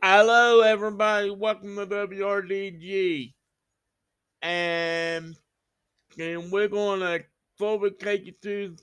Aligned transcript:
Hello, 0.00 0.60
everybody. 0.60 1.28
Welcome 1.28 1.74
to 1.74 1.84
WRDG. 1.84 3.34
And, 4.42 5.36
and 6.16 6.52
we're 6.52 6.68
going 6.68 7.00
to 7.00 7.24
fully 7.56 7.90
take 7.90 8.26
you 8.26 8.34
through 8.40 8.76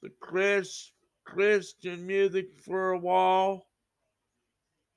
the 0.00 0.08
Chris, 0.20 0.92
Christian 1.26 2.06
music 2.06 2.46
for 2.64 2.92
a 2.92 2.98
while. 2.98 3.66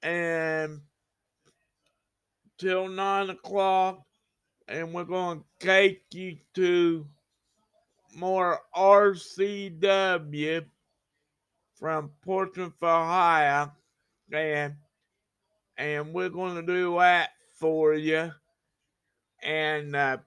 And 0.02 0.80
till 2.58 2.88
9 2.88 3.32
o'clock. 3.32 4.06
And 4.70 4.94
we're 4.94 5.04
going 5.04 5.40
to 5.40 5.46
take 5.60 6.04
you 6.14 6.38
to 6.56 7.06
more 8.16 8.62
RCW 8.74 10.66
from 11.76 12.10
Portsmouth, 12.24 12.82
Ohio. 12.82 13.74
And 14.32 14.76
and 15.78 16.14
we're 16.14 16.30
going 16.30 16.56
to 16.56 16.62
do 16.62 16.98
that 17.00 17.32
for 17.60 17.94
you. 17.94 18.32
And 19.44 19.96
uh, 19.96 20.18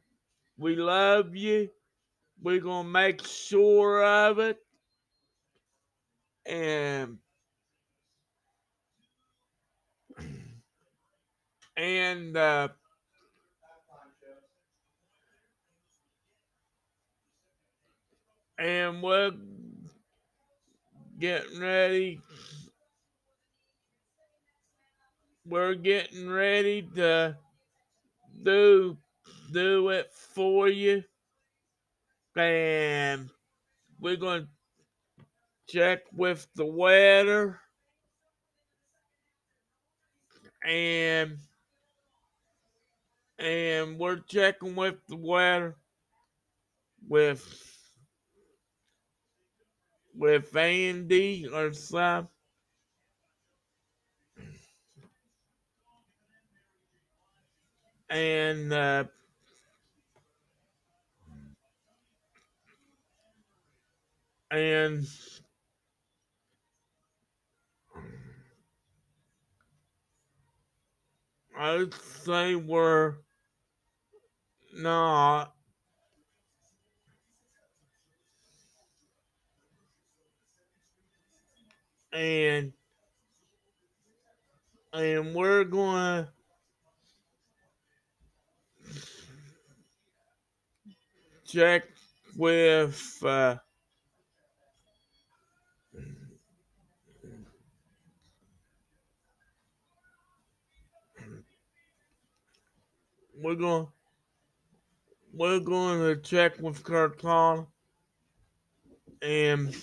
we 0.58 0.76
love 0.76 1.36
you. 1.36 1.70
We're 2.42 2.60
going 2.60 2.84
to 2.86 2.90
make 2.90 3.24
sure 3.26 4.04
of 4.04 4.38
it. 4.38 4.58
And 6.46 7.18
and 11.76 12.36
uh, 12.36 12.68
and 18.58 19.02
we're 19.02 19.32
getting 21.18 21.60
ready 21.60 22.20
we're 25.46 25.74
getting 25.74 26.28
ready 26.28 26.82
to 26.96 27.36
do 28.42 28.96
do 29.52 29.90
it 29.90 30.10
for 30.12 30.68
you. 30.68 31.04
And 32.36 33.30
we're 34.00 34.16
to 34.44 34.48
check 35.68 36.00
with 36.12 36.46
the 36.56 36.66
weather. 36.66 37.60
And 40.66 41.38
and 43.38 43.98
we're 43.98 44.20
checking 44.20 44.74
with 44.74 44.96
the 45.08 45.16
weather 45.16 45.76
with 47.06 47.44
with 50.14 50.56
Andy 50.56 51.46
or 51.52 51.72
something 51.72 52.33
and 58.14 58.72
uh, 58.72 59.04
and 64.50 65.06
I'd 71.58 71.94
say 71.94 72.54
we're 72.54 73.16
not 74.74 75.54
and 82.12 82.72
and 84.92 85.34
we're 85.34 85.64
gonna 85.64 86.28
check 91.54 91.84
with 92.36 93.22
uh, 93.24 93.54
we're 103.40 103.54
going 103.54 103.86
we're 105.32 105.60
going 105.60 106.00
to 106.00 106.16
check 106.22 106.60
with 106.60 106.82
Cortana 106.82 107.68
and 109.22 109.76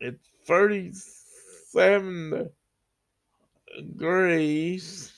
it's 0.00 0.28
37 0.46 2.50
degrees 3.74 5.17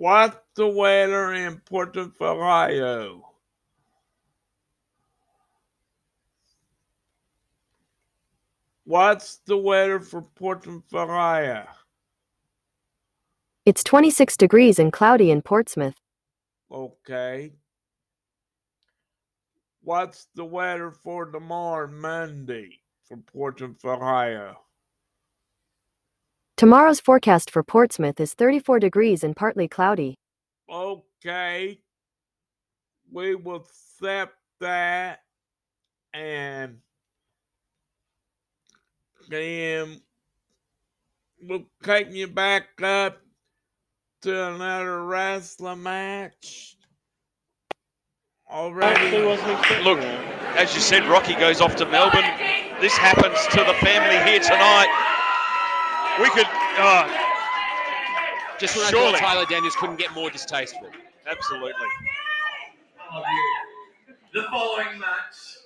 What's 0.00 0.38
the 0.54 0.66
weather 0.66 1.34
in 1.34 1.58
Portsmouth, 1.58 2.18
Ohio? 2.22 3.22
What's 8.84 9.40
the 9.44 9.58
weather 9.58 10.00
for 10.00 10.22
Ohio? 10.94 11.66
It's 13.66 13.84
26 13.84 14.38
degrees 14.38 14.78
and 14.78 14.90
cloudy 14.90 15.30
in 15.30 15.42
Portsmouth. 15.42 16.00
Okay. 16.72 17.52
What's 19.82 20.28
the 20.34 20.46
weather 20.46 20.92
for 20.92 21.26
tomorrow, 21.26 21.88
Monday, 21.88 22.80
for 23.04 23.18
Portsmouth, 23.18 23.84
Ohio? 23.84 24.56
Tomorrow's 26.60 27.00
forecast 27.00 27.50
for 27.50 27.62
Portsmouth 27.62 28.20
is 28.20 28.34
34 28.34 28.80
degrees 28.80 29.24
and 29.24 29.34
partly 29.34 29.66
cloudy. 29.66 30.18
Okay. 30.70 31.78
We 33.10 33.34
will 33.34 33.64
accept 33.64 34.34
that 34.60 35.20
and 36.12 36.76
then 39.30 40.02
we'll 41.42 41.64
take 41.82 42.12
you 42.12 42.26
back 42.26 42.82
up 42.82 43.22
to 44.20 44.48
another 44.54 45.02
wrestling 45.06 45.82
match. 45.82 46.76
Already. 48.50 49.16
Look, 49.82 50.00
as 50.58 50.74
you 50.74 50.82
said, 50.82 51.06
Rocky 51.06 51.36
goes 51.36 51.62
off 51.62 51.76
to 51.76 51.86
Melbourne. 51.86 52.20
This 52.82 52.98
happens 52.98 53.46
to 53.46 53.64
the 53.64 53.72
family 53.80 54.30
here 54.30 54.40
tonight. 54.40 55.09
We 56.20 56.28
could, 56.28 56.46
uh, 56.78 57.08
Just 58.58 58.76
when 58.76 58.84
I 58.84 58.90
Surely. 58.90 59.12
thought 59.12 59.20
Tyler 59.20 59.46
Daniels 59.46 59.74
couldn't 59.76 59.96
get 59.96 60.12
more 60.12 60.28
distasteful. 60.28 60.90
absolutely. 61.26 61.72
The 64.34 64.42
following 64.50 64.98
match, 64.98 65.56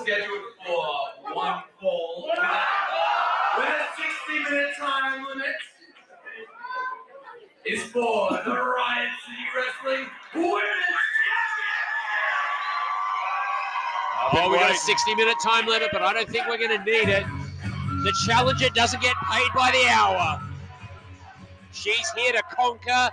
scheduled 0.00 0.44
for 0.66 1.34
one 1.34 1.62
fall, 1.78 2.30
with 2.32 2.38
a, 2.38 3.86
60 4.34 4.50
minute 4.50 4.74
time 4.78 5.26
limit, 5.26 5.54
is 7.66 7.82
for 7.84 8.30
the 8.46 8.50
Riot 8.50 9.10
City 9.26 9.46
Wrestling 9.54 10.06
Women's 10.34 10.62
Oh, 14.36 14.48
we 14.50 14.56
got 14.56 14.70
a 14.70 14.74
60 14.74 15.14
minute 15.16 15.36
time 15.44 15.66
limit, 15.66 15.90
but 15.92 16.00
I 16.00 16.14
don't 16.14 16.28
think 16.28 16.48
we're 16.48 16.56
going 16.56 16.78
to 16.78 16.84
need 16.84 17.08
it. 17.10 17.24
The 18.04 18.12
challenger 18.26 18.68
doesn't 18.68 19.00
get 19.00 19.16
paid 19.32 19.48
by 19.54 19.70
the 19.70 19.88
hour. 19.88 20.38
She's 21.72 22.10
here 22.10 22.32
to 22.32 22.42
conquer 22.54 23.08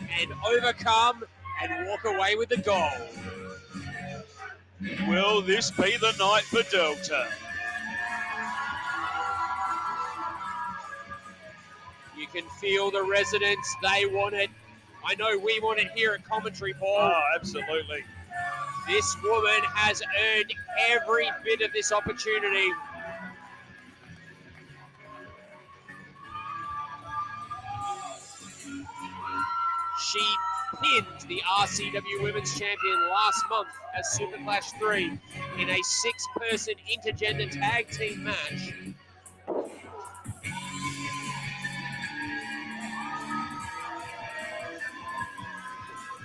and 0.00 0.32
overcome 0.46 1.24
and 1.62 1.86
walk 1.86 2.06
away 2.06 2.34
with 2.34 2.48
the 2.48 2.56
gold. 2.56 2.90
Will 5.06 5.42
this 5.42 5.70
be 5.72 5.98
the 5.98 6.14
night 6.18 6.44
for 6.44 6.62
Delta? 6.70 7.28
You 12.16 12.26
can 12.28 12.48
feel 12.62 12.90
the 12.90 13.02
residents. 13.02 13.76
They 13.82 14.06
want 14.06 14.34
it. 14.34 14.48
I 15.06 15.16
know 15.16 15.36
we 15.36 15.60
want 15.60 15.80
it 15.80 15.90
here 15.94 16.14
at 16.14 16.24
Commentary 16.24 16.72
Ball. 16.72 16.96
Oh, 16.96 17.12
ah, 17.14 17.22
absolutely. 17.34 18.04
This 18.86 19.16
woman 19.22 19.60
has 19.74 20.02
earned 20.34 20.54
every 20.88 21.28
bit 21.44 21.60
of 21.60 21.74
this 21.74 21.92
opportunity. 21.92 22.72
She 30.00 30.24
pinned 30.80 31.06
the 31.28 31.42
RCW 31.60 32.22
Women's 32.22 32.56
Champion 32.56 33.08
last 33.10 33.44
month 33.50 33.68
at 33.96 34.06
Super 34.06 34.36
Clash 34.38 34.70
3 34.72 35.18
in 35.58 35.70
a 35.70 35.82
six 35.82 36.24
person 36.36 36.74
intergender 36.88 37.50
tag 37.50 37.90
team 37.90 38.24
match. 38.24 38.74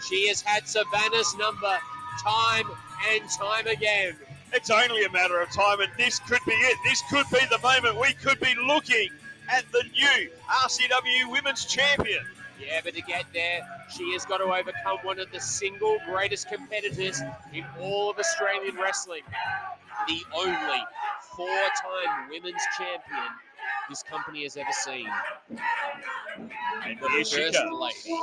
She 0.08 0.28
has 0.28 0.42
had 0.42 0.68
Savannah's 0.68 1.36
number 1.38 1.78
time 2.22 2.66
and 3.12 3.30
time 3.30 3.68
again. 3.68 4.16
It's 4.52 4.70
only 4.70 5.06
a 5.06 5.12
matter 5.12 5.42
of 5.42 5.52
time, 5.52 5.80
and 5.80 5.92
this 5.98 6.20
could 6.20 6.42
be 6.46 6.54
it. 6.54 6.78
This 6.84 7.02
could 7.10 7.26
be 7.32 7.44
the 7.50 7.60
moment 7.60 8.00
we 8.00 8.14
could 8.14 8.40
be 8.40 8.54
looking 8.68 9.10
at 9.50 9.64
the 9.72 9.84
new 9.84 10.30
RCW 10.48 11.32
Women's 11.32 11.66
Champion. 11.66 12.24
Yeah, 12.66 12.82
but 12.84 12.96
to 12.96 13.02
get 13.02 13.26
there, 13.34 13.62
she 13.96 14.14
has 14.14 14.26
got 14.26 14.38
to 14.38 14.46
overcome 14.46 15.00
one 15.04 15.20
of 15.20 15.32
the 15.32 15.40
single 15.40 15.98
greatest 16.06 16.48
competitors 16.50 17.22
in 17.54 17.66
all 17.80 18.10
of 18.10 18.18
Australian 18.18 18.76
wrestling. 18.78 19.24
The 20.08 20.22
only 20.36 20.84
four 21.36 21.48
time 21.48 22.30
women's 22.30 22.62
champion 22.78 23.28
this 23.90 24.04
company 24.04 24.44
has 24.44 24.58
ever 24.58 24.72
seen. 24.72 25.08
And 26.86 27.00
The 27.00 27.10
here 27.10 27.24
she 27.24 27.36
first 27.36 27.60
lady, 27.60 28.20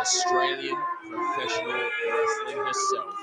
Australian 0.00 0.76
professional 1.10 1.88
wrestling 2.10 2.58
herself. 2.66 3.14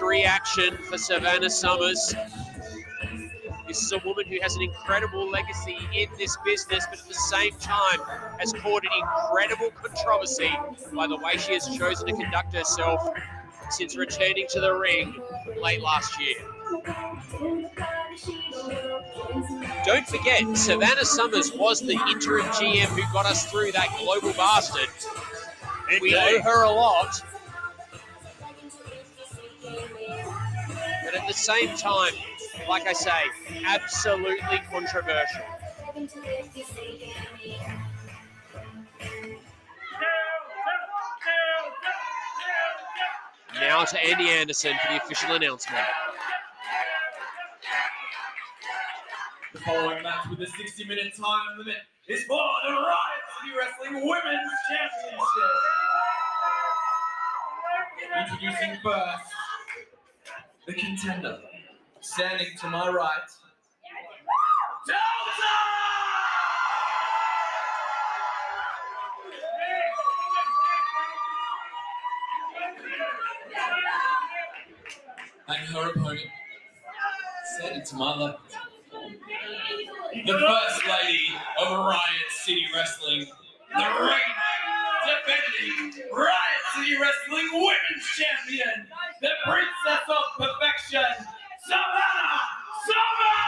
Reaction 0.00 0.76
for 0.76 0.98
Savannah 0.98 1.50
Summers. 1.50 2.14
This 3.66 3.82
is 3.82 3.92
a 3.92 3.98
woman 4.04 4.26
who 4.26 4.38
has 4.42 4.56
an 4.56 4.62
incredible 4.62 5.30
legacy 5.30 5.78
in 5.94 6.08
this 6.18 6.36
business, 6.44 6.86
but 6.90 6.98
at 6.98 7.06
the 7.06 7.14
same 7.14 7.52
time 7.60 8.00
has 8.38 8.52
courted 8.52 8.90
incredible 8.98 9.70
controversy 9.70 10.50
by 10.92 11.06
the 11.06 11.16
way 11.16 11.36
she 11.36 11.52
has 11.54 11.68
chosen 11.76 12.06
to 12.06 12.12
conduct 12.14 12.52
herself 12.54 13.08
since 13.70 13.96
returning 13.96 14.46
to 14.50 14.60
the 14.60 14.74
ring 14.74 15.20
late 15.62 15.80
last 15.80 16.20
year. 16.20 16.36
Don't 19.86 20.06
forget, 20.08 20.56
Savannah 20.56 21.04
Summers 21.04 21.52
was 21.52 21.80
the 21.80 21.98
interim 22.10 22.46
GM 22.46 22.86
who 22.86 23.02
got 23.12 23.26
us 23.26 23.50
through 23.50 23.72
that 23.72 23.88
global 23.98 24.32
bastard. 24.32 24.88
We 26.00 26.16
owe 26.16 26.42
her 26.42 26.64
a 26.64 26.70
lot. 26.70 27.22
The 31.30 31.34
same 31.36 31.76
time, 31.76 32.12
like 32.68 32.88
I 32.88 32.92
say, 32.92 33.22
absolutely 33.64 34.60
controversial. 34.68 35.42
Now 43.54 43.84
to 43.84 44.04
Andy 44.04 44.28
Anderson 44.30 44.74
for 44.82 44.92
the 44.92 44.96
official 45.04 45.36
announcement. 45.36 45.84
The 49.52 49.60
following 49.60 50.02
match 50.02 50.26
with 50.30 50.40
a 50.40 50.46
60 50.46 50.84
minute 50.84 51.14
time 51.16 51.58
limit 51.58 51.76
is 52.08 52.24
for 52.24 52.42
the 52.66 52.72
Riot 52.72 53.22
City 53.38 53.56
Wrestling 53.56 53.94
Women's 54.04 54.52
Championship. 54.68 55.54
Introducing 58.18 58.80
first, 58.82 59.39
the 60.66 60.74
contender, 60.74 61.38
standing 62.00 62.48
to 62.60 62.68
my 62.68 62.88
right, 62.88 63.18
Delta! 64.86 65.48
And 75.48 75.68
her 75.68 75.90
opponent, 75.90 76.20
standing 77.56 77.84
to 77.84 77.96
my 77.96 78.16
left, 78.16 78.56
the 80.26 80.32
first 80.32 80.82
lady 80.86 81.28
of 81.60 81.78
Riot 81.86 82.30
City 82.30 82.64
Wrestling, 82.74 83.26
the 83.74 83.84
reigning, 84.00 84.39
defending 85.10 86.06
Riot 86.12 86.62
City 86.74 86.94
Wrestling 86.94 87.48
Women's 87.52 88.06
Champion, 88.14 88.86
the 89.20 89.30
Princess 89.44 90.04
of 90.08 90.24
Perfection, 90.38 91.10
Savannah 91.66 92.46
Summer! 92.86 93.40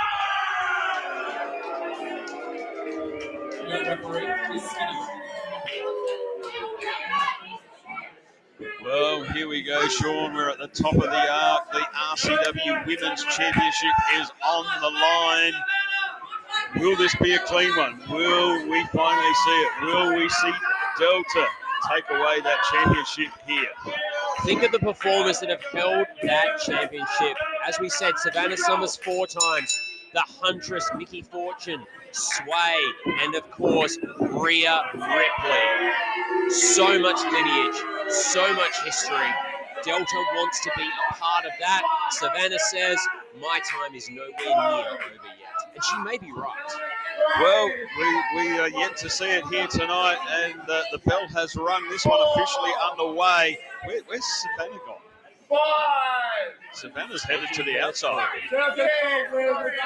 Well, 8.85 9.23
here 9.33 9.49
we 9.49 9.63
go, 9.63 9.87
Sean. 9.89 10.35
We're 10.35 10.51
at 10.51 10.59
the 10.59 10.69
top 10.69 10.95
of 10.95 11.01
the 11.01 11.33
arc. 11.33 11.73
The 11.73 11.81
RCW 11.81 12.87
Women's 12.87 13.25
Championship 13.25 13.93
is 14.17 14.31
on 14.45 14.67
the 14.81 14.91
line. 14.91 15.55
Will 16.77 16.97
this 16.97 17.15
be 17.17 17.35
a 17.35 17.39
clean 17.41 17.75
one? 17.77 18.01
Will 18.11 18.69
we 18.69 18.85
finally 18.93 19.35
see 19.45 19.51
it? 19.51 19.73
Will 19.83 20.15
we 20.17 20.29
see 20.29 20.53
Delta 20.99 21.47
take 21.91 22.05
away 22.11 22.41
that 22.41 22.59
championship 22.71 23.33
here? 23.47 23.69
Think 24.45 24.63
of 24.63 24.73
the 24.73 24.79
performers 24.79 25.41
that 25.41 25.49
have 25.49 25.63
held 25.73 26.07
that 26.23 26.61
championship. 26.65 27.37
As 27.67 27.79
we 27.81 27.89
said, 27.89 28.13
Savannah 28.19 28.57
Summers 28.57 28.97
four 28.97 29.27
times, 29.27 29.79
the 30.13 30.23
Huntress, 30.41 30.91
Mickey 30.97 31.23
Fortune, 31.23 31.85
Sway, 32.13 32.83
and 33.23 33.35
of 33.35 33.51
course, 33.51 33.99
Rhea 34.21 34.83
Ripley. 34.95 36.51
So 36.51 36.99
much 36.99 37.21
lineage, 37.33 37.83
so 38.09 38.53
much 38.55 38.85
history. 38.85 39.31
Delta 39.85 40.17
wants 40.35 40.61
to 40.63 40.71
be 40.77 40.83
a 40.83 41.15
part 41.15 41.45
of 41.45 41.53
that. 41.61 41.83
Savannah 42.11 42.59
says, 42.71 42.99
My 43.41 43.61
time 43.71 43.95
is 43.95 44.09
nowhere 44.11 44.31
near 44.39 44.57
over 44.57 45.27
yet. 45.39 45.42
And 45.75 45.85
she 45.85 45.99
may 45.99 46.19
be 46.19 46.33
right. 46.33 46.73
Well, 47.41 47.67
we, 47.67 48.23
we 48.37 48.59
are 48.59 48.69
yet 48.69 48.97
to 48.99 49.11
see 49.11 49.31
it 49.31 49.45
here 49.47 49.67
tonight, 49.67 50.19
and 50.45 50.61
uh, 50.69 50.83
the 50.93 50.99
bell 50.99 51.27
has 51.29 51.57
rung. 51.57 51.89
This 51.89 52.05
one 52.05 52.21
officially 52.35 52.71
underway. 52.91 53.59
Where, 53.85 54.01
where's 54.07 54.25
Savannah 54.25 54.79
gone? 54.87 54.97
Savannah's 56.73 57.23
headed 57.23 57.49
to 57.53 57.63
the 57.63 57.79
outside. 57.81 58.27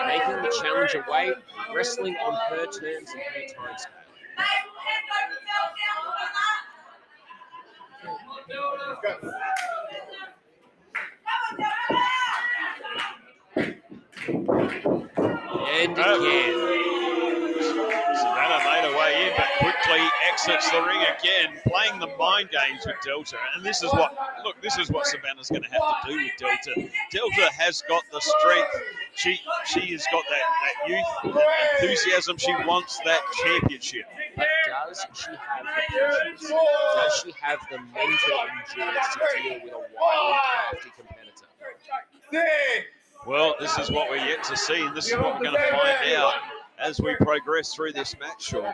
Making 0.07 0.43
the 0.43 0.61
challenge 0.63 0.95
away, 0.95 1.33
wrestling 1.75 2.17
on 2.17 2.35
her 2.51 2.67
terms 2.67 3.11
and 3.11 3.23
her 3.23 3.47
time 3.55 3.79
scale. 3.79 3.93
And 14.29 15.93
again. 15.93 16.77
Savannah 18.17 18.59
made 18.65 18.85
her 18.85 18.97
way 18.99 19.29
in, 19.29 19.33
but 19.37 19.47
quickly 19.59 20.01
exits 20.31 20.71
the 20.71 20.81
ring 20.83 21.01
again, 21.19 21.61
playing 21.69 22.01
the 22.01 22.09
mind 22.19 22.51
games 22.51 22.85
with 22.87 22.97
Delta. 23.05 23.37
And 23.55 23.65
this 23.65 23.83
is 23.83 23.93
what, 23.93 24.17
look, 24.45 24.61
this 24.63 24.79
is 24.79 24.91
what 24.91 25.07
Savannah's 25.07 25.49
going 25.49 25.63
to 25.63 25.69
have 25.69 26.03
to 26.03 26.09
do 26.09 26.17
with 26.17 26.33
Delta. 26.39 26.91
Delta 27.11 27.53
has 27.53 27.83
got 27.89 28.03
the 28.11 28.21
strength. 28.21 28.71
She 29.15 29.41
she 29.67 29.93
has 29.93 30.05
got 30.11 30.25
that, 30.29 30.43
that 30.63 30.89
youth 30.89 31.07
and 31.25 31.37
enthusiasm. 31.83 32.37
She 32.39 32.53
wants 32.67 32.99
that 33.05 33.21
championship. 33.45 34.07
But 34.37 34.47
does 34.67 35.07
she 35.15 35.31
have 35.31 35.65
the 35.65 35.71
patience? 35.99 36.51
Does 36.51 37.23
she 37.23 37.35
have 37.41 37.61
the 37.71 37.79
mental 37.79 38.39
endurance 38.43 39.15
to 39.15 39.21
deal 39.43 39.61
with 39.63 39.73
a 39.73 39.79
wild, 39.99 40.37
crafty 40.71 40.91
competitor? 40.97 41.47
Well, 43.27 43.57
this 43.59 43.77
is 43.79 43.91
what 43.91 44.09
we're 44.09 44.17
yet 44.17 44.45
to 44.45 44.57
see, 44.57 44.83
and 44.83 44.97
this 44.97 45.09
is 45.09 45.17
what 45.17 45.35
we're 45.35 45.43
going 45.43 45.57
to 45.57 45.71
find 45.71 46.13
out 46.15 46.35
as 46.79 47.01
we 47.01 47.17
progress 47.17 47.75
through 47.75 47.93
this 47.93 48.15
match, 48.21 48.45
Sean. 48.45 48.73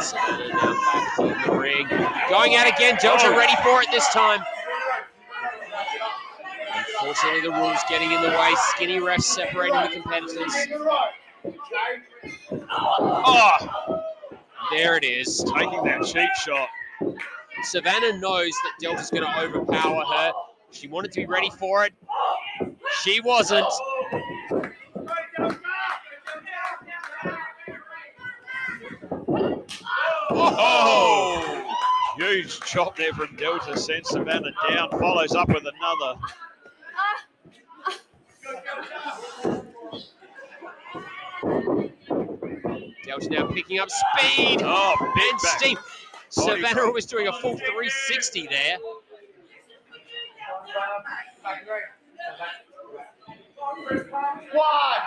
Savannah 0.00 0.48
now 0.48 0.74
back 1.18 1.18
in 1.18 1.42
the 1.42 1.58
ring. 1.58 1.86
Going 2.28 2.56
out 2.56 2.66
again. 2.66 2.96
Delta 3.00 3.30
ready 3.30 3.54
for 3.62 3.82
it 3.82 3.88
this 3.90 4.08
time. 4.08 4.40
Unfortunately, 7.00 7.40
the 7.42 7.50
rules 7.50 7.78
getting 7.88 8.12
in 8.12 8.22
the 8.22 8.28
way. 8.28 8.54
Skinny 8.56 8.98
refs 8.98 9.22
separating 9.22 9.80
the 9.80 9.88
competitors. 9.88 10.54
Oh, 12.70 13.97
There 14.70 14.96
it 14.96 15.04
is. 15.04 15.42
taking 15.56 15.82
that 15.84 16.04
cheap 16.04 16.28
shot. 16.44 16.68
Savannah 17.64 18.18
knows 18.18 18.50
that 18.50 18.72
Delta's 18.80 19.10
going 19.10 19.24
to 19.24 19.40
overpower 19.40 20.04
her. 20.04 20.32
She 20.70 20.88
wanted 20.88 21.12
to 21.12 21.20
be 21.20 21.26
ready 21.26 21.50
for 21.50 21.84
it. 21.84 21.92
She 23.02 23.20
wasn't. 23.20 23.66
Oh, 30.30 31.74
huge 32.18 32.60
chop 32.60 32.96
there 32.96 33.12
from 33.12 33.34
Delta 33.36 33.76
sends 33.76 34.10
Savannah 34.10 34.50
down, 34.68 34.90
follows 34.90 35.34
up 35.34 35.48
with 35.48 35.64
another. 35.64 36.20
Ah. 36.96 37.24
Ah. 41.42 41.77
Delta 43.08 43.30
now 43.30 43.46
picking 43.46 43.78
up 43.78 43.88
speed 43.88 44.60
Oh, 44.62 44.94
big 45.14 45.32
and 45.32 45.40
back. 45.42 45.58
steep. 45.58 45.78
Savannah 46.28 46.90
was 46.92 47.06
doing 47.06 47.26
a 47.26 47.32
full 47.32 47.56
360 47.56 48.48
there. 48.48 48.76
One! 54.52 55.02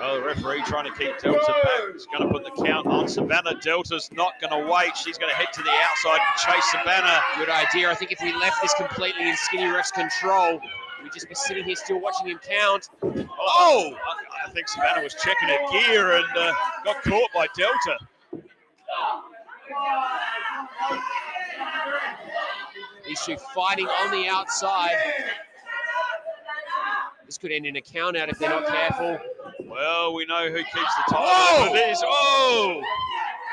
Oh, 0.00 0.20
the 0.20 0.22
referee 0.24 0.62
trying 0.62 0.84
to 0.84 0.96
keep 0.96 1.18
Delta 1.18 1.40
back. 1.64 1.92
He's 1.92 2.06
going 2.06 2.22
to 2.22 2.32
put 2.32 2.44
the 2.44 2.62
count 2.64 2.86
on 2.86 3.08
Savannah. 3.08 3.58
Delta's 3.60 4.08
not 4.12 4.34
going 4.40 4.52
to 4.52 4.70
wait. 4.72 4.96
She's 4.96 5.18
going 5.18 5.30
to 5.30 5.36
head 5.36 5.48
to 5.54 5.62
the 5.64 5.70
outside 5.70 6.20
and 6.20 6.54
chase 6.54 6.70
Savannah. 6.70 7.20
Good 7.36 7.48
idea. 7.50 7.90
I 7.90 7.94
think 7.96 8.12
if 8.12 8.20
we 8.22 8.32
left 8.32 8.62
this 8.62 8.74
completely 8.74 9.28
in 9.28 9.36
Skinny 9.36 9.66
Ref's 9.66 9.90
control, 9.90 10.60
we'd 11.06 11.12
just 11.12 11.28
be 11.28 11.34
sitting 11.36 11.64
here 11.64 11.76
still 11.76 12.00
watching 12.00 12.26
him 12.26 12.40
count. 12.42 12.88
Oh, 13.04 13.94
I, 13.94 14.48
I 14.48 14.50
think 14.50 14.66
Savannah 14.66 15.04
was 15.04 15.14
checking 15.14 15.48
her 15.48 15.70
gear 15.70 16.16
and 16.16 16.26
uh, 16.36 16.52
got 16.84 17.00
caught 17.04 17.30
by 17.32 17.46
Delta. 17.56 17.98
Two 23.24 23.36
fighting 23.54 23.86
on 23.86 24.10
the 24.10 24.28
outside. 24.28 24.96
This 27.24 27.38
could 27.38 27.50
end 27.50 27.66
in 27.66 27.76
a 27.76 27.80
count 27.80 28.16
out 28.16 28.28
if 28.28 28.38
they're 28.38 28.50
not 28.50 28.66
careful. 28.66 29.18
Well, 29.64 30.12
we 30.14 30.26
know 30.26 30.48
who 30.48 30.58
keeps 30.58 30.74
the 30.74 31.02
title. 31.08 31.24
Oh! 31.24 31.72
It 31.72 31.90
is. 31.90 32.02
Oh! 32.04 32.82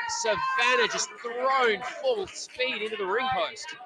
Savannah 0.08 0.88
just 0.92 1.08
thrown 1.22 1.80
full 2.02 2.26
speed 2.26 2.82
into 2.82 2.96
the 2.96 3.06
ring 3.06 3.26
post. 3.32 3.76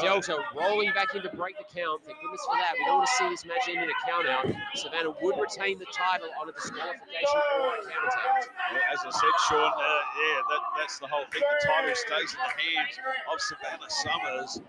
Delta 0.00 0.38
rolling 0.56 0.92
back 0.92 1.14
in 1.14 1.22
to 1.22 1.30
break 1.30 1.56
the 1.58 1.64
count. 1.64 2.02
Thank 2.04 2.18
goodness 2.20 2.40
for 2.46 2.56
that. 2.56 2.74
We 2.78 2.84
don't 2.84 2.98
want 2.98 3.08
to 3.08 3.14
see 3.14 3.28
this 3.28 3.44
match 3.44 3.68
end 3.68 3.78
in 3.78 3.88
a 3.88 3.98
count 4.06 4.26
out. 4.26 4.46
Savannah 4.74 5.14
would 5.22 5.36
retain 5.38 5.78
the 5.78 5.86
title 5.92 6.28
on 6.40 6.48
a 6.48 6.52
disqualification 6.52 7.40
or 7.60 7.74
a 7.74 7.82
count 7.84 8.12
out. 8.26 8.44
As 8.92 9.00
I 9.04 9.10
said, 9.10 9.34
Sean, 9.48 9.60
uh, 9.60 10.00
yeah, 10.18 10.40
that, 10.48 10.62
that's 10.78 10.98
the 10.98 11.06
whole 11.06 11.24
thing. 11.32 11.42
The 11.42 11.66
title 11.66 11.94
stays 11.94 12.32
in 12.32 12.40
the 12.40 12.54
hands 12.58 12.94
of 13.32 13.40
Savannah 13.40 13.90
Summers. 13.90 14.60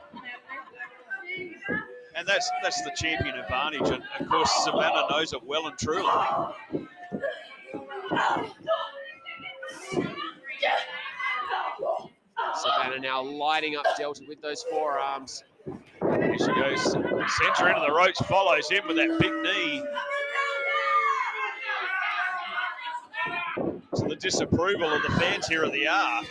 And 2.16 2.28
that's 2.28 2.50
that's 2.62 2.82
the 2.82 2.92
champion 2.96 3.36
advantage. 3.36 3.90
And 3.90 4.04
of 4.20 4.28
course, 4.30 4.52
Savannah 4.64 5.08
knows 5.10 5.34
it 5.34 5.44
well 5.44 5.68
and 5.68 5.78
truly. 5.78 6.12
Savannah 12.82 13.00
now 13.00 13.22
lighting 13.22 13.76
up 13.76 13.86
Delta 13.98 14.24
with 14.28 14.42
those 14.42 14.64
forearms. 14.64 15.44
Here 15.66 16.38
she 16.40 16.46
goes. 16.46 16.84
Centre 16.84 17.70
into 17.70 17.82
the 17.86 17.94
ropes, 17.96 18.20
follows 18.22 18.70
him 18.70 18.88
with 18.88 18.98
that 18.98 19.20
big 19.20 19.34
knee. 19.44 19.84
To 23.98 24.08
the 24.08 24.16
disapproval 24.16 24.92
of 24.92 25.04
the 25.04 25.12
fans 25.20 25.48
here 25.48 25.64
at 25.64 25.72
the 25.72 25.88
R. 25.88 26.24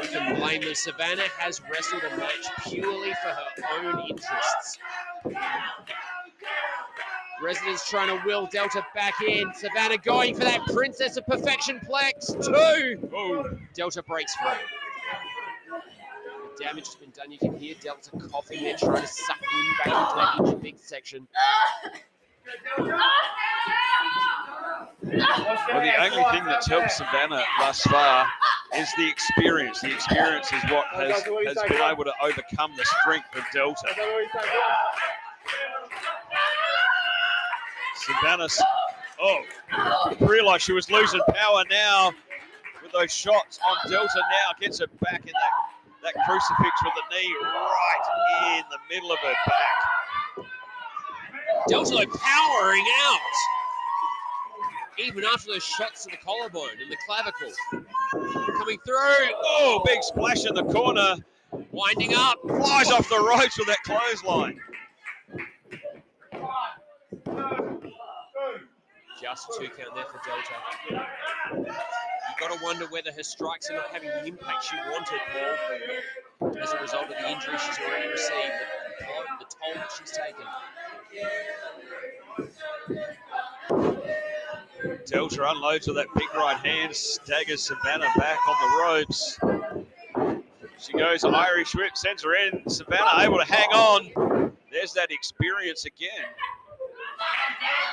We 0.00 0.08
can 0.08 0.40
blame 0.40 0.62
them? 0.62 0.74
Savannah 0.74 1.28
has 1.38 1.60
wrestled 1.70 2.02
a 2.12 2.16
match 2.16 2.48
purely 2.68 3.12
for 3.22 3.28
her 3.28 3.48
own 3.82 4.08
interests. 4.08 4.78
Residents 7.40 7.88
trying 7.88 8.08
to 8.08 8.24
will 8.26 8.46
Delta 8.46 8.84
back 8.94 9.14
in. 9.20 9.52
Savannah 9.54 9.98
going 9.98 10.34
for 10.34 10.44
that 10.44 10.64
Princess 10.72 11.16
of 11.16 11.26
Perfection 11.26 11.80
Plex. 11.80 12.32
Two. 12.44 13.10
Oh, 13.14 13.58
Delta 13.74 14.02
breaks 14.02 14.34
free. 14.36 14.81
Damage 16.62 16.86
has 16.86 16.94
been 16.94 17.10
done. 17.10 17.32
You 17.32 17.38
can 17.38 17.58
hear 17.58 17.74
Delta 17.80 18.10
coughing 18.30 18.62
there, 18.62 18.76
trying 18.76 19.02
to 19.02 19.06
suck 19.08 19.40
wind 19.40 19.76
back 19.84 20.38
into 20.38 20.50
that 20.50 20.62
big 20.62 20.78
section. 20.78 21.26
Well, 25.02 25.80
the 25.82 25.96
only 26.00 26.24
thing 26.30 26.44
that's 26.44 26.68
helped 26.68 26.92
Savannah 26.92 27.42
thus 27.58 27.82
far 27.82 28.28
is 28.76 28.88
the 28.96 29.08
experience. 29.08 29.80
The 29.80 29.92
experience 29.92 30.52
is 30.52 30.62
what 30.70 30.86
has, 30.92 31.22
has 31.22 31.58
been 31.68 31.82
able 31.82 32.04
to 32.04 32.12
overcome 32.22 32.72
the 32.76 32.84
strength 32.84 33.34
of 33.34 33.42
Delta. 33.52 33.88
Savannah, 37.96 38.48
oh, 39.20 39.44
realised 40.20 40.62
she 40.62 40.72
was 40.72 40.90
losing 40.90 41.20
power 41.34 41.64
now 41.70 42.12
with 42.82 42.92
those 42.92 43.12
shots 43.12 43.58
on 43.66 43.90
Delta 43.90 44.20
now. 44.20 44.52
Gets 44.60 44.78
her 44.78 44.86
back 45.00 45.26
in 45.26 45.32
that, 45.32 45.81
that 46.02 46.14
crucifix 46.26 46.82
with 46.84 46.92
the 46.94 47.14
knee 47.14 47.34
right 47.42 48.58
in 48.58 48.64
the 48.70 48.78
middle 48.92 49.12
of 49.12 49.18
her 49.18 49.34
back. 49.46 50.46
Delta 51.68 51.94
powering 51.94 52.86
out. 53.04 53.20
Even 54.98 55.24
after 55.24 55.52
those 55.52 55.64
shots 55.64 56.04
to 56.04 56.10
the 56.10 56.16
collarbone 56.18 56.68
and 56.80 56.90
the 56.90 56.96
clavicle. 57.06 57.52
Coming 58.58 58.78
through. 58.84 59.34
Oh, 59.42 59.80
big 59.84 60.02
splash 60.02 60.44
in 60.44 60.54
the 60.54 60.64
corner. 60.64 61.16
Winding 61.70 62.14
up. 62.14 62.38
Flies 62.42 62.90
off 62.90 63.08
the 63.08 63.18
ropes 63.18 63.58
with 63.58 63.68
that 63.68 63.82
clothesline. 63.84 64.60
Just 69.20 69.46
two 69.58 69.68
count 69.68 69.94
there 69.94 70.04
for 70.06 70.20
Delta. 70.24 71.06
You've 72.42 72.50
got 72.50 72.58
to 72.58 72.64
wonder 72.64 72.86
whether 72.86 73.12
her 73.12 73.22
strikes 73.22 73.70
are 73.70 73.74
not 73.74 73.86
having 73.92 74.08
the 74.08 74.26
impact 74.26 74.64
she 74.64 74.74
wanted, 74.90 75.20
Paul, 76.40 76.56
as 76.60 76.72
a 76.72 76.80
result 76.80 77.04
of 77.04 77.10
the 77.10 77.30
injury 77.30 77.54
she's 77.56 77.78
already 77.78 78.08
received, 78.08 78.52
the, 78.98 79.04
toll- 79.04 79.38
the 79.38 79.44
toll 79.44 79.74
that 79.76 79.92
she's 79.96 80.10
taken. 80.10 80.44
Delta 85.06 85.50
unloads 85.50 85.86
with 85.86 85.94
that 85.96 86.08
big 86.16 86.34
right 86.34 86.56
hand, 86.56 86.96
staggers 86.96 87.62
Savannah 87.62 88.10
back 88.16 88.38
on 88.48 88.56
the 88.60 88.82
ropes. 88.82 89.38
She 90.78 90.94
goes 90.94 91.22
Irish 91.22 91.76
whip, 91.76 91.96
sends 91.96 92.24
her 92.24 92.34
in. 92.34 92.68
Savannah 92.68 93.22
able 93.22 93.38
to 93.38 93.44
hang 93.44 93.68
on. 93.70 94.52
There's 94.72 94.92
that 94.94 95.12
experience 95.12 95.84
again. 95.84 96.26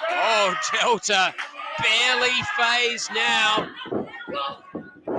Oh, 0.10 0.56
Delta 0.74 1.36
barely 1.82 2.32
phased 2.58 3.14
now. 3.14 3.70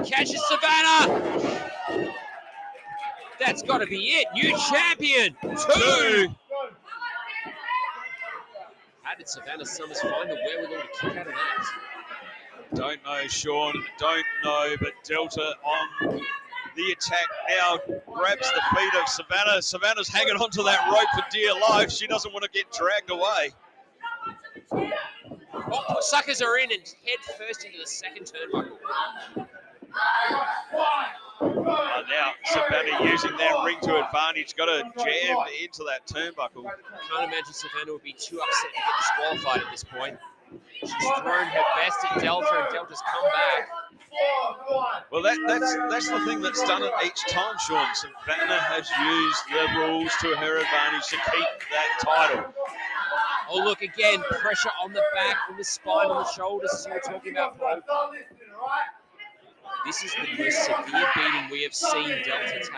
Catches 0.04 0.42
Savannah. 0.48 2.12
That's 3.38 3.62
got 3.62 3.78
to 3.78 3.86
be 3.86 3.96
it. 3.96 4.26
New 4.34 4.56
champion. 4.58 5.36
Two. 5.42 6.28
How 9.02 9.16
did 9.16 9.28
Savannah 9.28 9.66
Summers 9.66 10.00
find 10.00 10.30
the 10.30 10.36
wherewithal 10.36 10.82
to 10.82 10.88
kick 11.00 11.16
out 11.16 11.26
of 11.26 11.32
that? 11.32 11.66
Don't 12.74 13.04
know, 13.04 13.26
Sean. 13.26 13.74
Don't 13.98 14.26
know, 14.44 14.76
but 14.80 14.92
Delta 15.04 15.54
on 15.64 16.20
the 16.76 16.92
attack 16.92 17.26
now 17.48 17.78
grabs 18.06 18.48
the 18.52 18.76
feet 18.76 18.94
of 19.00 19.08
Savannah. 19.08 19.60
Savannah's 19.60 20.08
hanging 20.08 20.36
onto 20.36 20.62
that 20.62 20.88
rope 20.88 21.08
for 21.14 21.28
dear 21.30 21.52
life. 21.68 21.90
She 21.90 22.06
doesn't 22.06 22.32
want 22.32 22.44
to 22.44 22.50
get 22.50 22.70
dragged 22.72 23.10
away. 23.10 23.50
Oh, 25.72 25.96
suckers 26.00 26.42
are 26.42 26.58
in 26.58 26.70
and 26.72 26.82
head 27.06 27.36
first 27.38 27.64
into 27.64 27.78
the 27.78 27.86
second 27.86 28.26
turnbuckle. 28.26 28.78
Uh, 31.40 32.02
now 32.08 32.32
Savannah 32.44 33.10
using 33.10 33.36
that 33.36 33.62
ring 33.64 33.78
to 33.82 34.04
advantage, 34.04 34.54
got 34.56 34.68
her 34.68 34.82
jam 34.98 35.36
into 35.62 35.84
that 35.84 36.06
turnbuckle. 36.06 36.64
Can't 36.64 37.24
imagine 37.24 37.52
Savannah 37.52 37.92
would 37.92 38.02
be 38.02 38.12
too 38.12 38.40
upset 38.40 38.70
to 38.70 38.76
get 38.76 39.38
disqualified 39.38 39.62
at 39.66 39.70
this 39.70 39.84
point. 39.84 40.18
She's 40.80 40.90
thrown 40.90 41.46
her 41.46 41.64
best 41.76 41.98
at 42.10 42.20
Delta 42.20 42.64
and 42.64 42.74
Delta's 42.74 43.02
come 43.06 43.24
back. 43.30 43.68
Well, 45.12 45.22
that, 45.22 45.38
that's 45.46 45.76
that's 45.88 46.10
the 46.10 46.24
thing 46.24 46.40
that's 46.40 46.62
done 46.64 46.82
it 46.82 46.92
each 47.04 47.20
time, 47.28 47.54
Sean. 47.66 47.86
Savannah 47.94 48.58
has 48.58 48.90
used 48.90 49.42
the 49.52 49.78
rules 49.78 50.10
to 50.22 50.34
her 50.36 50.58
advantage 50.58 51.06
to 51.08 51.16
keep 51.30 51.48
that 51.70 51.90
title. 52.02 52.54
Oh, 53.52 53.64
look 53.64 53.82
again, 53.82 54.22
pressure 54.40 54.70
on 54.82 54.92
the 54.92 55.02
back, 55.14 55.36
on 55.50 55.56
the 55.56 55.64
spine, 55.64 56.06
on 56.06 56.22
the 56.22 56.32
shoulders, 56.32 56.70
as 56.72 56.86
you 56.86 56.92
were 56.94 57.00
talking 57.00 57.32
about, 57.32 57.58
Paul. 57.58 58.12
This 59.84 60.04
is 60.04 60.12
the 60.12 60.42
most 60.42 60.64
severe 60.64 61.06
beating 61.16 61.48
we 61.50 61.62
have 61.62 61.74
seen 61.74 62.08
Delta 62.08 62.52
take. 62.52 62.70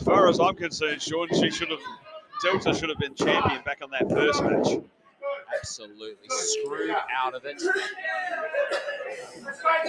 As 0.00 0.06
far 0.06 0.28
as 0.28 0.40
I'm 0.40 0.54
concerned, 0.54 1.02
Sean, 1.02 1.28
she 1.28 1.50
should 1.50 1.70
have 1.70 1.80
Delta 2.42 2.74
should 2.74 2.88
have 2.88 2.98
been 2.98 3.14
champion 3.14 3.62
back 3.64 3.80
on 3.82 3.90
that 3.90 4.10
first 4.10 4.42
match. 4.42 4.82
Absolutely 5.58 6.28
screwed 6.28 6.94
out 7.14 7.34
of 7.34 7.44
it. 7.44 7.62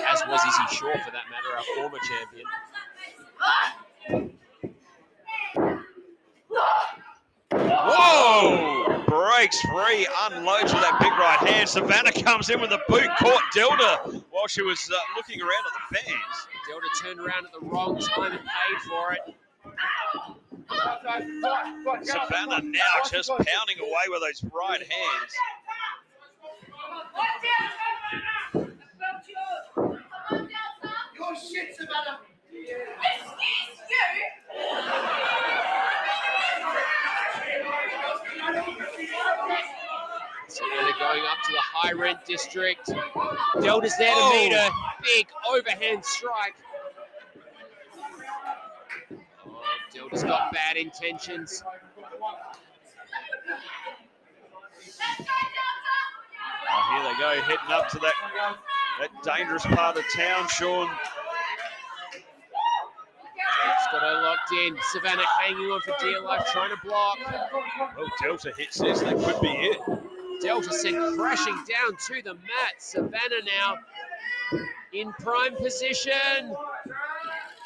As 0.07 0.21
was 0.27 0.41
Izzy 0.45 0.75
Shaw, 0.75 0.93
for 1.03 1.11
that 1.11 1.29
matter, 1.29 1.55
our 1.55 1.63
former 1.75 1.99
champion. 1.99 2.45
Whoa! 7.51 8.86
breaks 9.07 9.59
free, 9.61 10.07
unloads 10.29 10.73
with 10.73 10.81
that 10.83 10.99
big 10.99 11.11
right 11.13 11.39
hand. 11.49 11.67
Savannah 11.67 12.11
comes 12.11 12.49
in 12.49 12.61
with 12.61 12.71
a 12.71 12.81
boot, 12.87 13.07
caught 13.19 13.41
Delta 13.53 14.21
while 14.29 14.47
she 14.47 14.61
was 14.61 14.89
uh, 14.93 14.97
looking 15.15 15.41
around 15.41 15.63
at 15.65 15.73
the 15.89 15.95
fans. 15.97 16.47
Delta 16.67 16.87
turned 17.01 17.19
around 17.19 17.45
at 17.45 17.51
the 17.53 17.65
wrong 17.65 17.97
time 17.99 18.33
and 18.33 18.41
paid 18.41 18.81
for 18.87 19.13
it. 19.13 19.35
Savannah 22.03 22.61
now 22.61 23.01
just 23.09 23.29
pounding 23.29 23.79
away 23.79 24.09
with 24.09 24.21
those 24.21 24.43
right 24.51 24.81
hands. 24.81 25.33
Your 31.15 31.35
shit, 31.35 31.75
Savannah. 31.75 32.19
Excuse 32.51 32.77
you. 33.89 35.36
Going 40.99 41.23
up 41.25 41.37
to 41.45 41.51
the 41.51 41.59
high 41.61 41.93
rent 41.93 42.25
district. 42.25 42.87
Delta's 43.61 43.97
there 43.97 44.13
to 44.13 44.19
Oh. 44.19 44.31
meet 44.33 44.53
her. 44.53 44.69
Big 45.03 45.27
overhand 45.47 46.03
strike. 46.05 46.55
Oh, 49.45 49.63
Delta's 49.93 50.23
got 50.23 50.51
bad 50.53 50.77
intentions. 50.77 51.63
Oh, 56.69 56.81
here 56.91 57.03
they 57.03 57.19
go, 57.19 57.41
heading 57.41 57.71
up 57.71 57.87
to 57.89 57.99
that, 57.99 58.13
that 58.99 59.23
dangerous 59.23 59.65
part 59.65 59.97
of 59.97 60.03
town, 60.15 60.47
Sean. 60.49 60.87
Delta's 63.63 63.87
got 63.91 64.01
her 64.01 64.21
locked 64.23 64.51
in. 64.51 64.77
Savannah 64.91 65.25
hanging 65.39 65.71
on 65.71 65.81
for 65.81 65.95
dear 65.99 66.19
life, 66.21 66.45
trying 66.51 66.69
to 66.71 66.77
block. 66.83 67.17
Oh, 67.97 68.09
Delta 68.21 68.51
hits 68.57 68.79
this, 68.79 68.99
that 69.01 69.17
could 69.17 69.39
be 69.41 69.47
it. 69.49 69.79
Delta 70.41 70.73
sent 70.73 71.17
crashing 71.17 71.55
down 71.55 71.97
to 72.07 72.21
the 72.23 72.33
mat. 72.33 72.73
Savannah 72.79 73.43
now 73.45 73.77
in 74.93 75.11
prime 75.13 75.55
position. 75.55 76.55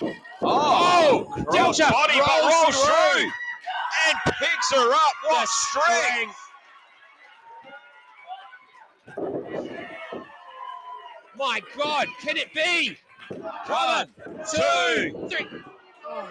Oh, 0.04 0.12
oh 0.44 1.46
Delta 1.51 1.78
Delta 1.78 1.92
body 1.92 2.20
rolls 2.20 2.75
through. 2.75 3.22
through 3.22 3.32
and 4.08 4.18
picks 4.40 4.72
her 4.72 4.94
up. 4.94 5.13
What 5.24 5.42
The 5.42 5.48
strength! 5.48 6.38
My 11.38 11.62
God, 11.78 12.08
can 12.22 12.38
it 12.38 12.54
be? 12.54 12.98
One, 13.68 14.08
two, 14.51 15.28
three. 15.30 15.48
Oh. 16.08 16.28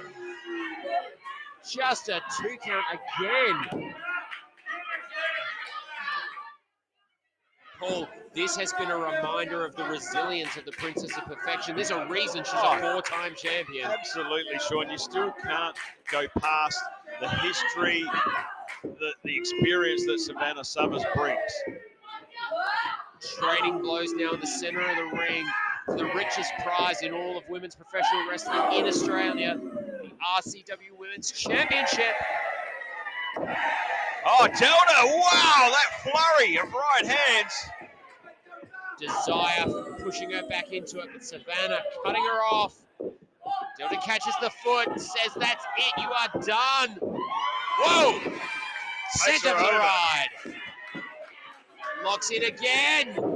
Just 1.69 2.09
a 2.09 2.21
two 2.41 2.57
count 2.63 2.85
again. 2.93 3.95
Paul, 7.81 8.07
this 8.35 8.57
has 8.57 8.75
been 8.75 8.91
a 8.91 8.97
reminder 8.97 9.65
of 9.65 9.75
the 9.75 9.85
resilience 9.85 10.55
of 10.59 10.67
the 10.67 10.73
Princess 10.73 11.17
of 11.17 11.25
Perfection. 11.25 11.75
There's 11.75 11.91
a 11.91 12.07
reason 12.07 12.45
she's 12.45 12.53
a 12.53 12.61
oh. 12.63 12.79
four-time 12.79 13.35
champion. 13.35 13.91
Absolutely, 13.91 14.59
Sean. 14.69 14.91
You 14.91 14.99
still 14.99 15.33
can't 15.43 15.75
go 16.13 16.27
past 16.39 16.79
the 17.21 17.29
history, 17.29 18.05
the, 18.85 19.13
the 19.25 19.35
experience 19.35 20.05
that 20.05 20.21
Savannah 20.21 20.63
Summers 20.63 21.03
brings. 21.15 21.39
Trading 23.39 23.81
blows 23.81 24.13
now 24.13 24.33
in 24.33 24.41
the 24.41 24.47
center 24.47 24.81
of 24.81 24.97
the 24.97 25.17
ring 25.17 25.47
for 25.87 25.97
the 25.97 26.05
richest 26.15 26.53
prize 26.63 27.01
in 27.01 27.13
all 27.13 27.39
of 27.39 27.45
women's 27.49 27.75
professional 27.75 28.29
wrestling 28.29 28.79
in 28.79 28.87
Australia, 28.87 29.59
the 30.03 30.11
RCW 30.39 30.99
Women's 30.99 31.33
Championship. 31.33 32.15
Oh, 34.27 34.47
Delta! 34.47 35.01
Wow, 35.05 35.73
that 35.73 36.03
flurry 36.03 36.57
of 36.59 36.73
right 36.73 37.07
hands. 37.07 37.53
Desire 38.99 39.97
pushing 40.03 40.31
her 40.33 40.47
back 40.47 40.73
into 40.73 40.99
it, 41.01 41.09
but 41.13 41.25
Savannah 41.25 41.81
cutting 42.05 42.25
her 42.25 42.43
off. 42.45 42.77
Delta 43.79 43.97
catches 44.05 44.35
the 44.43 44.51
foot, 44.51 44.89
says 45.01 45.33
that's 45.37 45.65
it, 45.79 46.03
you 46.03 46.09
are 46.11 46.41
done. 46.43 46.99
Whoa! 47.01 48.21
Center 49.13 49.55
ride. 49.55 50.29
Locks 52.05 52.31
in 52.31 52.45
again. 52.45 53.30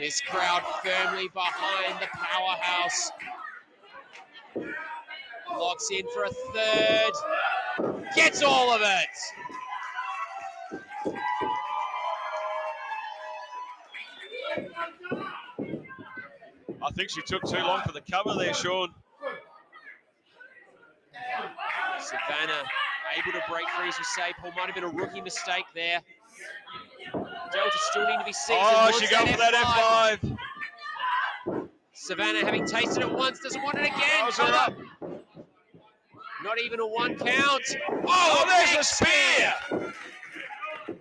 This 0.00 0.22
crowd 0.22 0.62
firmly 0.82 1.28
behind 1.28 2.00
the 2.00 2.06
powerhouse. 2.14 3.12
Locks 5.50 5.90
in 5.90 6.06
for 6.14 6.24
a 6.24 6.30
third. 6.30 7.12
Gets 8.16 8.42
all 8.42 8.72
of 8.72 8.80
it. 8.80 9.08
I 16.82 16.90
think 16.92 17.10
she 17.10 17.20
took 17.20 17.42
too 17.44 17.58
long 17.58 17.82
for 17.82 17.92
the 17.92 18.00
cover 18.10 18.32
there, 18.38 18.54
Sean. 18.54 18.94
Savannah 22.00 22.64
able 23.18 23.32
to 23.32 23.44
break 23.50 23.68
free, 23.76 23.88
as 23.88 23.98
you 23.98 24.04
say. 24.04 24.32
Paul 24.40 24.52
might 24.56 24.64
have 24.66 24.74
been 24.74 24.84
a 24.84 24.88
rookie 24.88 25.20
mistake 25.20 25.66
there. 25.74 26.00
Delta 27.52 27.78
still 27.90 28.06
need 28.06 28.18
to 28.18 28.24
be 28.24 28.32
seasoned. 28.32 28.58
Oh, 28.62 28.98
she 29.00 29.08
got 29.08 29.28
for 29.28 29.36
that 29.38 29.54
F5. 29.54 30.36
F5. 31.46 31.68
Savannah 31.92 32.40
having 32.40 32.64
tasted 32.66 33.02
it 33.02 33.12
once, 33.12 33.40
doesn't 33.40 33.62
want 33.62 33.76
it 33.78 33.86
again. 33.86 34.30
Her 34.32 34.54
up? 34.54 34.74
Not 36.42 36.58
even 36.58 36.80
a 36.80 36.86
one 36.86 37.16
count. 37.16 37.62
Oh, 37.90 38.04
oh 38.08 38.44
there's 38.46 38.78
a 38.78 38.84
spear. 38.84 39.54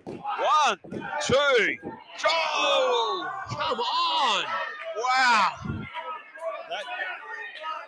One, 0.06 0.78
two, 1.26 1.78
oh, 2.26 3.32
Come 3.50 3.80
on. 3.80 4.44
wow. 4.98 5.52
That, 6.70 6.84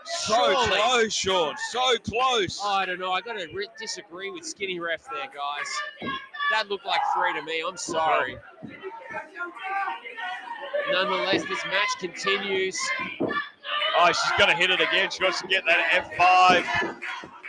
so 0.05 0.33
Surely. 0.33 0.77
close, 0.77 1.13
Sean. 1.13 1.55
So 1.71 1.97
close. 1.99 2.59
Oh, 2.63 2.69
I 2.69 2.85
don't 2.85 2.99
know. 2.99 3.11
I 3.11 3.21
got 3.21 3.37
to 3.37 3.47
re- 3.53 3.69
disagree 3.79 4.29
with 4.29 4.45
Skinny 4.45 4.79
Ref 4.79 5.03
there, 5.11 5.29
guys. 5.29 6.11
That 6.51 6.69
looked 6.69 6.85
like 6.85 6.99
three 7.15 7.33
to 7.33 7.41
me. 7.41 7.63
I'm 7.65 7.77
sorry. 7.77 8.37
Nonetheless, 10.91 11.43
this 11.43 11.63
match 11.65 11.89
continues. 11.99 12.77
Oh, 13.97 14.07
she's 14.07 14.37
going 14.37 14.49
to 14.49 14.55
hit 14.55 14.69
it 14.69 14.81
again. 14.81 15.09
She 15.09 15.23
wants 15.23 15.41
to 15.41 15.47
get 15.47 15.63
that 15.65 16.11
F5. 16.11 16.99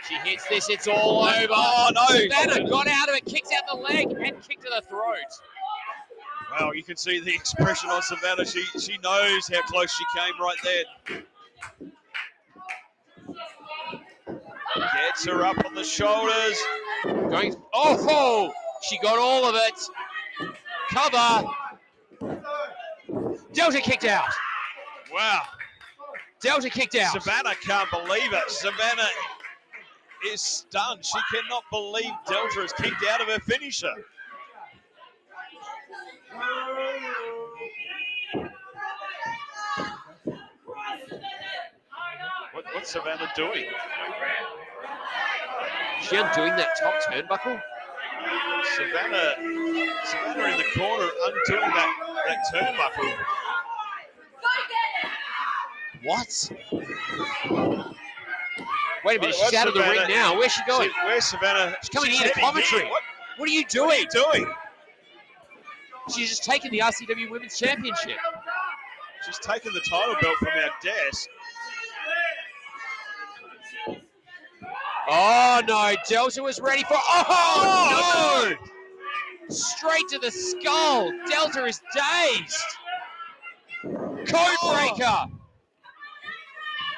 She 0.07 0.15
hits 0.29 0.47
this. 0.47 0.69
It's 0.69 0.87
all 0.87 1.25
over. 1.25 1.47
Oh, 1.49 1.89
no. 1.93 2.05
Savannah 2.07 2.69
got 2.69 2.87
out 2.87 3.09
of 3.09 3.15
it, 3.15 3.25
kicks 3.25 3.49
out 3.55 3.63
the 3.69 3.75
leg, 3.75 4.11
and 4.11 4.41
kicked 4.41 4.63
to 4.63 4.69
the 4.73 4.81
throat. 4.87 5.17
Wow, 6.51 6.71
you 6.71 6.83
can 6.83 6.95
see 6.95 7.19
the 7.19 7.33
expression 7.33 7.89
on 7.89 8.01
Savannah. 8.03 8.45
She 8.45 8.63
she 8.79 8.97
knows 8.99 9.47
how 9.51 9.61
close 9.63 9.91
she 9.91 10.03
came 10.15 10.33
right 10.39 10.57
there. 10.63 11.23
Gets 14.75 15.25
her 15.25 15.45
up 15.45 15.65
on 15.65 15.73
the 15.73 15.83
shoulders. 15.83 16.61
Going. 17.03 17.55
Oh, 17.73 17.97
oh! 18.09 18.53
She 18.83 18.97
got 18.99 19.17
all 19.17 19.45
of 19.45 19.55
it. 19.55 19.79
Cover. 20.89 21.47
Delta 23.53 23.79
kicked 23.79 24.05
out. 24.05 24.29
Wow. 25.11 25.43
Delta 26.41 26.69
kicked 26.69 26.95
out. 26.95 27.13
Savannah 27.13 27.55
can't 27.61 27.89
believe 27.89 28.33
it. 28.33 28.49
Savannah 28.49 29.07
is 30.27 30.41
stunned. 30.41 31.05
She 31.05 31.17
cannot 31.33 31.63
believe 31.71 32.11
Delta 32.27 32.61
has 32.61 32.73
kicked 32.73 33.03
out 33.09 33.21
of 33.21 33.27
her 33.27 33.39
finisher. 33.39 33.93
What, 42.51 42.65
what's 42.73 42.91
Savannah 42.91 43.31
doing? 43.35 43.65
She 46.01 46.17
undoing 46.17 46.55
that 46.57 46.77
top 46.79 46.95
turnbuckle? 47.09 47.61
Savannah, 48.75 49.35
Savannah 50.05 50.51
in 50.51 50.57
the 50.57 50.65
corner 50.75 51.09
undoing 51.25 51.71
that, 51.71 51.89
that 52.27 52.39
turnbuckle. 52.53 53.13
What? 56.03 56.51
Wait 59.05 59.17
a 59.17 59.21
minute, 59.21 59.35
she's 59.35 59.53
out 59.53 59.67
of 59.67 59.73
the 59.73 59.81
ring 59.81 60.01
now. 60.09 60.37
Where's 60.37 60.51
she 60.51 60.61
going? 60.65 60.89
See, 60.89 60.95
where's 61.05 61.25
Savannah? 61.25 61.75
She's 61.81 61.89
coming 61.89 62.11
in 62.11 62.17
heading 62.17 62.33
at 62.35 62.41
commentary. 62.41 62.89
What, 62.89 63.01
What 63.37 63.49
are 63.49 63.51
you 63.51 63.63
what 63.63 63.75
are 63.75 63.99
you 63.99 64.07
doing? 64.09 64.43
doing? 64.43 64.53
She's 66.13 66.29
just 66.29 66.43
taken 66.43 66.71
the 66.71 66.79
RCW 66.79 67.31
Women's 67.31 67.57
Championship. 67.57 68.17
She's 69.25 69.39
taken 69.39 69.73
the 69.73 69.81
title 69.89 70.15
belt 70.21 70.35
from 70.37 70.49
our 70.49 70.69
desk. 70.81 71.29
Oh 75.09 75.61
no, 75.67 75.95
Delta 76.07 76.41
was 76.41 76.59
ready 76.61 76.83
for. 76.83 76.95
Oh, 76.95 77.23
Oh, 77.29 78.53
no! 78.57 78.67
Straight 79.49 80.07
to 80.09 80.19
the 80.19 80.31
skull. 80.31 81.11
Delta 81.27 81.65
is 81.65 81.81
dazed. 81.93 82.63
Code 83.83 84.57
oh. 84.61 84.73
breaker. 84.73 85.25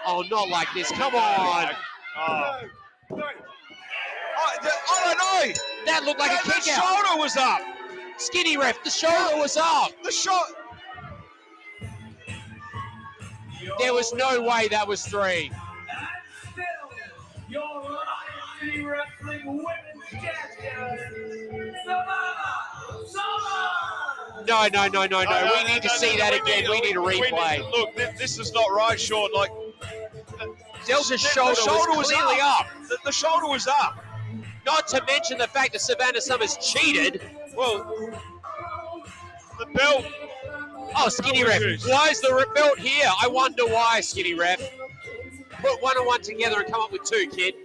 Oh, 0.05 0.23
not 0.29 0.49
like 0.49 0.67
this. 0.75 0.91
Come 0.91 1.15
on. 1.15 1.71
Oh. 2.17 2.59
Oh, 4.37 4.57
the, 4.61 4.69
oh 4.89 5.13
no! 5.17 5.53
That 5.85 6.03
looked 6.03 6.19
like 6.19 6.31
a 6.31 6.45
the, 6.45 6.49
the 6.49 6.61
kick 6.61 6.73
out. 6.73 6.83
shoulder 6.83 7.19
was 7.19 7.35
up. 7.37 7.61
Skinny 8.17 8.57
ref, 8.57 8.83
the 8.83 8.89
shoulder 8.89 9.37
was 9.37 9.57
up. 9.57 9.91
The 10.03 10.11
shot. 10.11 10.47
There 13.79 13.93
was 13.93 14.13
no 14.13 14.41
way 14.41 14.67
that 14.67 14.87
was 14.87 15.05
three. 15.05 15.51
No, 24.47 24.67
no, 24.73 24.87
no, 24.87 25.05
no, 25.05 25.23
no. 25.23 25.51
We 25.57 25.73
need 25.73 25.81
to 25.83 25.89
see 25.89 26.17
that 26.17 26.33
again. 26.33 26.69
We 26.69 26.81
need 26.81 26.95
a 26.95 26.99
replay. 26.99 27.59
look, 27.71 27.95
this 28.17 28.39
is 28.39 28.53
not 28.53 28.67
right, 28.71 28.99
Sean. 28.99 29.29
Like 29.33 29.49
Delta's 30.85 31.21
shoulder, 31.21 31.53
was 31.97 32.11
clearly 32.11 32.37
up. 32.41 32.67
The, 32.89 32.97
the 33.05 33.11
shoulder 33.11 33.47
was 33.47 33.67
up. 33.67 34.03
Not 34.65 34.87
to 34.89 35.03
mention 35.07 35.37
the 35.37 35.47
fact 35.47 35.73
that 35.73 35.79
Savannah 35.79 36.21
Summers 36.21 36.57
cheated. 36.57 37.21
Well, 37.55 38.19
the 39.59 39.65
belt. 39.67 40.05
Oh, 40.97 41.09
skinny 41.09 41.43
ref. 41.43 41.61
Why 41.87 42.09
is 42.09 42.21
the 42.21 42.47
belt 42.55 42.79
here? 42.79 43.09
I 43.21 43.27
wonder 43.27 43.65
why, 43.65 44.01
skinny 44.01 44.33
ref. 44.33 44.59
Put 45.61 45.81
one 45.81 45.97
and 45.97 46.05
one 46.05 46.21
together 46.21 46.61
and 46.61 46.71
come 46.71 46.81
up 46.81 46.91
with 46.91 47.03
two, 47.03 47.27
kid. 47.29 47.55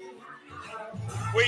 We 1.35 1.45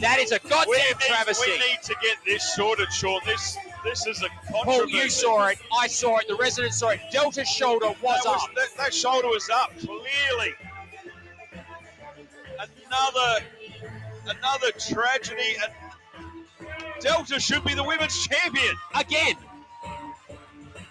That 0.00 0.18
is 0.18 0.32
a 0.32 0.40
we 0.42 0.50
goddamn 0.50 0.74
need, 0.74 1.00
travesty. 1.00 1.50
we 1.50 1.58
need 1.58 1.82
to 1.84 1.94
get 2.02 2.16
this 2.24 2.54
sorted, 2.54 2.90
Sean. 2.92 3.20
This 3.26 3.56
this 3.84 4.06
is 4.06 4.22
a 4.22 4.28
Paul, 4.50 4.88
you 4.88 5.08
saw 5.08 5.46
it. 5.46 5.58
I 5.78 5.86
saw 5.86 6.18
it. 6.18 6.28
The 6.28 6.36
residents 6.36 6.78
saw 6.78 6.90
it. 6.90 7.00
Delta's 7.10 7.48
shoulder 7.48 7.88
was 7.88 7.96
was, 8.24 8.26
up. 8.26 8.54
that, 8.54 8.68
that 8.76 8.94
shoulder 8.94 9.28
was 9.28 9.48
up 9.50 9.72
clearly. 9.78 10.54
Another 12.58 13.44
another 14.26 14.70
tragedy, 14.78 15.56
and 15.62 16.70
Delta 17.00 17.38
should 17.38 17.64
be 17.64 17.74
the 17.74 17.84
women's 17.84 18.26
champion. 18.26 18.74
Again. 18.94 19.34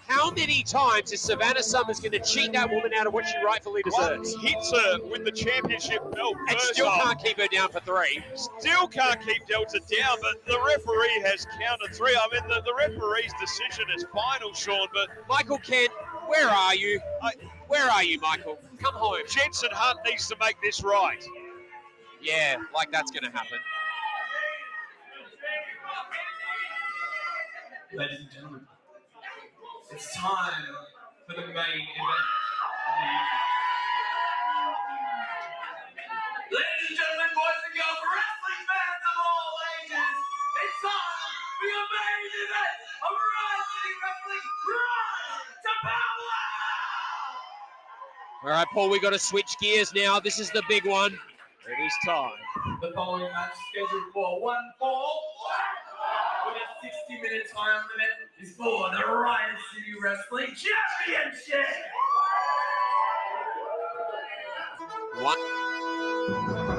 How 0.08 0.30
many 0.30 0.62
times 0.62 1.12
is 1.12 1.20
Savannah 1.20 1.62
Summers 1.62 2.00
going 2.00 2.12
to 2.12 2.18
cheat 2.20 2.52
that 2.54 2.70
woman 2.70 2.92
out 2.94 3.06
of 3.06 3.12
what 3.12 3.26
she 3.26 3.34
rightfully 3.44 3.82
One 3.90 4.22
deserves? 4.22 4.42
hits 4.42 4.72
her 4.72 4.98
with 5.04 5.24
the 5.24 5.30
championship 5.30 6.00
belt. 6.12 6.34
And 6.48 6.58
still 6.60 6.86
off. 6.86 7.02
can't 7.02 7.22
keep 7.22 7.38
her 7.38 7.46
down 7.48 7.68
for 7.70 7.80
three. 7.80 8.22
Still 8.58 8.88
can't 8.88 9.20
keep 9.20 9.46
Delta 9.46 9.80
down, 9.80 10.16
but 10.22 10.44
the 10.46 10.58
referee 10.66 11.22
has 11.26 11.46
counted 11.60 11.94
three. 11.94 12.16
I 12.16 12.26
mean, 12.32 12.48
the, 12.48 12.62
the 12.64 12.74
referee's 12.74 13.32
decision 13.38 13.84
is 13.94 14.06
final, 14.14 14.54
Sean, 14.54 14.88
but 14.94 15.08
Michael 15.28 15.58
Kent, 15.58 15.90
where 16.26 16.48
are 16.48 16.74
you? 16.74 17.00
I- 17.22 17.34
Where 17.68 17.90
are 17.90 18.02
you, 18.02 18.18
Michael? 18.20 18.58
Come 18.82 18.94
home. 18.94 19.18
Jensen 19.28 19.68
Hunt 19.72 19.98
needs 20.06 20.26
to 20.28 20.36
make 20.40 20.56
this 20.62 20.82
right. 20.82 21.22
Yeah, 22.22 22.56
like 22.74 22.90
that's 22.90 23.10
going 23.10 23.24
to 23.24 23.30
happen. 23.30 23.58
Ladies 27.94 28.20
and 28.20 28.30
gentlemen, 28.32 28.66
it's 29.90 30.14
time 30.16 30.68
for 31.26 31.34
the 31.34 31.46
main 31.48 31.54
event. 31.56 32.28
Ladies 36.52 36.84
and 36.88 36.96
gentlemen, 36.96 37.30
boys 37.32 37.60
and 37.64 37.72
girls, 37.72 38.00
wrestling 38.04 38.62
fans 38.68 39.04
of 39.08 39.16
all 39.24 39.52
ages, 39.80 40.16
it's 40.60 40.78
time 40.84 41.40
for 41.56 41.68
your 41.72 41.88
main 41.88 42.28
event 42.36 42.78
of 43.00 43.12
Riot 43.16 43.64
City 43.72 43.94
Wrestling 44.04 44.46
Rise 44.68 45.56
to 45.64 45.72
Power! 45.88 46.44
All 48.44 48.52
right, 48.52 48.68
Paul, 48.74 48.90
we 48.90 49.00
got 49.00 49.16
to 49.16 49.18
switch 49.18 49.56
gears 49.60 49.94
now. 49.94 50.20
This 50.20 50.38
is 50.38 50.50
the 50.50 50.62
big 50.68 50.84
one. 50.84 51.12
It 51.12 51.80
is 51.80 51.92
time. 52.04 52.32
The 52.80 52.92
following 52.94 53.32
match 53.32 53.56
scheduled 53.72 54.12
for 54.12 54.40
one 54.40 54.64
fall 54.78 55.22
with 56.46 56.56
a 56.56 56.66
60 57.08 57.22
minute 57.22 57.48
time 57.52 57.82
limit 57.88 58.27
is 58.40 58.52
for 58.52 58.90
the 58.90 59.04
Riot 59.04 59.56
City 59.74 59.94
Wrestling 60.00 60.54
Championship. 60.54 61.66
What? 65.20 66.77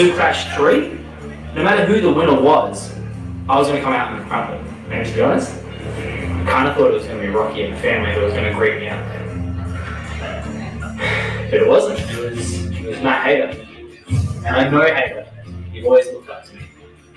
2 0.00 0.14
Crash 0.14 0.56
3, 0.56 0.98
no 1.54 1.62
matter 1.62 1.84
who 1.84 2.00
the 2.00 2.10
winner 2.10 2.40
was, 2.40 2.90
I 3.50 3.58
was 3.58 3.68
going 3.68 3.80
to 3.80 3.84
come 3.84 3.92
out 3.92 4.18
and 4.18 4.26
crumble. 4.26 4.54
And 4.90 5.06
to 5.06 5.12
be 5.12 5.20
honest, 5.20 5.52
I 5.62 6.46
kind 6.48 6.66
of 6.66 6.74
thought 6.74 6.86
it 6.86 6.94
was 6.94 7.04
going 7.04 7.20
to 7.20 7.26
be 7.26 7.28
Rocky 7.30 7.64
and 7.64 7.74
the 7.74 7.80
family 7.80 8.14
that 8.14 8.22
was 8.22 8.32
going 8.32 8.46
to 8.46 8.54
greet 8.54 8.80
me 8.80 8.88
out. 8.88 9.04
But 11.50 11.60
it 11.60 11.68
wasn't. 11.68 12.00
It 12.12 12.30
was, 12.30 12.64
it 12.70 12.86
was 12.86 13.02
Matt 13.02 13.26
Hader. 13.26 14.46
And 14.46 14.56
I 14.56 14.70
know 14.70 14.80
Hader. 14.80 15.26
You've 15.70 15.84
always 15.84 16.06
looked 16.06 16.30
up 16.30 16.46
to 16.46 16.54
me. 16.54 16.62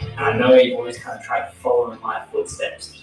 And 0.01 0.19
I 0.19 0.37
know 0.37 0.53
you've 0.55 0.77
always 0.77 0.97
kind 0.97 1.17
of 1.17 1.23
tried 1.23 1.51
to 1.51 1.55
follow 1.55 1.89
in 1.93 2.01
my 2.01 2.25
footsteps. 2.33 3.01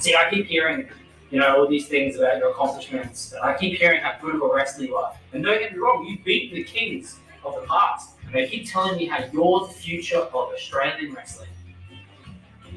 See, 0.00 0.16
I 0.16 0.28
keep 0.30 0.46
hearing, 0.46 0.88
you 1.30 1.38
know, 1.38 1.58
all 1.58 1.68
these 1.68 1.86
things 1.86 2.16
about 2.16 2.38
your 2.38 2.50
accomplishments. 2.50 3.34
I 3.40 3.54
keep 3.56 3.78
hearing 3.78 4.00
how 4.00 4.16
good 4.20 4.34
of 4.34 4.42
a 4.42 4.52
wrestler 4.52 4.84
you 4.84 4.96
are. 4.96 5.14
And 5.32 5.44
don't 5.44 5.60
get 5.60 5.74
me 5.74 5.78
wrong, 5.78 6.04
you 6.06 6.18
beat 6.24 6.52
the 6.52 6.64
kings 6.64 7.20
of 7.44 7.54
the 7.54 7.60
past. 7.68 7.83
They 8.34 8.48
keep 8.48 8.68
telling 8.68 8.96
me 8.96 9.06
how 9.06 9.24
you're 9.32 9.68
the 9.68 9.72
future 9.72 10.18
of 10.18 10.34
Australian 10.34 11.14
wrestling. 11.14 11.50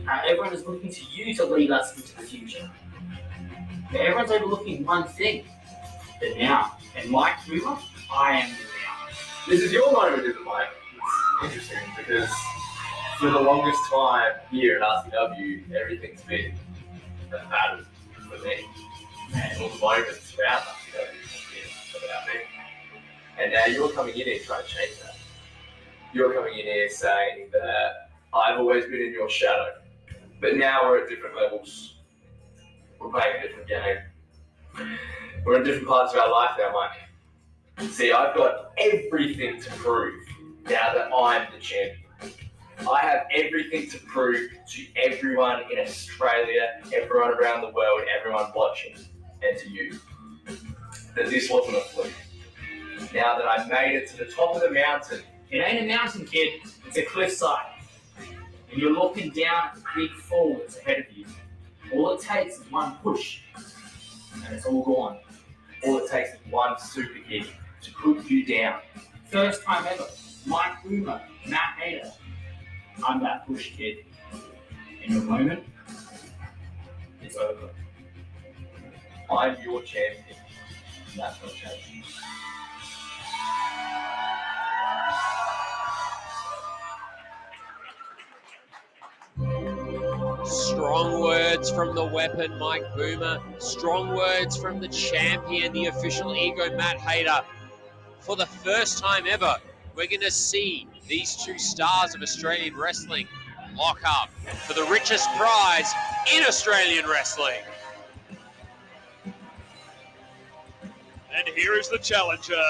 How 0.06 0.22
everyone 0.24 0.54
is 0.54 0.63
looking 0.67 0.91
to 0.91 1.04
you 1.06 1.34
to 1.34 1.46
lead 1.46 1.72
us 1.72 1.98
into 1.98 2.15
the 2.15 2.22
future. 2.22 2.70
But 3.91 4.02
everyone's 4.02 4.30
overlooking 4.30 4.86
one 4.86 5.08
thing. 5.08 5.46
The 6.22 6.36
now. 6.38 6.78
And 6.96 7.10
Mike 7.10 7.43
Boomer, 7.48 7.76
I 8.13 8.34
am 8.34 8.52
the 8.52 8.56
now. 8.56 9.08
This 9.48 9.63
is 9.63 9.72
your 9.72 9.91
moment, 9.91 10.22
isn't 10.26 10.39
it, 10.39 10.46
Mike? 10.46 10.67
It's 11.43 11.54
interesting 11.56 11.80
because 11.98 12.30
for 13.17 13.32
the 13.32 13.39
longest 13.39 13.82
time 13.91 14.34
here 14.52 14.80
at 14.80 15.12
RCW, 15.12 15.72
everything's 15.74 16.22
been 16.22 16.54
a 17.30 17.50
battle 17.50 17.84
for 18.13 18.46
me. 18.46 18.63
And 19.34 19.60
all 19.63 19.70
the 19.70 19.80
moments 19.80 20.36
RCW 20.36 20.39
have 20.39 20.62
been 20.93 22.04
about 22.06 22.28
me. 22.28 22.41
And 23.39 23.54
now 23.54 23.65
you're 23.65 23.89
coming 23.89 24.13
in 24.13 24.28
here 24.28 24.39
trying 24.46 24.63
to 24.63 24.70
change 24.70 25.00
that. 25.02 25.16
You're 26.17 26.34
coming 26.34 26.58
in 26.58 26.65
here 26.65 26.89
saying 26.89 27.49
that 27.51 28.10
I've 28.34 28.58
always 28.58 28.86
been 28.86 29.01
in 29.01 29.13
your 29.13 29.30
shadow, 29.30 29.73
but 30.41 30.56
now 30.58 30.89
we're 30.89 31.03
at 31.03 31.10
different 31.10 31.36
levels. 31.36 31.97
We're 32.99 33.12
playing 33.12 33.36
a 33.38 33.47
different 33.47 33.67
game. 33.67 34.88
We're 35.45 35.58
in 35.58 35.63
different 35.63 35.88
parts 35.88 36.13
of 36.13 36.19
our 36.19 36.32
life 36.32 36.58
now, 36.58 36.73
Mike. 36.73 37.91
See, 37.91 38.12
I've 38.12 38.36
got 38.36 38.71
everything 38.80 39.62
to 39.62 39.69
prove 39.73 40.15
now 40.67 40.91
that 40.95 41.12
I'm 41.15 41.45
the 41.53 41.60
champion. 41.60 41.99
I 42.89 42.99
have 43.01 43.27
everything 43.36 43.88
to 43.91 43.99
prove 43.99 44.49
to 44.69 44.86
everyone 44.95 45.71
in 45.71 45.77
Australia, 45.77 46.82
everyone 46.95 47.36
around 47.39 47.62
the 47.62 47.69
world, 47.69 48.01
everyone 48.19 48.51
watching, 48.56 48.95
and 49.43 49.56
to 49.56 49.69
you 49.69 49.99
that 51.15 51.30
this 51.30 51.47
wasn't 51.51 51.77
a 51.77 51.82
fluke. 51.82 52.12
Now 53.13 53.38
that 53.38 53.45
I 53.45 53.67
made 53.67 53.95
it 53.95 54.10
to 54.10 54.17
the 54.17 54.25
top 54.25 54.56
of 54.56 54.63
the 54.63 54.71
mountain, 54.71 55.21
It 55.50 55.58
ain't 55.58 55.86
a 55.86 55.88
mountain, 55.88 56.26
kid. 56.26 56.62
It's 56.86 56.98
a 56.98 57.04
cliffside. 57.04 57.66
And 58.72 58.82
you're 58.82 58.94
looking 58.94 59.32
down 59.32 59.70
at 59.70 59.76
the 59.76 59.84
big 59.96 60.12
fall 60.12 60.58
that's 60.60 60.78
ahead 60.78 61.00
of 61.00 61.18
you. 61.18 61.26
All 61.94 62.14
it 62.14 62.22
takes 62.22 62.60
is 62.60 62.72
one 62.72 62.98
push, 63.02 63.40
and 64.46 64.54
it's 64.54 64.66
all 64.66 64.84
gone. 64.84 65.20
all 65.86 66.00
it 66.00 66.12
takes 66.12 66.32
is 66.32 66.40
one 66.50 66.78
super 66.80 67.20
kick 67.30 67.46
to 67.82 67.94
put 67.94 68.26
you 68.26 68.46
down 68.46 68.82
First 69.30 69.64
time 69.64 69.86
ever. 69.92 70.08
Mike 70.46 70.82
Boomer, 70.84 71.22
Matt 71.48 71.78
Hader. 71.82 72.10
I'm 73.06 73.22
that 73.24 73.46
push 73.46 73.76
kid. 73.76 74.06
In 75.04 75.18
a 75.18 75.20
moment, 75.20 75.64
it's 77.22 77.36
over. 77.36 77.70
I'm 79.30 79.58
your 79.62 79.82
champion. 79.82 80.38
National 81.18 81.52
champion. 81.52 82.04
Strong 90.48 91.20
words 91.20 91.70
from 91.70 91.94
the 91.94 92.06
weapon, 92.06 92.58
Mike 92.58 92.96
Boomer. 92.96 93.40
Strong 93.60 94.16
words 94.16 94.56
from 94.56 94.80
the 94.80 94.88
champion, 94.88 95.74
the 95.74 95.88
official 95.88 96.34
ego, 96.34 96.74
Matt 96.78 96.98
Hader. 96.98 97.44
For 98.22 98.38
the 98.38 98.46
first 98.46 98.98
time 98.98 99.26
ever, 99.30 99.58
we're 99.94 100.08
going 100.08 100.22
to 100.22 100.32
see 100.32 100.88
these 101.06 101.36
two 101.36 101.60
stars 101.60 102.16
of 102.16 102.22
Australian 102.22 102.78
wrestling 102.78 103.28
lock 103.76 104.00
up 104.06 104.30
for 104.66 104.74
the 104.74 104.86
richest 104.86 105.30
prize 105.36 105.92
in 106.34 106.44
Australian 106.46 107.06
wrestling. 107.08 107.62
And 111.36 111.48
here 111.56 111.74
is 111.74 111.90
the 111.90 111.98
challenger. 111.98 112.64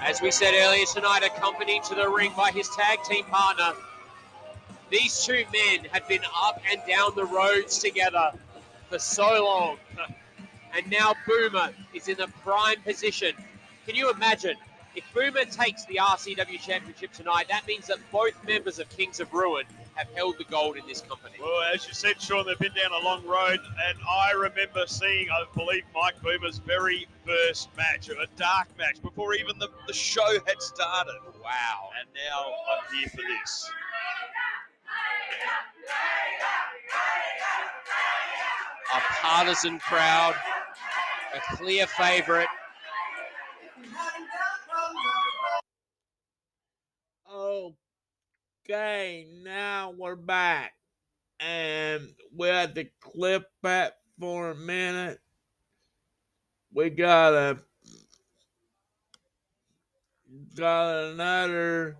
As 0.00 0.22
we 0.22 0.30
said 0.30 0.54
earlier 0.54 0.86
tonight, 0.86 1.24
accompanied 1.24 1.82
to 1.84 1.94
the 1.94 2.08
ring 2.08 2.32
by 2.34 2.50
his 2.52 2.70
tag 2.70 3.02
team 3.04 3.26
partner. 3.26 3.74
These 4.90 5.24
two 5.24 5.44
men 5.52 5.86
have 5.92 6.06
been 6.08 6.22
up 6.40 6.60
and 6.70 6.80
down 6.88 7.12
the 7.16 7.24
roads 7.24 7.78
together 7.78 8.32
for 8.88 8.98
so 8.98 9.44
long. 9.44 9.78
And 10.76 10.90
now 10.90 11.14
Boomer 11.24 11.70
is 11.92 12.08
in 12.08 12.16
the 12.16 12.26
prime 12.42 12.80
position. 12.82 13.32
Can 13.86 13.94
you 13.94 14.10
imagine? 14.10 14.56
If 14.96 15.04
Boomer 15.14 15.44
takes 15.44 15.84
the 15.86 16.00
RCW 16.02 16.60
Championship 16.60 17.12
tonight, 17.12 17.46
that 17.48 17.66
means 17.66 17.86
that 17.86 17.98
both 18.10 18.32
members 18.44 18.80
of 18.80 18.88
Kings 18.88 19.20
of 19.20 19.32
Ruin 19.32 19.66
have 19.94 20.08
held 20.14 20.36
the 20.38 20.44
gold 20.44 20.76
in 20.76 20.86
this 20.86 21.00
company. 21.00 21.34
Well, 21.40 21.62
as 21.72 21.86
you 21.86 21.94
said, 21.94 22.20
Sean, 22.20 22.46
they've 22.46 22.58
been 22.58 22.74
down 22.74 22.90
a 22.92 23.04
long 23.04 23.24
road, 23.26 23.60
and 23.88 23.98
I 24.08 24.32
remember 24.32 24.84
seeing, 24.86 25.28
I 25.30 25.44
believe, 25.56 25.84
Mike 25.94 26.20
Boomer's 26.22 26.58
very 26.58 27.06
first 27.24 27.68
match, 27.76 28.08
a 28.08 28.26
dark 28.36 28.68
match, 28.78 29.00
before 29.02 29.34
even 29.34 29.58
the, 29.58 29.68
the 29.86 29.92
show 29.92 30.38
had 30.46 30.60
started. 30.60 31.18
Wow. 31.42 31.90
And 32.00 32.08
now 32.14 32.52
I'm 32.72 32.98
here 32.98 33.08
for 33.08 33.22
this. 33.22 33.70
A 38.94 39.00
partisan 39.20 39.78
crowd, 39.80 40.34
a 41.34 41.56
clear 41.56 41.86
favorite. 41.86 42.48
Okay, 48.66 49.26
now 49.42 49.94
we're 49.96 50.16
back. 50.16 50.74
And 51.40 52.08
we 52.36 52.48
had 52.48 52.74
to 52.76 52.84
clip 53.00 53.46
that 53.62 53.98
for 54.18 54.50
a 54.50 54.54
minute. 54.54 55.20
We 56.72 56.90
got 56.90 57.34
a 57.34 57.58
got 60.56 61.04
another 61.12 61.96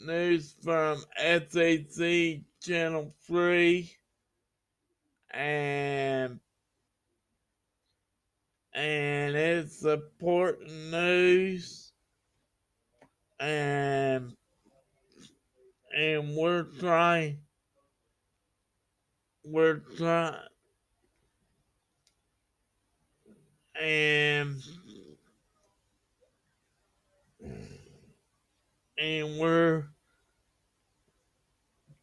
news 0.00 0.54
from 0.62 0.98
SAC 1.18 2.40
Channel 2.62 3.14
3 3.26 3.90
and 5.30 6.40
and 8.74 9.36
it's 9.36 9.84
important 9.84 10.70
news 10.90 11.92
and 13.40 14.32
and 15.96 16.36
we're 16.36 16.64
trying 16.78 17.38
we're 19.44 19.80
trying 19.96 20.34
and 23.80 24.62
and 28.98 29.38
we're 29.38 29.84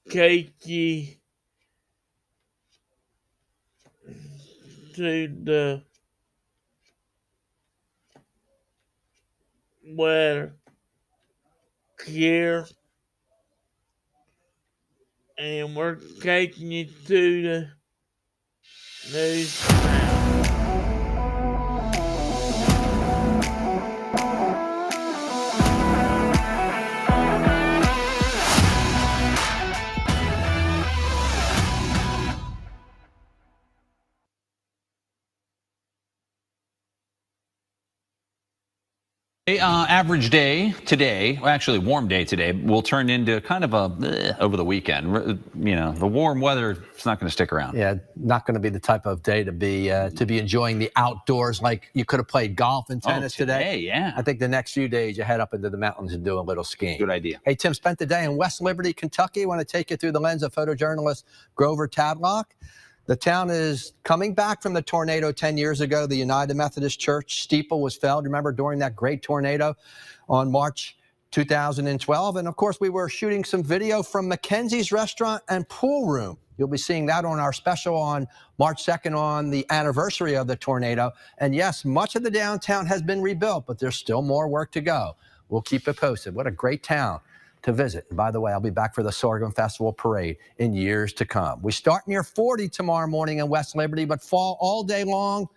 cakey 0.09 1.17
to 4.93 5.27
the 5.43 5.81
weather 9.85 10.53
here 12.05 12.65
and 15.37 15.75
we're 15.75 15.95
taking 16.21 16.71
you 16.71 16.85
to 17.07 17.41
the 17.41 17.71
news 19.11 19.67
now. 19.69 20.22
Uh, 39.63 39.85
average 39.87 40.29
day 40.29 40.71
today, 40.85 41.39
well, 41.41 41.49
actually 41.49 41.79
warm 41.79 42.07
day 42.07 42.25
today, 42.25 42.51
will 42.51 42.81
turn 42.81 43.09
into 43.09 43.39
kind 43.41 43.63
of 43.63 43.73
a 43.73 43.89
bleh 43.89 44.37
over 44.39 44.57
the 44.57 44.65
weekend. 44.65 45.07
You 45.57 45.75
know, 45.75 45.93
the 45.93 46.05
warm 46.07 46.41
weather 46.41 46.71
is 46.97 47.05
not 47.05 47.19
going 47.19 47.27
to 47.27 47.31
stick 47.31 47.53
around. 47.53 47.77
Yeah, 47.77 47.95
not 48.17 48.45
going 48.45 48.55
to 48.55 48.59
be 48.59 48.69
the 48.69 48.79
type 48.79 49.05
of 49.05 49.23
day 49.23 49.43
to 49.43 49.51
be 49.51 49.89
uh, 49.89 50.09
to 50.11 50.25
be 50.25 50.37
enjoying 50.37 50.79
the 50.79 50.91
outdoors 50.97 51.61
like 51.61 51.89
you 51.93 52.03
could 52.05 52.19
have 52.19 52.27
played 52.27 52.55
golf 52.55 52.89
and 52.89 53.01
Oh, 53.05 53.09
tennis 53.09 53.33
today. 53.35 53.57
today, 53.59 53.77
yeah. 53.79 54.13
I 54.17 54.21
think 54.21 54.39
the 54.39 54.47
next 54.47 54.73
few 54.73 54.87
days 54.87 55.17
you 55.17 55.23
head 55.23 55.39
up 55.39 55.53
into 55.53 55.69
the 55.69 55.77
mountains 55.77 56.13
and 56.13 56.23
do 56.23 56.37
a 56.37 56.41
little 56.41 56.63
skiing. 56.65 56.97
Good 56.99 57.09
idea. 57.09 57.39
Hey, 57.45 57.55
Tim, 57.55 57.73
spent 57.73 57.99
the 57.99 58.05
day 58.05 58.25
in 58.25 58.35
West 58.35 58.61
Liberty, 58.61 58.93
Kentucky. 58.93 59.45
want 59.45 59.59
to 59.59 59.65
take 59.65 59.89
you 59.91 59.97
through 59.97 60.11
the 60.11 60.19
lens 60.21 60.43
of 60.43 60.53
photojournalist 60.53 61.23
Grover 61.55 61.87
Tadlock. 61.87 62.45
The 63.05 63.17
town 63.17 63.49
is 63.49 63.91
coming 64.03 64.33
back 64.33 64.61
from 64.61 64.71
the 64.71 64.81
tornado 64.81 65.33
10 65.33 65.57
years 65.57 65.81
ago. 65.81 66.07
The 66.07 66.15
United 66.15 66.55
Methodist 66.55 67.01
Church 67.01 67.41
steeple 67.41 67.81
was 67.81 67.97
felled, 67.97 68.23
remember, 68.23 68.53
during 68.53 68.79
that 68.79 68.95
great 68.95 69.21
tornado 69.21 69.75
on 70.29 70.49
March 70.49 70.95
2012. 71.31 72.37
And 72.37 72.47
of 72.47 72.55
course, 72.55 72.79
we 72.79 72.87
were 72.87 73.09
shooting 73.09 73.43
some 73.43 73.61
video 73.61 74.03
from 74.03 74.29
Mackenzie's 74.29 74.93
restaurant 74.93 75.43
and 75.49 75.67
pool 75.67 76.07
room. 76.07 76.37
You'll 76.57 76.69
be 76.69 76.77
seeing 76.77 77.05
that 77.07 77.25
on 77.25 77.39
our 77.39 77.51
special 77.51 77.97
on 77.97 78.25
March 78.57 78.85
2nd 78.85 79.17
on 79.17 79.49
the 79.49 79.65
anniversary 79.69 80.35
of 80.37 80.47
the 80.47 80.55
tornado. 80.55 81.11
And 81.39 81.53
yes, 81.53 81.83
much 81.83 82.15
of 82.15 82.23
the 82.23 82.31
downtown 82.31 82.85
has 82.85 83.01
been 83.01 83.21
rebuilt, 83.21 83.65
but 83.65 83.79
there's 83.79 83.97
still 83.97 84.21
more 84.21 84.47
work 84.47 84.71
to 84.73 84.81
go. 84.81 85.17
We'll 85.49 85.61
keep 85.61 85.89
it 85.89 85.97
posted. 85.97 86.35
What 86.35 86.47
a 86.47 86.51
great 86.51 86.83
town 86.83 87.19
to 87.63 87.73
visit. 87.73 88.05
And 88.09 88.17
by 88.17 88.31
the 88.31 88.39
way, 88.39 88.51
I'll 88.51 88.59
be 88.59 88.69
back 88.69 88.93
for 88.93 89.03
the 89.03 89.11
Sorghum 89.11 89.51
Festival 89.51 89.91
Parade 89.91 90.37
in 90.57 90.73
years 90.73 91.13
to 91.13 91.25
come. 91.25 91.61
We 91.61 91.71
start 91.71 92.07
near 92.07 92.23
40 92.23 92.69
tomorrow 92.69 93.07
morning 93.07 93.39
in 93.39 93.49
West 93.49 93.75
Liberty, 93.75 94.05
but 94.05 94.21
fall 94.21 94.57
all 94.59 94.83
day 94.83 95.03
long 95.03 95.47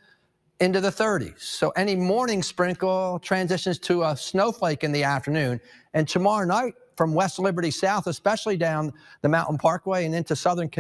into 0.61 0.81
the 0.81 0.91
30s. 0.91 1.41
So 1.41 1.71
any 1.71 1.95
morning 1.95 2.43
sprinkle 2.43 3.19
transitions 3.19 3.79
to 3.81 4.05
a 4.05 4.17
snowflake 4.17 4.85
in 4.85 4.93
the 4.93 5.03
afternoon. 5.03 5.61
And 5.95 6.09
tomorrow 6.09 6.47
night 6.47 6.75
from 6.97 7.13
West 7.13 7.39
Liberty 7.39 7.71
south, 7.71 8.07
especially 8.07 8.57
down 8.57 8.93
the 9.21 9.29
Mountain 9.29 9.59
Parkway 9.59 10.07
and 10.07 10.15
into 10.15 10.35
southern 10.35 10.71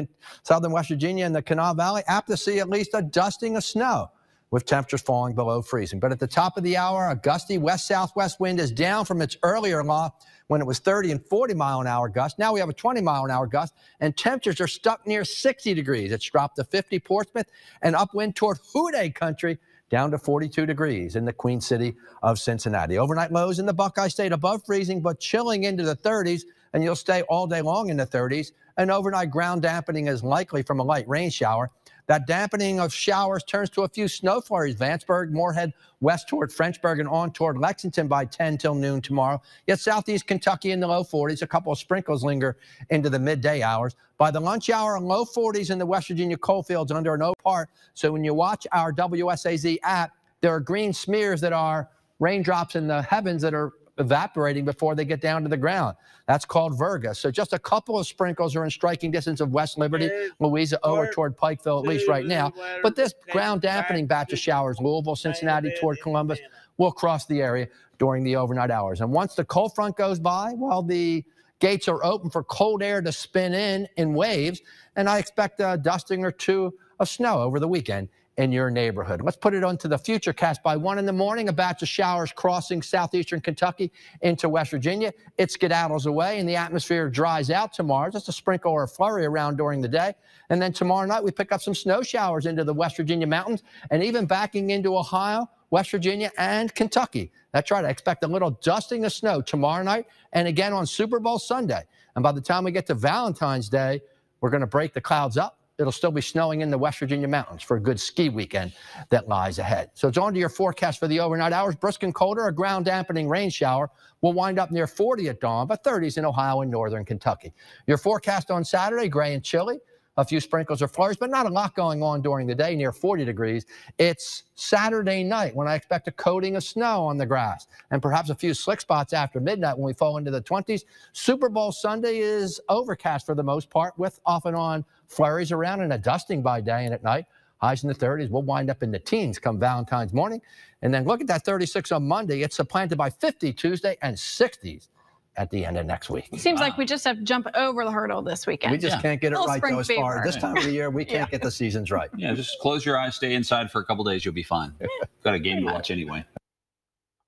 southern 0.45 0.73
West 0.73 0.89
Virginia 0.89 1.27
and 1.27 1.35
the 1.35 1.43
Kanawha 1.43 1.75
Valley, 1.75 2.03
apt 2.07 2.29
to 2.29 2.37
see 2.37 2.59
at 2.59 2.71
least 2.71 2.91
a 2.95 3.03
dusting 3.03 3.57
of 3.57 3.65
snow 3.65 4.11
with 4.57 4.64
temperatures 4.64 5.03
falling 5.03 5.35
below 5.35 5.61
freezing. 5.61 6.01
But 6.01 6.12
at 6.12 6.19
the 6.19 6.27
top 6.27 6.57
of 6.57 6.62
the 6.62 6.79
hour, 6.79 7.11
a 7.11 7.14
gusty 7.14 7.59
west 7.59 7.87
southwest 7.87 8.40
wind 8.40 8.59
is 8.59 8.73
down 8.73 9.05
from 9.05 9.21
its 9.21 9.37
earlier 9.42 9.85
law 9.85 10.14
when 10.47 10.62
it 10.62 10.66
was 10.66 10.79
30 10.79 11.12
and 11.12 11.23
40 11.27 11.53
mile 11.53 11.83
an 11.83 11.87
hour 11.87 12.09
gust. 12.09 12.38
Now 12.38 12.55
we 12.55 12.61
have 12.61 12.71
a 12.71 12.73
20 12.73 13.03
mile 13.03 13.27
an 13.27 13.31
hour 13.31 13.47
gust, 13.47 13.75
and 14.01 14.16
temperatures 14.16 14.59
are 14.62 14.66
stuck 14.66 15.07
near 15.07 15.27
60 15.27 15.75
degrees. 15.75 16.11
It's 16.11 16.25
dropped 16.25 16.57
to 16.57 16.64
50 16.64 16.99
Portsmouth 17.01 17.51
and 17.83 17.95
upwind 17.95 18.35
toward 18.35 18.57
Houday 18.73 19.14
country 19.14 19.59
down 19.90 20.11
to 20.11 20.16
42 20.16 20.64
degrees 20.64 21.16
in 21.16 21.27
the 21.27 21.35
Queen 21.35 21.61
City 21.61 21.95
of 22.23 22.38
Cincinnati. 22.38 22.97
Overnight 22.97 23.33
lows 23.33 23.59
in 23.59 23.66
the 23.66 23.75
Buckeye 23.75 24.09
State 24.09 24.33
above 24.33 24.64
freezing, 24.64 25.03
but 25.03 25.21
chilling 25.21 25.64
into 25.64 25.85
the 25.85 25.97
30s, 25.97 26.45
and 26.73 26.83
you'll 26.83 26.97
stay 26.97 27.21
all 27.29 27.47
day 27.47 27.61
long 27.61 27.90
in 27.90 27.99
the 27.99 28.07
30s. 28.07 28.53
An 28.79 28.90
overnight 28.90 29.31
ground 29.31 29.61
dampening 29.61 30.07
is 30.07 30.23
likely 30.23 30.62
from 30.62 30.81
a 30.81 30.83
light 30.83 31.07
rain 31.07 31.29
shower. 31.29 31.71
That 32.07 32.27
dampening 32.27 32.79
of 32.79 32.92
showers 32.92 33.42
turns 33.42 33.69
to 33.71 33.83
a 33.83 33.88
few 33.88 34.07
snow 34.07 34.40
flurries. 34.40 34.77
Vanceburg, 34.77 35.33
Morehead, 35.33 35.73
west 36.01 36.29
toward 36.29 36.51
Frenchburg, 36.53 37.01
and 37.01 37.09
on 37.09 37.33
toward 37.33 37.59
Lexington 37.59 38.07
by 38.07 38.25
10 38.25 38.59
till 38.59 38.75
noon 38.77 39.01
tomorrow. 39.01 39.42
Yet 39.66 39.81
southeast 39.81 40.27
Kentucky 40.27 40.71
in 40.71 40.79
the 40.79 40.87
low 40.87 41.03
40s. 41.03 41.42
A 41.42 41.47
couple 41.47 41.73
of 41.73 41.79
sprinkles 41.79 42.23
linger 42.23 42.57
into 42.90 43.11
the 43.11 43.19
midday 43.19 43.62
hours. 43.62 43.97
By 44.19 44.31
the 44.31 44.40
lunch 44.40 44.71
hour, 44.71 45.01
low 45.01 45.25
40s 45.25 45.71
in 45.71 45.79
the 45.79 45.87
West 45.87 46.09
Virginia 46.09 46.37
coal 46.37 46.62
fields 46.62 46.92
under 46.92 47.14
an 47.14 47.23
O 47.23 47.35
part. 47.42 47.69
So 47.95 48.12
when 48.12 48.23
you 48.23 48.35
watch 48.35 48.66
our 48.71 48.92
WSAZ 48.92 49.79
app, 49.83 50.12
there 50.40 50.53
are 50.53 50.61
green 50.61 50.92
smears 50.92 51.40
that 51.40 51.53
are 51.53 51.88
raindrops 52.21 52.77
in 52.77 52.87
the 52.87 53.03
heavens 53.03 53.42
that 53.42 53.53
are 53.53 53.73
evaporating 53.98 54.64
before 54.64 54.94
they 54.94 55.04
get 55.04 55.20
down 55.20 55.42
to 55.42 55.48
the 55.48 55.56
ground. 55.56 55.96
That's 56.26 56.44
called 56.44 56.78
Virga. 56.78 57.14
So 57.16 57.30
just 57.30 57.52
a 57.52 57.59
couple 57.59 57.98
of 57.98 58.06
sprinkles 58.06 58.54
are 58.56 58.64
in 58.64 58.70
striking 58.70 59.11
distance 59.11 59.40
of 59.40 59.52
West 59.52 59.78
Liberty, 59.78 60.11
Louisa 60.40 60.78
over 60.82 61.06
part 61.06 61.14
toward 61.14 61.37
Pikeville, 61.37 61.82
at 61.82 61.88
least 61.88 62.09
right 62.09 62.26
now. 62.26 62.52
But 62.82 62.96
this 62.96 63.14
ground 63.30 63.62
dampening 63.62 64.06
batch 64.06 64.32
of 64.32 64.38
showers, 64.38 64.78
Louisville, 64.80 65.16
Cincinnati 65.16 65.72
toward 65.80 66.00
Columbus, 66.00 66.38
will 66.78 66.92
cross 66.92 67.26
the 67.26 67.40
area 67.40 67.68
during 67.98 68.24
the 68.24 68.37
overnight 68.37 68.70
hours. 68.70 69.00
And 69.00 69.11
once 69.11 69.35
the 69.35 69.44
cold 69.44 69.74
front 69.74 69.96
goes 69.96 70.18
by, 70.18 70.52
well, 70.56 70.82
the 70.82 71.24
gates 71.59 71.88
are 71.88 72.04
open 72.04 72.28
for 72.28 72.42
cold 72.44 72.82
air 72.82 73.00
to 73.00 73.12
spin 73.12 73.54
in 73.54 73.88
in 73.96 74.12
waves. 74.12 74.61
And 74.96 75.09
I 75.09 75.18
expect 75.18 75.61
a 75.61 75.78
dusting 75.80 76.24
or 76.24 76.32
two 76.32 76.74
of 76.98 77.09
snow 77.09 77.40
over 77.40 77.61
the 77.61 77.68
weekend 77.68 78.09
in 78.37 78.53
your 78.53 78.70
neighborhood. 78.70 79.22
Let's 79.22 79.37
put 79.37 79.55
it 79.55 79.64
onto 79.64 79.88
the 79.88 79.96
future 79.96 80.33
cast 80.33 80.62
by 80.62 80.77
one 80.77 80.99
in 80.99 81.07
the 81.07 81.12
morning. 81.12 81.49
A 81.49 81.53
batch 81.53 81.83
of 81.83 81.88
showers 81.88 82.33
crossing 82.33 82.83
southeastern 82.83 83.40
Kentucky 83.40 83.90
into 84.20 84.49
West 84.49 84.70
Virginia. 84.70 85.12
It 85.38 85.51
skedaddles 85.51 86.07
away 86.07 86.38
and 86.38 86.49
the 86.49 86.57
atmosphere 86.57 87.09
dries 87.09 87.51
out 87.51 87.72
tomorrow. 87.72 88.11
Just 88.11 88.29
a 88.29 88.33
sprinkle 88.33 88.72
or 88.72 88.83
a 88.83 88.88
flurry 88.88 89.25
around 89.25 89.57
during 89.57 89.81
the 89.81 89.88
day. 89.88 90.14
And 90.51 90.61
then 90.61 90.72
tomorrow 90.72 91.07
night, 91.07 91.25
we 91.25 91.31
pick 91.31 91.51
up 91.51 91.62
some 91.62 91.75
snow 91.75 92.03
showers 92.03 92.46
into 92.46 92.62
the 92.62 92.75
West 92.75 92.96
Virginia 92.96 93.27
mountains 93.27 93.62
and 93.90 94.03
even 94.03 94.27
backing 94.27 94.70
into 94.70 94.96
Ohio, 94.96 95.49
West 95.70 95.90
Virginia, 95.90 96.31
and 96.37 96.75
Kentucky. 96.75 97.33
That's 97.53 97.70
right. 97.70 97.85
I 97.85 97.88
expect 97.88 98.22
a 98.22 98.29
little 98.29 98.51
dusting 98.62 99.05
of 99.07 99.12
snow 99.12 99.40
tomorrow 99.40 99.83
night 99.83 100.07
and 100.35 100.46
again 100.46 100.72
on 100.72 100.87
Super 100.87 101.18
Bowl 101.18 101.38
Sunday. 101.38 101.85
And 102.14 102.22
by 102.22 102.33
the 102.33 102.40
time 102.40 102.64
we 102.64 102.70
get 102.70 102.87
to 102.87 102.94
Valentine's 102.94 103.68
Day, 103.68 104.03
we're 104.40 104.51
going 104.51 104.61
to 104.61 104.66
break 104.66 104.92
the 104.92 105.01
clouds 105.01 105.38
up. 105.38 105.56
It'll 105.79 105.93
still 105.93 106.11
be 106.11 106.23
snowing 106.23 106.62
in 106.62 106.71
the 106.71 106.79
West 106.79 106.99
Virginia 106.99 107.29
mountains 107.29 107.62
for 107.62 107.77
a 107.77 107.81
good 107.81 108.01
ski 108.01 108.31
weekend 108.31 108.73
that 109.11 109.29
lies 109.29 109.59
ahead. 109.59 109.91
So 109.93 110.09
it's 110.09 110.17
on 110.17 110.33
to 110.33 110.41
your 110.41 110.49
forecast 110.49 110.99
for 110.99 111.07
the 111.07 111.21
overnight 111.21 111.53
hours. 111.53 111.77
Brisk 111.77 112.03
and 112.03 112.15
colder, 112.15 112.47
a 112.47 112.53
ground 112.53 112.87
dampening 112.87 113.29
rain 113.29 113.51
shower 113.51 113.91
will 114.23 114.33
wind 114.33 114.59
up 114.59 114.71
near 114.71 114.87
40 114.87 115.29
at 115.29 115.41
dawn, 115.41 115.67
but 115.67 115.85
30s 115.85 116.17
in 116.17 116.25
Ohio 116.25 116.62
and 116.62 116.71
northern 116.71 117.05
Kentucky. 117.05 117.53
Your 117.87 117.99
forecast 117.99 118.51
on 118.51 118.65
Saturday, 118.65 119.09
gray 119.09 119.35
and 119.35 119.45
chilly. 119.45 119.79
A 120.18 120.24
few 120.24 120.40
sprinkles 120.40 120.81
or 120.81 120.88
flurries, 120.88 121.18
but 121.18 121.29
not 121.29 121.44
a 121.44 121.50
lot 121.50 121.74
going 121.74 122.02
on 122.02 122.22
during 122.22 122.46
the 122.46 122.55
day, 122.55 122.74
near 122.74 122.90
40 122.90 123.26
degrees. 123.26 123.66
It's 123.98 124.44
Saturday 124.55 125.22
night 125.22 125.55
when 125.55 125.68
I 125.68 125.74
expect 125.74 126.09
a 126.09 126.12
coating 126.12 126.57
of 126.57 126.64
snow 126.64 127.05
on 127.05 127.18
the 127.18 127.26
grass 127.26 127.66
and 127.90 128.00
perhaps 128.00 128.31
a 128.31 128.35
few 128.35 128.55
slick 128.55 128.81
spots 128.81 129.12
after 129.12 129.40
midnight 129.40 129.76
when 129.76 129.85
we 129.85 129.92
fall 129.92 130.16
into 130.16 130.31
the 130.31 130.40
20s. 130.40 130.85
Super 131.12 131.50
Bowl 131.50 131.70
Sunday 131.70 132.18
is 132.18 132.59
overcast 132.70 133.26
for 133.26 133.35
the 133.35 133.42
most 133.42 133.68
part, 133.68 133.98
with 133.98 134.18
off 134.24 134.46
and 134.46 134.57
on 134.57 134.87
flurries 135.07 135.52
around 135.52 135.83
and 135.83 135.92
a 135.92 135.98
dusting 135.98 136.40
by 136.40 136.62
day 136.62 136.87
and 136.87 136.94
at 136.94 137.05
night. 137.05 137.26
Highs 137.59 137.85
in 137.85 137.88
the 137.88 137.94
30s. 137.94 138.31
We'll 138.31 138.42
wind 138.42 138.70
up 138.70 138.83
in 138.83 138.90
the 138.90 138.98
teens 138.98 139.38
come 139.38 139.59
Valentine's 139.59 140.14
morning. 140.14 140.40
And 140.81 140.92
then 140.94 141.05
look 141.05 141.20
at 141.20 141.26
that 141.26 141.44
36 141.44 141.92
on 141.92 142.07
Monday. 142.07 142.42
It's 142.42 142.57
supplanted 142.57 142.96
by 142.96 143.11
50 143.11 143.52
Tuesday 143.52 143.96
and 144.00 144.16
60s 144.16 144.88
at 145.37 145.51
the 145.51 145.64
end 145.64 145.77
of 145.77 145.85
next 145.87 146.09
week. 146.11 146.29
Seems 146.37 146.61
like 146.61 146.77
we 146.79 146.85
just 146.87 147.05
have 147.05 147.16
to 147.18 147.22
jump 147.22 147.46
over 147.55 147.85
the 147.85 147.90
hurdle 147.90 148.22
this 148.22 148.46
weekend. 148.46 148.72
We 148.72 148.79
just 148.79 149.01
can't 149.03 149.20
get 149.20 149.33
it 149.33 149.37
right 149.37 149.59
spring 149.59 149.75
though. 149.75 149.81
As 149.81 149.87
far 149.88 150.14
fever. 150.14 150.27
as 150.29 150.35
this 150.35 150.42
time 150.42 150.57
of 150.57 150.64
the 150.64 150.72
year, 150.72 150.90
we 150.90 151.05
can't 151.07 151.29
Yeah. 151.29 151.31
get 151.31 151.42
the 151.42 151.51
seasons 151.51 151.90
right. 151.90 152.09
Yeah, 152.16 152.33
just 152.35 152.59
close 152.61 152.85
your 152.87 152.99
eyes, 152.99 153.16
stay 153.16 153.35
inside 153.35 153.70
for 153.70 153.81
a 153.81 153.85
couple 153.85 154.03
days, 154.05 154.25
you'll 154.25 154.35
be 154.35 154.42
fine. 154.42 154.75
Got 155.22 155.35
a 155.35 155.38
game 155.38 155.59
to 155.59 155.64
watch 155.72 155.90
anyway. 155.90 156.25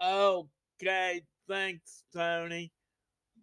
Okay, 0.02 1.22
thanks, 1.48 2.04
Tony. 2.14 2.72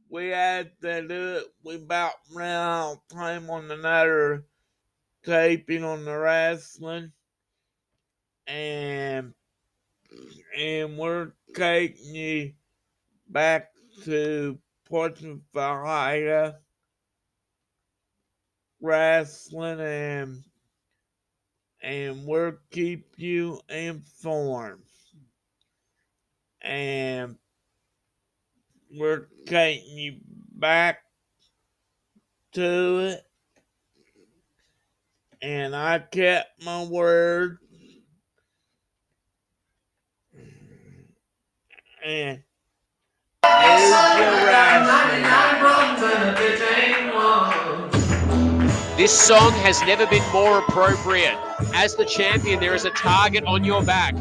We 0.10 0.28
had 0.30 0.71
to 0.82 1.08
do 1.08 1.36
it. 1.38 1.43
We 1.63 1.75
about 1.75 2.13
ran 2.34 2.56
out 2.56 2.91
of 2.93 2.99
time 3.17 3.49
on 3.49 3.69
another 3.69 4.45
taping 5.23 5.84
on 5.84 6.06
the 6.06 6.17
wrestling, 6.17 7.12
and 8.47 9.34
and 10.58 10.97
we're 10.97 11.32
taking 11.54 12.15
you 12.15 12.54
back 13.30 13.71
to 14.03 14.58
Portsmouth, 14.88 15.41
Ohio, 15.55 16.55
wrestling, 18.81 19.79
and 19.79 20.43
and 21.81 22.25
we'll 22.25 22.53
keep 22.71 23.05
you 23.17 23.62
informed 23.69 24.81
and 26.65 27.38
we're 28.91 29.27
taking 29.45 29.97
you 29.97 30.15
back 30.51 30.99
to 32.53 32.99
it. 32.99 33.21
And 35.41 35.75
I 35.75 35.99
kept 35.99 36.63
my 36.63 36.84
word. 36.86 37.60
And 42.03 42.43
your 43.65 44.45
This 48.97 49.12
song 49.12 49.51
has 49.54 49.82
never 49.82 50.08
been 50.08 50.23
more 50.32 50.60
appropriate. 50.60 51.38
As 51.73 51.95
the 51.95 52.06
champion, 52.06 52.60
there 52.62 52.73
is 52.73 52.86
a 52.86 52.91
target 52.91 53.43
on 53.43 53.63
your 53.63 53.84
back. 53.84 54.15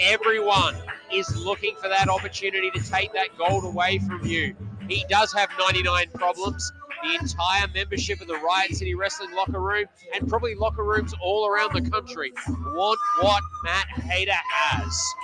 Everyone 0.00 0.74
is 1.12 1.44
looking 1.44 1.76
for 1.76 1.88
that 1.88 2.08
opportunity 2.08 2.70
to 2.70 2.80
take 2.80 3.12
that 3.12 3.36
gold 3.36 3.64
away 3.64 3.98
from 3.98 4.24
you. 4.24 4.56
He 4.88 5.04
does 5.08 5.32
have 5.34 5.50
99 5.58 6.06
problems. 6.14 6.72
The 7.02 7.14
entire 7.16 7.68
membership 7.74 8.20
of 8.22 8.28
the 8.28 8.36
Riot 8.36 8.74
City 8.74 8.94
Wrestling 8.94 9.34
locker 9.34 9.60
room 9.60 9.84
and 10.14 10.26
probably 10.26 10.54
locker 10.54 10.84
rooms 10.84 11.12
all 11.22 11.46
around 11.46 11.74
the 11.74 11.88
country 11.90 12.32
want 12.48 12.98
what 13.20 13.42
Matt 13.62 13.86
Hayter 14.04 14.32
has. 14.32 15.14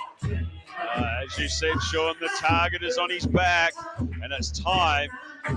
Uh, 0.81 1.21
as 1.23 1.37
you 1.37 1.47
said, 1.47 1.79
Sean, 1.91 2.15
the 2.19 2.29
target 2.39 2.83
is 2.83 2.97
on 2.97 3.09
his 3.09 3.25
back, 3.25 3.73
and 3.99 4.33
it's 4.33 4.51
time 4.51 5.09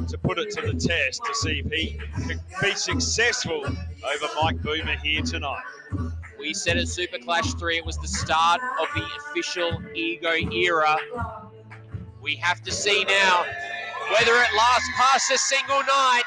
to 0.09 0.19
put 0.19 0.39
it 0.39 0.51
to 0.51 0.61
the 0.61 0.75
test 0.75 1.23
to 1.25 1.35
see 1.35 1.63
if 1.65 1.71
he 1.71 1.99
can 2.27 2.41
be 2.63 2.75
successful 2.75 3.65
over 3.65 4.27
Mike 4.43 4.63
Boomer 4.63 4.97
here 4.97 5.23
tonight. 5.23 5.63
We 6.39 6.53
said 6.55 6.77
at 6.77 6.89
Super 6.89 7.19
Clash 7.19 7.55
3 7.55 7.79
it 7.79 7.85
was 7.85 7.97
the 7.99 8.09
start 8.09 8.61
of 8.81 8.89
the 8.95 9.07
official 9.31 9.83
ego 9.95 10.33
era. 10.53 10.97
We 12.21 12.37
have 12.37 12.63
to 12.63 12.71
see 12.71 13.05
now 13.05 13.45
whether 14.11 14.33
it 14.35 14.49
lasts 14.57 14.89
past 14.97 15.31
a 15.31 15.39
single 15.39 15.81
night. 15.81 16.23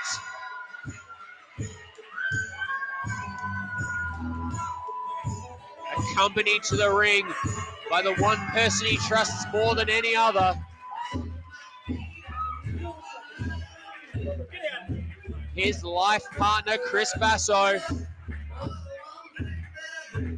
Accompanied 6.13 6.63
to 6.63 6.75
the 6.75 6.91
ring 6.91 7.27
by 7.89 8.01
the 8.01 8.13
one 8.15 8.37
person 8.47 8.87
he 8.87 8.97
trusts 8.97 9.45
more 9.53 9.75
than 9.75 9.89
any 9.89 10.15
other. 10.15 10.55
His 15.55 15.83
life 15.83 16.23
partner, 16.37 16.77
Chris 16.77 17.13
Basso. 17.19 17.79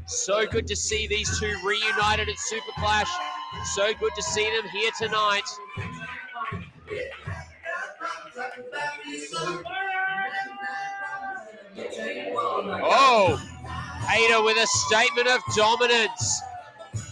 So 0.06 0.46
good 0.48 0.66
to 0.68 0.76
see 0.76 1.08
these 1.08 1.40
two 1.40 1.56
reunited 1.66 2.30
at 2.30 2.38
Super 2.38 2.72
Clash. 2.78 3.10
So 3.74 3.94
good 4.00 4.14
to 4.16 4.24
see 4.24 4.44
them 4.44 4.70
here 4.70 4.92
tonight. 4.98 5.44
Oh, 12.82 13.36
Hayter 14.08 14.44
with 14.44 14.58
a 14.58 14.68
statement 14.68 15.28
of 15.28 15.42
dominance. 15.56 16.42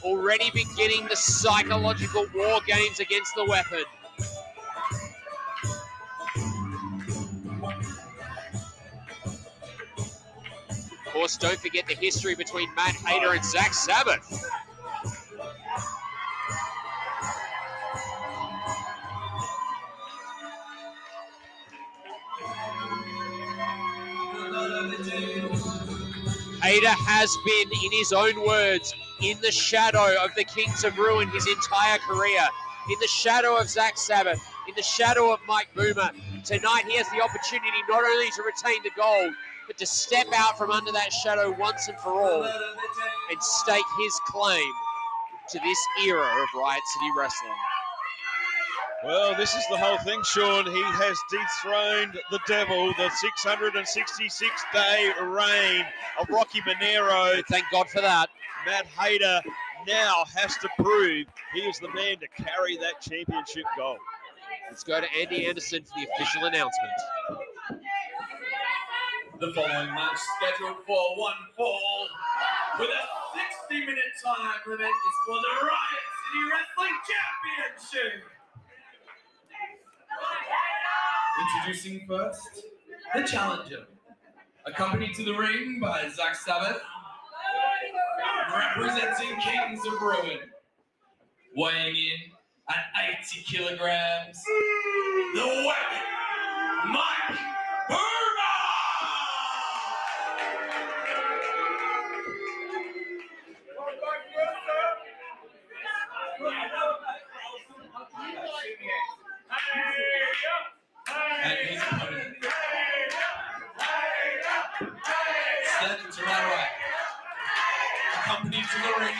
Already 0.07 0.49
beginning 0.51 1.05
the 1.09 1.17
psychological 1.17 2.25
war 2.33 2.61
games 2.65 3.01
against 3.01 3.35
the 3.35 3.43
weapon. 3.43 3.83
Of 11.05 11.11
course, 11.11 11.35
don't 11.35 11.59
forget 11.59 11.87
the 11.87 11.95
history 11.95 12.35
between 12.35 12.73
Matt 12.73 12.95
Hayter 12.95 13.33
and 13.33 13.43
Zach 13.43 13.73
Sabbath. 13.73 14.23
Hayter 26.63 26.87
has 26.87 27.37
been, 27.45 27.69
in 27.83 27.91
his 27.91 28.13
own 28.13 28.45
words, 28.45 28.93
in 29.21 29.39
the 29.41 29.51
shadow 29.51 30.15
of 30.23 30.33
the 30.35 30.43
Kings 30.43 30.83
of 30.83 30.97
Ruin 30.97 31.29
his 31.29 31.47
entire 31.47 31.97
career, 31.99 32.41
in 32.89 32.95
the 32.99 33.07
shadow 33.07 33.57
of 33.57 33.69
Zach 33.69 33.97
Sabbath, 33.97 34.39
in 34.67 34.75
the 34.75 34.83
shadow 34.83 35.31
of 35.33 35.39
Mike 35.47 35.69
Boomer. 35.75 36.11
Tonight 36.43 36.85
he 36.87 36.97
has 36.97 37.09
the 37.09 37.21
opportunity 37.21 37.77
not 37.89 38.03
only 38.03 38.29
to 38.31 38.43
retain 38.43 38.81
the 38.83 38.91
gold, 38.95 39.33
but 39.65 39.77
to 39.77 39.85
step 39.85 40.27
out 40.33 40.57
from 40.57 40.71
under 40.71 40.91
that 40.91 41.11
shadow 41.11 41.51
once 41.59 41.87
and 41.87 41.97
for 41.97 42.21
all 42.21 42.43
and 42.43 43.43
stake 43.43 43.83
his 43.99 44.19
claim 44.27 44.71
to 45.49 45.59
this 45.59 45.79
era 46.05 46.25
of 46.25 46.47
Riot 46.55 46.81
City 46.93 47.11
Wrestling. 47.17 47.51
Well, 49.07 49.33
this 49.35 49.55
is 49.55 49.63
the 49.69 49.77
whole 49.77 49.97
thing, 49.99 50.21
Sean. 50.25 50.65
He 50.65 50.83
has 50.83 51.17
dethroned 51.31 52.19
the 52.29 52.41
devil, 52.45 52.91
the 52.97 53.09
666 53.09 54.51
day 54.73 55.11
reign 55.21 55.85
of 56.19 56.27
Rocky 56.27 56.59
Monero. 56.59 57.41
Thank 57.47 57.63
God 57.71 57.89
for 57.89 58.01
that. 58.01 58.27
Matt 58.65 58.85
Hayter 58.99 59.41
now 59.87 60.25
has 60.35 60.57
to 60.57 60.67
prove 60.77 61.25
he 61.53 61.61
is 61.61 61.79
the 61.79 61.87
man 61.93 62.17
to 62.19 62.27
carry 62.27 62.75
that 62.75 62.99
championship 62.99 63.63
goal. 63.77 63.95
Let's 64.69 64.83
go 64.83 64.99
to 64.99 65.07
Andy 65.17 65.47
Anderson 65.47 65.83
for 65.83 65.93
the 65.95 66.05
official 66.11 66.43
announcement. 66.43 66.91
The 69.39 69.53
following 69.53 69.95
match 69.95 70.19
scheduled 70.35 70.83
for 70.85 71.17
one 71.17 71.39
fall 71.55 72.09
with 72.77 72.89
a 72.89 73.03
60 73.71 73.85
minute 73.85 74.03
time 74.21 74.59
limit 74.67 74.85
is 74.85 75.17
for 75.25 75.35
the 75.35 75.65
Riot 75.65 76.07
City 76.11 76.43
Wrestling 76.51 76.99
Championship. 77.07 78.36
Introducing 81.39 82.05
first, 82.07 82.63
the 83.13 83.23
challenger, 83.23 83.85
accompanied 84.65 85.13
to 85.15 85.23
the 85.23 85.33
ring 85.33 85.79
by 85.79 86.09
Zach 86.09 86.35
Sabbath, 86.35 86.81
representing 88.53 89.39
Kings 89.39 89.85
of 89.85 90.01
Ruin, 90.01 90.39
weighing 91.55 91.95
in 91.95 92.31
at 92.69 92.85
80 93.21 93.43
kilograms, 93.43 94.43
the 95.35 95.45
weapon, 95.45 96.91
Mike 96.91 97.39
and 111.43 111.69
his 111.69 111.81
opponent. 111.81 112.35
Standing 115.77 116.11
to 116.11 116.21
my 116.25 116.31
right, 116.31 116.75
accompanied 118.19 118.63
to 118.63 118.77
the 118.81 118.93
ring 118.99 119.15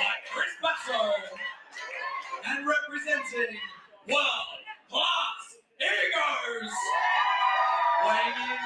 by 0.00 0.14
Chris 0.32 0.52
Basso, 0.62 1.12
and 2.46 2.66
representing 2.66 3.56
World 4.08 4.60
Class 4.90 5.42
Egos, 5.80 6.72
weighing 8.06 8.50
in 8.50 8.62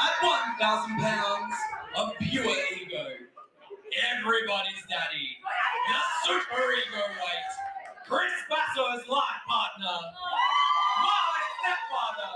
at 0.00 0.16
1,000 0.22 0.98
pounds 0.98 1.54
of 1.96 2.12
pure 2.20 2.56
ego. 2.80 3.06
Everybody's 4.12 4.82
daddy, 4.90 5.36
the 5.88 6.00
super 6.24 6.62
ego 6.72 7.04
weight, 7.22 7.52
Chris 8.08 8.32
Basso's 8.48 9.08
life 9.08 9.42
partner, 9.48 9.98
my 11.02 11.36
stepfather, 11.58 12.34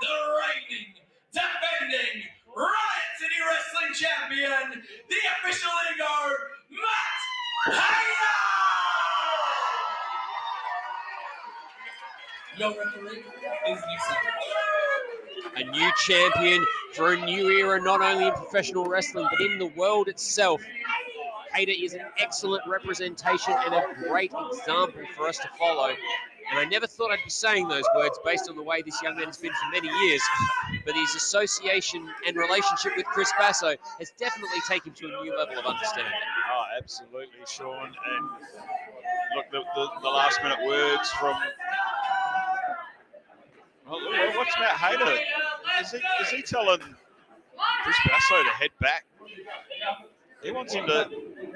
the 0.00 0.14
reigning, 0.40 0.94
defending 1.32 2.16
Riot 2.50 3.10
City 3.18 3.38
Wrestling 3.44 3.92
Champion, 3.94 4.82
the 5.08 5.20
official 5.38 5.70
ego, 5.94 6.14
Matt 6.70 7.20
Hayter! 7.78 8.38
Your 12.58 12.70
referee 12.70 13.22
is 13.68 13.80
Nick 13.82 14.00
Savage. 14.00 14.54
A 15.56 15.70
new 15.70 15.90
champion 16.06 16.64
for 16.94 17.12
a 17.12 17.16
new 17.24 17.48
era, 17.48 17.80
not 17.80 18.00
only 18.00 18.23
in 18.23 18.23
professional 18.34 18.84
wrestling, 18.86 19.26
but 19.30 19.40
in 19.40 19.58
the 19.58 19.66
world 19.66 20.08
itself. 20.08 20.62
Hayter 21.54 21.72
is 21.72 21.94
an 21.94 22.02
excellent 22.18 22.66
representation 22.66 23.54
and 23.56 23.74
a 23.74 24.08
great 24.08 24.32
example 24.50 25.02
for 25.16 25.28
us 25.28 25.38
to 25.38 25.48
follow. 25.56 25.94
And 26.50 26.58
I 26.58 26.64
never 26.64 26.86
thought 26.86 27.10
I'd 27.10 27.24
be 27.24 27.30
saying 27.30 27.68
those 27.68 27.84
words 27.96 28.18
based 28.24 28.50
on 28.50 28.56
the 28.56 28.62
way 28.62 28.82
this 28.82 29.00
young 29.02 29.16
man 29.16 29.26
has 29.26 29.38
been 29.38 29.52
for 29.52 29.70
many 29.72 29.88
years. 30.06 30.20
But 30.84 30.94
his 30.94 31.14
association 31.14 32.06
and 32.26 32.36
relationship 32.36 32.96
with 32.96 33.06
Chris 33.06 33.32
Basso 33.38 33.76
has 33.98 34.12
definitely 34.18 34.60
taken 34.68 34.90
him 34.90 34.96
to 34.96 35.06
a 35.06 35.22
new 35.22 35.36
level 35.36 35.58
of 35.58 35.64
understanding. 35.64 36.12
Oh, 36.52 36.64
absolutely, 36.76 37.38
Sean. 37.48 37.86
And 37.86 38.30
look, 39.36 39.50
the, 39.52 39.62
the, 39.74 39.88
the 40.02 40.08
last 40.08 40.42
minute 40.42 40.58
words 40.66 41.10
from. 41.12 41.36
Well, 43.88 44.02
look, 44.02 44.36
what's 44.36 44.54
Matt 44.58 44.76
Hayter? 44.76 45.20
Is 45.80 45.92
he, 45.92 45.98
is 46.22 46.30
he 46.30 46.42
telling 46.42 46.80
Chris 47.84 47.96
Basso 48.08 48.42
to 48.42 48.48
head 48.50 48.70
back? 48.80 49.04
He 50.42 50.50
wants 50.50 50.74
him 50.74 50.86
to, 50.86 51.08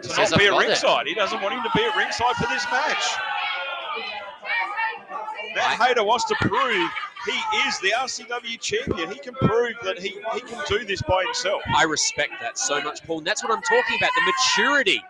to 0.03 0.09
Says 0.09 0.31
not 0.31 0.39
be 0.41 0.47
at 0.47 0.53
it. 0.53 0.59
ringside. 0.59 1.07
He 1.07 1.15
doesn't 1.15 1.41
want 1.43 1.55
him 1.55 1.63
to 1.63 1.71
be 1.75 1.83
at 1.85 1.97
ringside 1.97 2.37
for 2.37 2.47
this 2.49 2.65
match. 2.71 3.05
Matt 5.55 5.81
Hayter 5.81 6.05
wants 6.05 6.25
to 6.27 6.35
prove 6.41 6.91
he 7.27 7.59
is 7.69 7.79
the 7.81 7.93
RCW 7.97 8.61
champion. 8.61 9.11
He 9.11 9.19
can 9.19 9.35
prove 9.35 9.75
that 9.85 9.99
he, 9.99 10.11
he 10.35 10.41
can 10.41 10.63
do 10.69 10.85
this 10.85 11.03
by 11.03 11.25
himself. 11.25 11.63
I 11.77 11.85
respect 11.85 12.33
that 12.41 12.59
so 12.59 12.81
much, 12.83 13.03
Paul. 13.05 13.19
And 13.19 13.27
that's 13.27 13.43
what 13.43 13.53
I'm 13.53 13.63
talking 13.63 13.97
about 13.99 14.11
the 14.15 14.33
maturity. 14.33 15.03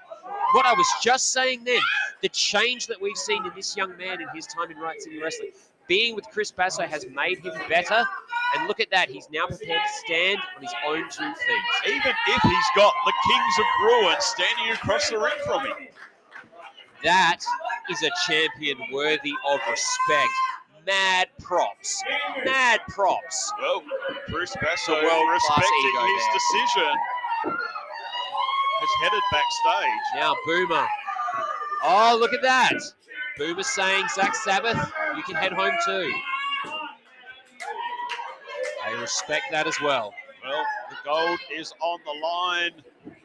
What 0.52 0.64
I 0.64 0.72
was 0.72 0.86
just 1.02 1.32
saying 1.32 1.64
then, 1.64 1.80
the 2.22 2.28
change 2.30 2.86
that 2.86 3.00
we've 3.00 3.16
seen 3.16 3.44
in 3.44 3.52
this 3.54 3.76
young 3.76 3.96
man 3.96 4.20
in 4.20 4.28
his 4.34 4.46
time 4.46 4.70
in 4.70 4.78
Riot 4.78 5.02
City 5.02 5.20
Wrestling. 5.20 5.50
Being 5.88 6.14
with 6.14 6.26
Chris 6.30 6.50
Basso 6.50 6.82
has 6.82 7.06
made 7.14 7.38
him 7.38 7.54
better. 7.68 8.04
And 8.54 8.68
look 8.68 8.80
at 8.80 8.90
that, 8.90 9.08
he's 9.08 9.28
now 9.32 9.46
prepared 9.46 9.80
to 9.82 9.92
stand 10.06 10.38
on 10.56 10.62
his 10.62 10.74
own 10.86 11.02
two 11.10 11.34
feet. 11.34 11.94
Even 11.94 12.12
if 12.28 12.42
he's 12.42 12.70
got 12.76 12.94
the 13.04 13.12
Kings 13.26 13.54
of 13.58 13.66
Ruin 13.84 14.16
standing 14.20 14.72
across 14.72 15.10
the 15.10 15.18
ring 15.18 15.32
from 15.44 15.66
him. 15.66 15.88
That 17.04 17.38
is 17.90 18.02
a 18.02 18.10
champion 18.26 18.78
worthy 18.92 19.32
of 19.48 19.60
respect. 19.70 20.32
Mad 20.86 21.28
props. 21.40 22.02
Mad 22.44 22.80
props. 22.88 23.52
Well, 23.60 23.82
Bruce 24.28 24.56
Basso, 24.60 24.92
world-class 24.92 25.42
respecting 25.58 26.14
his 26.14 26.24
there. 26.24 26.34
decision, 26.34 26.94
has 28.80 28.90
headed 29.02 29.22
backstage. 29.30 30.06
Now, 30.14 30.34
Boomer. 30.46 30.86
Oh, 31.84 32.16
look 32.18 32.32
at 32.32 32.42
that. 32.42 32.72
Boomer 33.38 33.62
saying, 33.62 34.06
Zach 34.14 34.34
Sabbath, 34.34 34.92
you 35.16 35.22
can 35.22 35.36
head 35.36 35.52
home 35.52 35.74
too. 35.86 36.12
I 38.84 39.00
respect 39.00 39.44
that 39.52 39.66
as 39.66 39.80
well. 39.80 40.12
Well, 40.44 40.64
the 40.90 40.96
gold 41.04 41.38
is 41.54 41.72
on 41.80 42.00
the 42.04 42.20
line. 42.20 42.72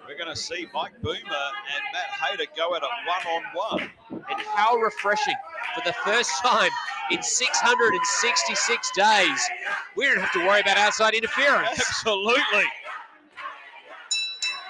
We're 0.07 0.17
going 0.17 0.29
to 0.29 0.39
see 0.39 0.67
Mike 0.73 0.91
Boomer 1.01 1.15
and 1.15 1.83
Matt 1.93 2.09
Hayter 2.21 2.45
go 2.55 2.75
at 2.75 2.83
it 2.83 2.89
one 3.07 3.33
on 3.33 3.43
one. 3.79 4.23
And 4.29 4.41
how 4.41 4.75
refreshing. 4.75 5.35
For 5.75 5.81
the 5.85 5.93
first 6.05 6.31
time 6.43 6.69
in 7.09 7.23
666 7.23 8.91
days, 8.91 9.49
we 9.95 10.05
don't 10.05 10.19
have 10.19 10.31
to 10.33 10.45
worry 10.45 10.61
about 10.61 10.77
outside 10.77 11.15
interference. 11.15 11.69
Absolutely. 11.79 12.65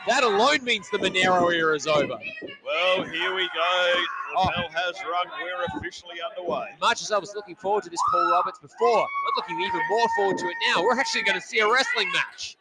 That 0.07 0.23
alone 0.23 0.63
means 0.63 0.89
the 0.89 0.97
Monero 0.97 1.53
era 1.53 1.75
is 1.75 1.87
over. 1.87 2.17
Well, 2.65 3.03
here 3.05 3.33
we 3.35 3.49
go. 3.53 3.93
The 4.33 4.39
Oh. 4.39 4.49
bell 4.49 4.69
has 4.69 4.95
rung. 5.03 5.25
We're 5.41 5.77
officially 5.79 6.15
underway. 6.21 6.75
Much 6.81 7.01
as 7.01 7.11
I 7.11 7.17
was 7.19 7.33
looking 7.35 7.55
forward 7.55 7.83
to 7.83 7.89
this 7.89 7.99
Paul 8.11 8.31
Roberts 8.31 8.59
before, 8.59 9.01
I'm 9.01 9.33
looking 9.37 9.61
even 9.61 9.81
more 9.89 10.07
forward 10.17 10.37
to 10.39 10.45
it 10.47 10.55
now. 10.67 10.81
We're 10.83 10.99
actually 10.99 11.21
going 11.23 11.39
to 11.39 11.45
see 11.45 11.59
a 11.59 11.71
wrestling 11.71 12.11
match. 12.11 12.57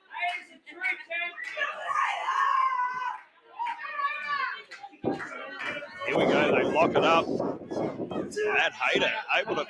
Here 6.06 6.18
we 6.18 6.24
go. 6.26 6.54
They 6.54 6.64
lock 6.64 6.90
it 6.90 7.04
up. 7.04 7.26
That 7.26 8.72
Hayter 8.72 9.10
able 9.38 9.56
to 9.56 9.66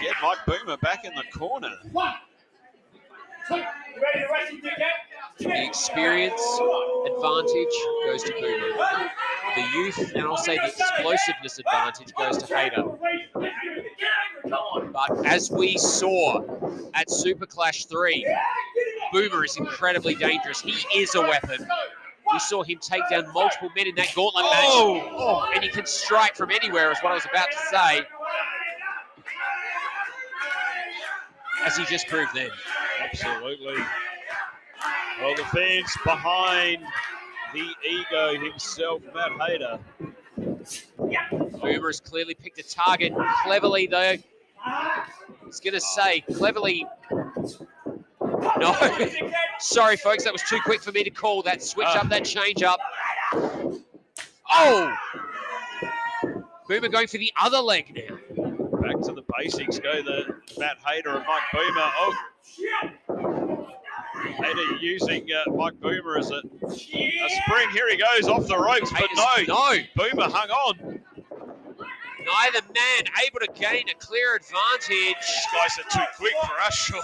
get 0.00 0.14
Mike 0.22 0.38
Boomer 0.46 0.76
back 0.78 1.04
in 1.04 1.12
the 1.14 1.24
corner. 1.36 1.70
The 3.48 3.64
experience 5.66 6.42
advantage 7.06 7.76
goes 8.06 8.22
to 8.24 8.32
Boomer. 8.40 8.72
The 9.54 9.62
youth, 9.74 10.12
and 10.14 10.24
I'll 10.24 10.36
say 10.36 10.56
the 10.56 10.68
explosiveness 10.68 11.58
advantage 11.58 12.14
goes 12.14 12.38
to 12.38 12.46
Hayter. 12.54 12.84
But 14.92 15.26
as 15.26 15.50
we 15.50 15.76
saw 15.76 16.40
at 16.94 17.10
Super 17.10 17.46
Clash 17.46 17.86
3, 17.86 18.24
Boomer 19.12 19.44
is 19.44 19.56
incredibly 19.56 20.14
dangerous. 20.14 20.60
He 20.60 20.86
is 20.98 21.14
a 21.14 21.20
weapon. 21.20 21.66
We 22.32 22.38
saw 22.38 22.62
him 22.62 22.78
take 22.80 23.02
down 23.10 23.30
multiple 23.32 23.70
men 23.76 23.88
in 23.88 23.94
that 23.96 24.14
gauntlet 24.14 24.44
match. 24.44 24.64
Oh! 24.64 25.50
And 25.54 25.62
he 25.62 25.68
can 25.68 25.84
strike 25.86 26.36
from 26.36 26.50
anywhere, 26.50 26.90
is 26.90 26.98
what 27.00 27.12
I 27.12 27.14
was 27.14 27.26
about 27.26 27.50
to 27.50 27.58
say. 27.70 28.00
As 31.64 31.76
he 31.76 31.84
just 31.84 32.08
proved 32.08 32.34
then. 32.34 32.50
Absolutely. 33.12 33.76
Well, 35.20 35.34
the 35.36 35.44
fans 35.44 35.96
behind 36.04 36.82
the 37.52 37.68
ego 37.88 38.40
himself, 38.42 39.02
Matt 39.14 39.32
Hayter. 39.40 39.78
Boomer 41.30 41.88
has 41.88 42.00
clearly 42.00 42.34
picked 42.34 42.58
a 42.58 42.62
target 42.62 43.12
cleverly, 43.44 43.86
though. 43.86 44.16
He's 45.44 45.60
going 45.60 45.74
to 45.74 45.80
say 45.80 46.22
cleverly. 46.34 46.86
No. 48.58 48.74
Sorry, 49.58 49.96
folks, 49.96 50.24
that 50.24 50.32
was 50.32 50.42
too 50.42 50.60
quick 50.64 50.82
for 50.82 50.92
me 50.92 51.04
to 51.04 51.10
call. 51.10 51.42
That 51.42 51.62
switch 51.62 51.86
up, 51.86 52.08
that 52.08 52.24
change 52.24 52.62
up. 52.62 52.80
Oh! 54.50 54.94
Boomer 56.68 56.88
going 56.88 57.06
for 57.06 57.18
the 57.18 57.32
other 57.40 57.58
leg 57.58 57.92
now. 57.94 58.16
Back 58.80 59.00
to 59.02 59.12
the 59.12 59.24
basics 59.38 59.78
go 59.78 60.02
the 60.02 60.36
Matt 60.58 60.78
Hayter 60.86 61.10
and 61.10 61.26
Mike 61.26 61.42
Boomer. 61.52 61.90
Oh, 61.98 62.14
Hayter 64.28 64.76
using 64.80 65.26
uh, 65.32 65.50
Mike 65.52 65.80
Boomer 65.80 66.18
as 66.18 66.30
a, 66.30 66.36
a 66.36 66.70
spring. 66.70 67.68
Here 67.72 67.88
he 67.90 67.96
goes 67.96 68.28
off 68.28 68.46
the 68.46 68.58
ropes, 68.58 68.90
but 68.90 69.00
Hayter's- 69.10 69.48
no, 69.48 69.54
no. 69.54 69.78
Boomer 69.96 70.28
hung 70.30 70.50
on. 70.50 71.00
Neither 72.24 72.60
man 72.72 73.04
able 73.26 73.40
to 73.40 73.48
gain 73.60 73.88
a 73.88 73.94
clear 73.98 74.36
advantage. 74.36 74.88
These 74.88 75.46
guys 75.52 75.78
are 75.78 75.90
too 75.90 76.06
quick 76.16 76.34
for 76.44 76.60
us, 76.60 76.74
Sean. 76.74 77.00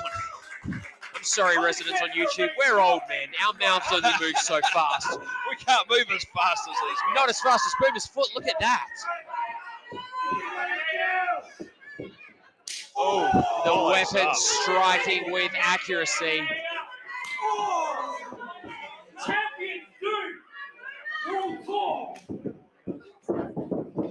I'm 1.14 1.24
sorry, 1.24 1.58
residents 1.58 2.00
on 2.00 2.10
YouTube. 2.10 2.50
We're 2.56 2.78
old 2.78 3.00
men. 3.08 3.26
Our 3.44 3.52
mouths 3.58 3.86
only 3.92 4.08
move 4.20 4.36
so 4.38 4.60
fast. 4.72 5.18
We 5.50 5.56
can't 5.56 5.88
move 5.90 6.04
as 6.14 6.24
fast 6.32 6.68
as 6.68 6.76
these 6.88 6.98
guys. 7.08 7.14
Not 7.16 7.28
as 7.28 7.40
fast 7.40 7.64
as 7.66 7.72
Boomer's 7.88 8.06
foot. 8.06 8.28
Look 8.36 8.46
at 8.46 8.60
that. 8.60 8.86
Oh, 12.96 13.28
The 13.64 13.70
oh, 13.70 13.90
weapon 13.90 14.28
striking 14.34 15.30
with 15.32 15.52
accuracy. 15.56 16.46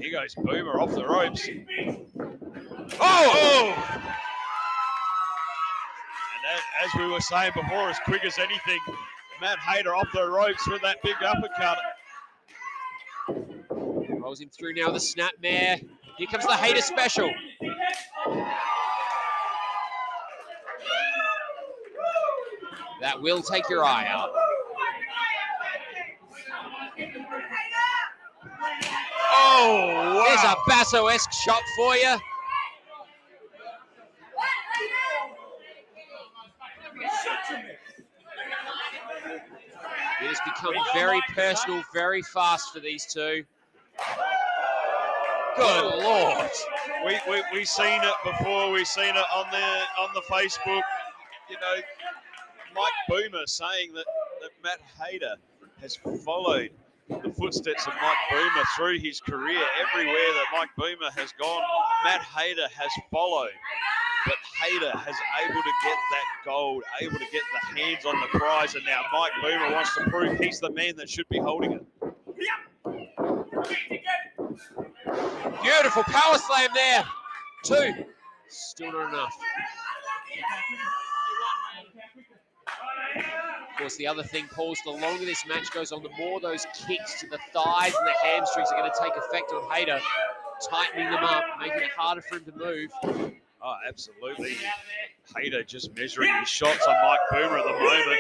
Here 0.07 0.21
goes 0.21 0.35
Boomer 0.35 0.79
off 0.79 0.95
the 0.95 1.05
ropes. 1.05 1.49
Oh! 2.97 2.97
Oh! 3.01 3.73
And 6.33 6.43
that, 6.45 6.61
as 6.85 6.91
we 6.97 7.07
were 7.11 7.19
saying 7.19 7.51
before, 7.53 7.89
as 7.89 7.99
quick 8.05 8.23
as 8.23 8.37
anything, 8.39 8.79
Matt 9.41 9.59
Hayter 9.59 9.93
off 9.93 10.07
the 10.13 10.25
ropes 10.25 10.65
with 10.65 10.81
that 10.83 11.03
big 11.03 11.15
uppercut. 11.21 11.79
Rolls 14.21 14.39
him 14.39 14.47
through 14.47 14.75
now 14.75 14.91
the 14.91 14.95
a 14.95 14.99
snap 15.01 15.33
mare. 15.41 15.77
Here 16.17 16.27
comes 16.27 16.45
the 16.45 16.55
Hayter 16.55 16.79
special. 16.79 17.29
That 23.01 23.21
will 23.21 23.41
take 23.41 23.69
your 23.69 23.83
eye 23.83 24.07
out. 24.07 24.29
Oh, 29.39 30.25
There's 30.27 30.43
a 30.43 30.55
Basso-esque 30.67 31.31
shot 31.31 31.61
for 31.75 31.95
you. 31.95 32.17
It 40.19 40.27
has 40.29 40.39
become 40.43 40.73
very 40.93 41.21
personal, 41.35 41.83
very 41.93 42.21
fast 42.23 42.73
for 42.73 42.79
these 42.79 43.05
two. 43.05 43.43
Good 45.55 46.03
lord. 46.03 46.49
We, 47.05 47.19
we, 47.29 47.43
we 47.53 47.65
seen 47.65 48.01
it 48.03 48.13
before. 48.23 48.71
We've 48.71 48.87
seen 48.87 49.15
it 49.15 49.25
on 49.33 49.45
the 49.51 50.01
on 50.01 50.09
the 50.13 50.21
Facebook. 50.21 50.81
You 51.49 51.55
know, 51.61 51.75
Mike 52.75 52.91
Boomer 53.07 53.45
saying 53.45 53.93
that, 53.93 54.05
that 54.41 54.51
Matt 54.63 54.79
Hayter 55.01 55.35
has 55.81 55.95
followed 56.25 56.71
footsteps 57.37 57.87
of 57.87 57.93
Mike 58.01 58.17
Boomer 58.31 58.63
through 58.75 58.99
his 58.99 59.19
career. 59.19 59.63
Everywhere 59.81 60.15
that 60.15 60.45
Mike 60.53 60.69
Boomer 60.77 61.11
has 61.15 61.33
gone, 61.39 61.63
Matt 62.03 62.21
Hayter 62.21 62.67
has 62.75 62.91
followed. 63.11 63.51
But 64.25 64.35
Hayter 64.61 64.91
has 64.91 65.15
able 65.45 65.61
to 65.61 65.73
get 65.83 65.97
that 66.11 66.25
gold, 66.45 66.83
able 67.01 67.17
to 67.17 67.27
get 67.31 67.43
the 67.53 67.79
hands 67.79 68.05
on 68.05 68.15
the 68.19 68.39
prize, 68.39 68.75
and 68.75 68.83
now 68.85 69.01
Mike 69.13 69.31
Boomer 69.41 69.71
wants 69.71 69.95
to 69.95 70.03
prove 70.09 70.37
he's 70.37 70.59
the 70.59 70.71
man 70.71 70.95
that 70.97 71.09
should 71.09 71.29
be 71.29 71.39
holding 71.39 71.73
it. 71.73 71.85
Beautiful 75.63 76.03
power 76.03 76.37
slam 76.37 76.69
there. 76.73 77.03
Two. 77.63 78.05
Still 78.49 78.91
not 78.91 79.09
enough. 79.13 79.37
Of 83.77 83.81
course, 83.81 83.97
the 83.97 84.07
other 84.07 84.23
thing, 84.23 84.47
Paul's 84.55 84.79
the 84.85 84.89
longer 84.89 85.23
this 85.23 85.45
match 85.45 85.69
goes 85.71 85.91
on, 85.91 86.01
the 86.01 86.09
more 86.17 86.39
those 86.39 86.65
kicks 86.87 87.19
to 87.19 87.27
the 87.27 87.37
thighs 87.53 87.93
and 87.95 88.07
the 88.07 88.13
hamstrings 88.23 88.69
are 88.71 88.79
going 88.79 88.91
to 88.91 88.99
take 88.99 89.15
effect 89.15 89.51
on 89.51 89.71
Hayter, 89.71 89.99
tightening 90.67 91.11
them 91.11 91.23
up, 91.23 91.43
making 91.59 91.83
it 91.83 91.91
harder 91.95 92.21
for 92.21 92.37
him 92.37 92.45
to 92.45 92.57
move. 92.57 92.89
Oh, 93.61 93.75
absolutely. 93.87 94.57
Hayter 95.35 95.61
just 95.61 95.95
measuring 95.95 96.33
his 96.39 96.49
shots 96.49 96.87
on 96.87 96.95
Mike 97.03 97.19
Boomer 97.29 97.59
at 97.59 97.65
the 97.65 97.71
moment. 97.71 98.19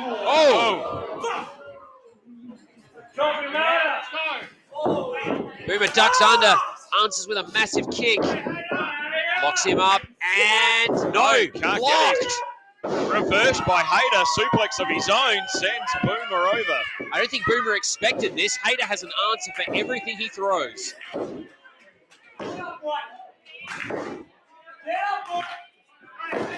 Oh! 0.00 1.38
Boomer 5.68 5.86
ducks 5.86 6.20
under, 6.20 6.56
answers 7.04 7.28
with 7.28 7.38
a 7.38 7.46
massive 7.52 7.88
kick, 7.92 8.18
locks 9.44 9.64
him 9.64 9.78
up, 9.78 10.02
and 10.38 10.90
no, 11.12 11.46
can't 11.52 11.78
blocked. 11.78 11.82
get 11.82 12.16
it. 12.22 12.32
Reversed 13.12 13.64
by 13.66 13.82
Hayter, 13.82 14.24
suplex 14.38 14.80
of 14.80 14.88
his 14.88 15.08
own 15.08 15.38
sends 15.48 15.90
Boomer 16.02 16.46
over. 16.48 16.78
I 17.12 17.18
don't 17.18 17.30
think 17.30 17.44
Boomer 17.46 17.74
expected 17.76 18.36
this. 18.36 18.56
Hayter 18.64 18.84
has 18.84 19.02
an 19.02 19.10
answer 19.32 19.52
for 19.56 19.74
everything 19.74 20.16
he 20.18 20.28
throws. 20.28 20.94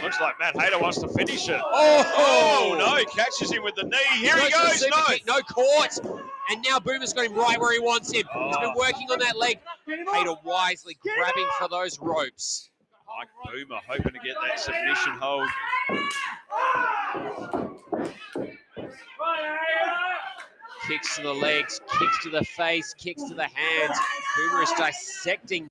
Looks 0.03 0.21
like 0.21 0.39
Matt 0.39 0.57
Hayter 0.61 0.79
wants 0.79 0.99
to 0.99 1.09
finish 1.09 1.49
it. 1.49 1.61
Oh! 1.63 2.13
Oh, 2.17 2.77
no, 2.79 3.05
catches 3.11 3.51
him 3.51 3.63
with 3.63 3.75
the 3.75 3.83
knee. 3.85 3.97
Here 4.21 4.37
he 4.39 4.51
goes. 4.51 4.83
No. 4.89 5.03
kick, 5.09 5.27
no 5.27 5.41
court. 5.41 5.99
And 6.51 6.65
now 6.67 6.79
Boomer's 6.79 7.13
got 7.13 7.27
him 7.27 7.35
right 7.35 7.59
where 7.61 7.73
he 7.73 7.81
wants 7.81 8.11
him. 8.13 8.23
He's 8.47 8.57
been 8.57 8.71
Oh. 8.71 8.79
working 8.79 9.09
on 9.11 9.19
that 9.19 9.37
leg. 9.37 9.59
Hayter 9.87 10.35
wisely 10.45 10.97
grabbing 11.03 11.47
for 11.59 11.69
those 11.69 11.99
ropes. 12.01 12.71
Mike 13.07 13.29
Boomer 13.45 13.81
hoping 13.89 14.13
to 14.13 14.19
get 14.19 14.37
that 14.49 14.59
submission 14.59 15.13
hold. 15.21 15.49
Kicks 20.89 21.17
to 21.17 21.23
the 21.23 21.33
legs, 21.33 21.81
kicks 21.99 22.23
to 22.23 22.31
the 22.31 22.45
face, 22.45 22.95
kicks 22.95 23.23
to 23.25 23.35
the 23.35 23.45
hands. 23.45 23.99
Boomer 24.37 24.63
is 24.63 24.73
dissecting. 24.77 25.69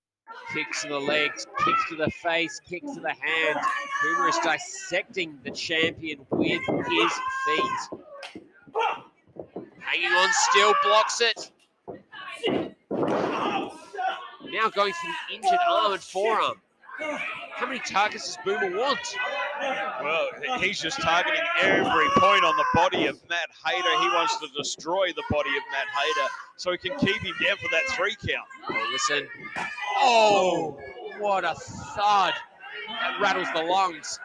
Kicks 0.54 0.84
to 0.84 0.90
the 0.90 1.00
legs, 1.00 1.46
kicks 1.66 1.90
to 1.90 1.96
the 1.96 2.10
face, 2.12 2.60
kicks 2.68 2.94
to 2.94 3.02
the 3.02 3.14
hands. 3.14 3.66
Boomer 4.04 4.30
is 4.30 4.38
dissecting 4.44 5.38
the 5.44 5.52
champion 5.52 6.26
with 6.30 6.62
his 6.88 7.12
feet. 7.46 8.00
Hanging 9.80 10.12
on 10.12 10.30
still, 10.52 10.74
blocks 10.84 11.22
it. 11.22 11.52
Now 14.52 14.70
going 14.70 14.94
for 14.94 15.08
the 15.08 15.36
injured 15.36 15.60
arm 15.70 15.94
and 15.94 16.02
forearm. 16.02 16.62
How 17.00 17.68
many 17.68 17.80
targets 17.80 18.36
does 18.36 18.38
Boomer 18.46 18.78
want? 18.78 19.00
Well, 20.02 20.28
he's 20.60 20.80
just 20.80 21.00
targeting 21.02 21.42
every 21.62 22.08
point 22.18 22.44
on 22.44 22.56
the 22.58 22.66
body 22.74 23.08
of 23.08 23.22
Matt 23.30 23.50
Hayter. 23.66 24.00
He 24.02 24.08
wants 24.10 24.38
to 24.40 24.48
destroy 24.56 25.12
the 25.14 25.24
body 25.30 25.50
of 25.50 25.64
Matt 25.72 25.88
Hayter 25.98 26.30
so 26.58 26.72
he 26.72 26.78
can 26.78 26.98
keep 27.00 27.22
him 27.22 27.36
down 27.44 27.58
for 27.58 27.70
that 27.72 27.84
three 27.96 28.16
count. 28.28 28.48
Oh, 28.70 28.90
listen. 28.92 29.28
Oh, 29.98 30.78
what 31.20 31.44
a 31.44 31.56
thud. 31.56 32.34
That 32.88 33.20
rattles 33.20 33.48
the 33.54 33.64
lungs. 33.64 34.20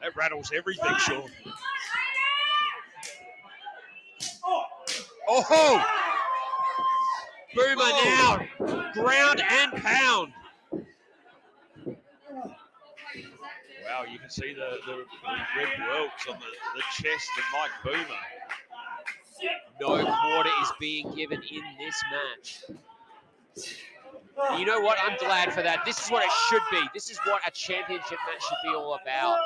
That 0.00 0.14
rattles 0.16 0.52
everything, 0.54 0.94
Sean. 0.98 1.30
Oh 5.30 5.42
ho! 5.42 5.80
Boomer 7.54 7.92
now, 8.04 8.46
ground 8.94 9.42
and 9.46 9.72
pound. 9.82 10.32
Wow, 13.98 14.04
you 14.04 14.18
can 14.18 14.30
see 14.30 14.54
the, 14.54 14.78
the, 14.86 15.04
red 15.56 15.68
welts 15.88 16.26
on 16.28 16.36
the, 16.38 16.46
the 16.76 16.82
chest 17.02 17.28
of 17.36 17.44
Mike 17.52 17.70
Boomer. 17.82 18.20
No 19.80 20.04
quarter 20.04 20.50
is 20.62 20.72
being 20.78 21.12
given 21.16 21.42
in 21.42 21.62
this 21.80 22.00
match. 22.12 22.62
You 24.56 24.66
know 24.66 24.80
what? 24.80 24.98
I'm 25.02 25.16
glad 25.18 25.52
for 25.52 25.62
that. 25.62 25.84
This 25.84 26.04
is 26.04 26.10
what 26.12 26.24
it 26.24 26.30
should 26.48 26.62
be. 26.70 26.80
This 26.94 27.10
is 27.10 27.18
what 27.24 27.40
a 27.44 27.50
championship 27.50 28.18
match 28.26 28.42
should 28.42 28.70
be 28.70 28.76
all 28.76 28.98
about. 29.02 29.36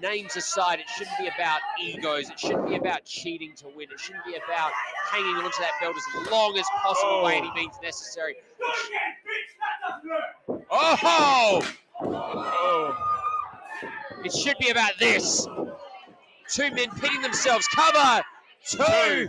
Names 0.00 0.34
aside, 0.34 0.80
it 0.80 0.88
shouldn't 0.96 1.18
be 1.18 1.26
about 1.28 1.60
egos. 1.78 2.30
It 2.30 2.40
shouldn't 2.40 2.68
be 2.68 2.76
about 2.76 3.04
cheating 3.04 3.52
to 3.56 3.66
win. 3.76 3.88
It 3.92 4.00
shouldn't 4.00 4.24
be 4.24 4.34
about 4.34 4.72
hanging 5.10 5.36
onto 5.36 5.60
that 5.60 5.72
belt 5.78 5.94
as 5.94 6.30
long 6.30 6.56
as 6.56 6.64
possible 6.82 7.20
by 7.22 7.34
any 7.34 7.50
oh. 7.50 7.54
means 7.54 7.74
necessary. 7.82 8.36
Oh! 10.70 11.62
Oh, 12.04 13.11
It 14.24 14.32
should 14.32 14.58
be 14.58 14.70
about 14.70 14.98
this. 14.98 15.46
Two 16.48 16.70
men 16.70 16.90
pitting 17.00 17.22
themselves. 17.22 17.66
Cover 17.68 18.22
two 18.68 19.26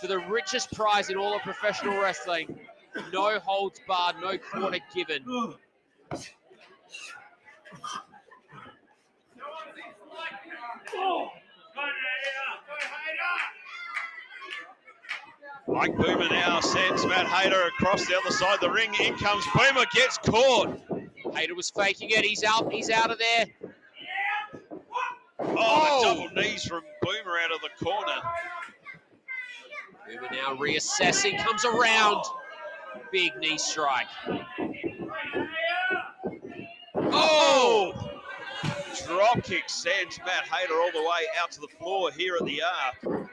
for 0.00 0.06
the 0.06 0.18
richest 0.18 0.72
prize 0.72 1.10
in 1.10 1.16
all 1.16 1.34
of 1.34 1.42
professional 1.42 2.00
wrestling. 2.00 2.58
No 3.12 3.38
holds 3.38 3.80
barred, 3.86 4.16
no 4.20 4.38
quarter 4.38 4.78
given. 4.94 5.24
Mike 15.68 15.96
Boomer 15.96 16.28
now 16.30 16.60
sends 16.60 17.06
Matt 17.06 17.26
Hayter 17.26 17.62
across 17.68 18.06
the 18.06 18.16
other 18.16 18.30
side 18.32 18.54
of 18.54 18.60
the 18.60 18.70
ring. 18.70 18.92
In 19.00 19.14
comes 19.16 19.44
Boomer, 19.54 19.86
gets 19.94 20.18
caught. 20.18 20.99
Hayter 21.34 21.54
was 21.54 21.70
faking 21.70 22.10
it. 22.10 22.24
He's 22.24 22.44
out. 22.44 22.72
He's 22.72 22.90
out 22.90 23.10
of 23.10 23.18
there. 23.18 23.46
Oh, 25.38 25.46
Oh. 25.56 26.02
double 26.02 26.42
knees 26.42 26.64
from 26.64 26.82
Boomer 27.02 27.38
out 27.38 27.52
of 27.52 27.60
the 27.60 27.84
corner. 27.84 28.20
Boomer 30.06 30.28
now 30.32 30.54
reassessing. 30.56 31.38
Comes 31.38 31.64
around. 31.64 32.24
Big 33.12 33.36
knee 33.36 33.58
strike. 33.58 34.06
Oh! 36.96 37.92
oh! 37.92 38.20
Drop 39.06 39.42
kick 39.42 39.64
sends 39.68 40.18
Matt 40.18 40.46
Hayter 40.48 40.74
all 40.74 40.92
the 40.92 41.00
way 41.00 41.26
out 41.40 41.50
to 41.52 41.60
the 41.60 41.68
floor 41.78 42.10
here 42.12 42.36
at 42.36 42.44
the 42.44 42.62
arc. 42.62 43.30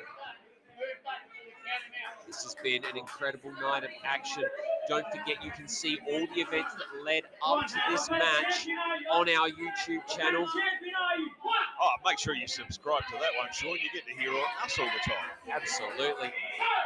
This 2.25 2.43
has 2.43 2.55
been 2.63 2.83
an 2.85 2.97
incredible 2.97 3.51
night 3.53 3.83
of 3.83 3.89
action. 4.03 4.43
Don't 4.88 5.05
forget 5.11 5.43
you 5.43 5.51
can 5.51 5.67
see 5.67 5.99
all 6.09 6.25
the 6.33 6.41
events 6.41 6.73
that 6.75 7.03
led 7.05 7.23
up 7.45 7.67
to 7.67 7.75
this 7.89 8.09
match 8.09 8.67
on 9.11 9.27
our 9.29 9.49
YouTube 9.49 10.07
channel. 10.07 10.47
Oh, 11.81 11.89
make 12.05 12.19
sure 12.19 12.33
you 12.33 12.47
subscribe 12.47 13.05
to 13.07 13.13
that 13.13 13.31
one, 13.38 13.47
Sean. 13.51 13.71
You 13.71 13.89
get 13.93 14.05
to 14.05 14.13
hear 14.21 14.31
us 14.63 14.79
all 14.79 14.85
the 14.85 15.11
time. 15.11 15.29
Absolutely. 15.53 16.31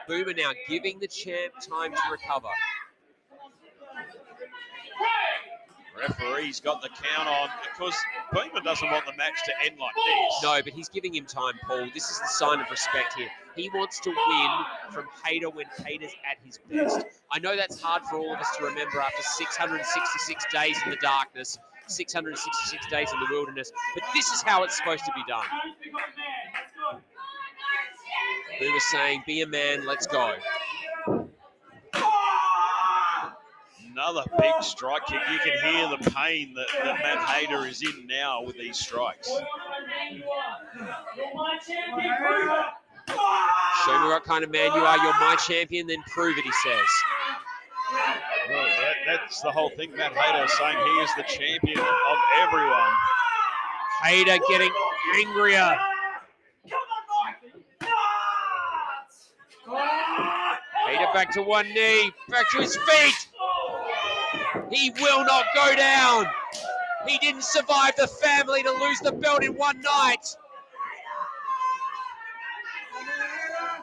Boomer 0.07 0.33
now 0.33 0.51
giving 0.67 0.99
the 0.99 1.07
champ 1.07 1.53
time 1.61 1.93
to 1.93 2.01
recover. 2.11 2.49
Referee's 5.97 6.59
got 6.59 6.81
the 6.81 6.89
count 6.89 7.27
on 7.27 7.49
because 7.63 7.95
Boomer 8.31 8.61
doesn't 8.61 8.89
want 8.89 9.05
the 9.05 9.13
match 9.17 9.43
to 9.45 9.51
end 9.65 9.77
like 9.79 9.93
this. 9.95 10.43
No, 10.43 10.61
but 10.63 10.73
he's 10.73 10.89
giving 10.89 11.13
him 11.13 11.25
time, 11.25 11.53
Paul. 11.67 11.87
This 11.93 12.09
is 12.09 12.19
the 12.19 12.27
sign 12.27 12.59
of 12.59 12.69
respect 12.69 13.13
here. 13.15 13.29
He 13.55 13.69
wants 13.69 13.99
to 14.01 14.09
win 14.09 14.51
from 14.91 15.05
Hayter 15.25 15.49
when 15.49 15.65
Hayter's 15.85 16.15
at 16.29 16.37
his 16.43 16.59
best. 16.69 17.05
I 17.31 17.39
know 17.39 17.55
that's 17.55 17.81
hard 17.81 18.03
for 18.05 18.17
all 18.17 18.33
of 18.33 18.39
us 18.39 18.55
to 18.57 18.63
remember 18.63 18.99
after 18.99 19.21
666 19.21 20.45
days 20.53 20.77
in 20.85 20.91
the 20.91 20.97
darkness, 21.01 21.57
666 21.87 22.87
days 22.89 23.11
in 23.11 23.19
the 23.19 23.27
wilderness, 23.29 23.71
but 23.93 24.03
this 24.13 24.31
is 24.31 24.41
how 24.41 24.63
it's 24.63 24.77
supposed 24.77 25.03
to 25.05 25.11
be 25.13 25.23
done. 25.27 25.45
Boomer 28.59 28.79
saying, 28.91 29.23
be 29.25 29.41
a 29.41 29.47
man, 29.47 29.85
let's 29.85 30.07
go. 30.07 30.35
Another 33.91 34.23
big 34.39 34.53
strike 34.61 35.05
kick. 35.07 35.19
You 35.31 35.39
can 35.39 35.73
hear 35.73 35.89
the 35.89 36.11
pain 36.11 36.53
that, 36.53 36.67
that 36.83 36.99
Matt 36.99 37.27
Hayter 37.27 37.67
is 37.67 37.81
in 37.81 38.07
now 38.07 38.41
with 38.43 38.57
these 38.57 38.77
strikes. 38.77 39.27
Show 39.27 39.39
me 43.99 44.07
what 44.07 44.23
kind 44.23 44.43
of 44.45 44.51
man 44.51 44.73
you 44.73 44.81
are. 44.81 44.97
You're 44.97 45.19
my 45.19 45.35
champion, 45.45 45.87
then 45.87 46.01
prove 46.07 46.37
it, 46.37 46.45
he 46.45 46.51
says. 46.51 46.87
Well, 48.49 48.65
that, 48.65 48.95
that's 49.05 49.41
the 49.41 49.51
whole 49.51 49.71
thing. 49.71 49.93
Matt 49.95 50.13
Hayter 50.13 50.45
is 50.45 50.53
saying 50.53 50.77
he 50.77 51.01
is 51.01 51.09
the 51.17 51.23
champion 51.23 51.79
of 51.79 52.17
everyone. 52.39 52.93
Hayter 54.03 54.37
getting 54.47 54.71
angrier. 55.15 55.77
Hayter 60.87 61.07
back 61.13 61.31
to 61.33 61.41
one 61.41 61.67
knee, 61.73 62.11
back 62.29 62.49
to 62.51 62.61
his 62.61 62.77
feet. 62.77 63.27
He 64.71 64.91
will 64.99 65.23
not 65.25 65.45
go 65.53 65.75
down. 65.75 66.25
He 67.07 67.17
didn't 67.17 67.43
survive 67.43 67.95
the 67.95 68.07
family 68.07 68.63
to 68.63 68.71
lose 68.71 68.99
the 68.99 69.11
belt 69.11 69.43
in 69.43 69.55
one 69.55 69.81
night. 69.81 70.35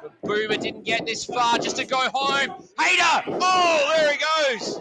But 0.03 0.21
Boomer 0.23 0.57
didn't 0.57 0.85
get 0.85 1.07
this 1.07 1.25
far 1.25 1.59
just 1.59 1.77
to 1.77 1.85
go 1.85 2.09
home. 2.13 2.69
Hayter! 2.79 3.25
Oh, 3.41 3.95
there 3.97 4.13
he 4.13 4.55
goes. 4.55 4.81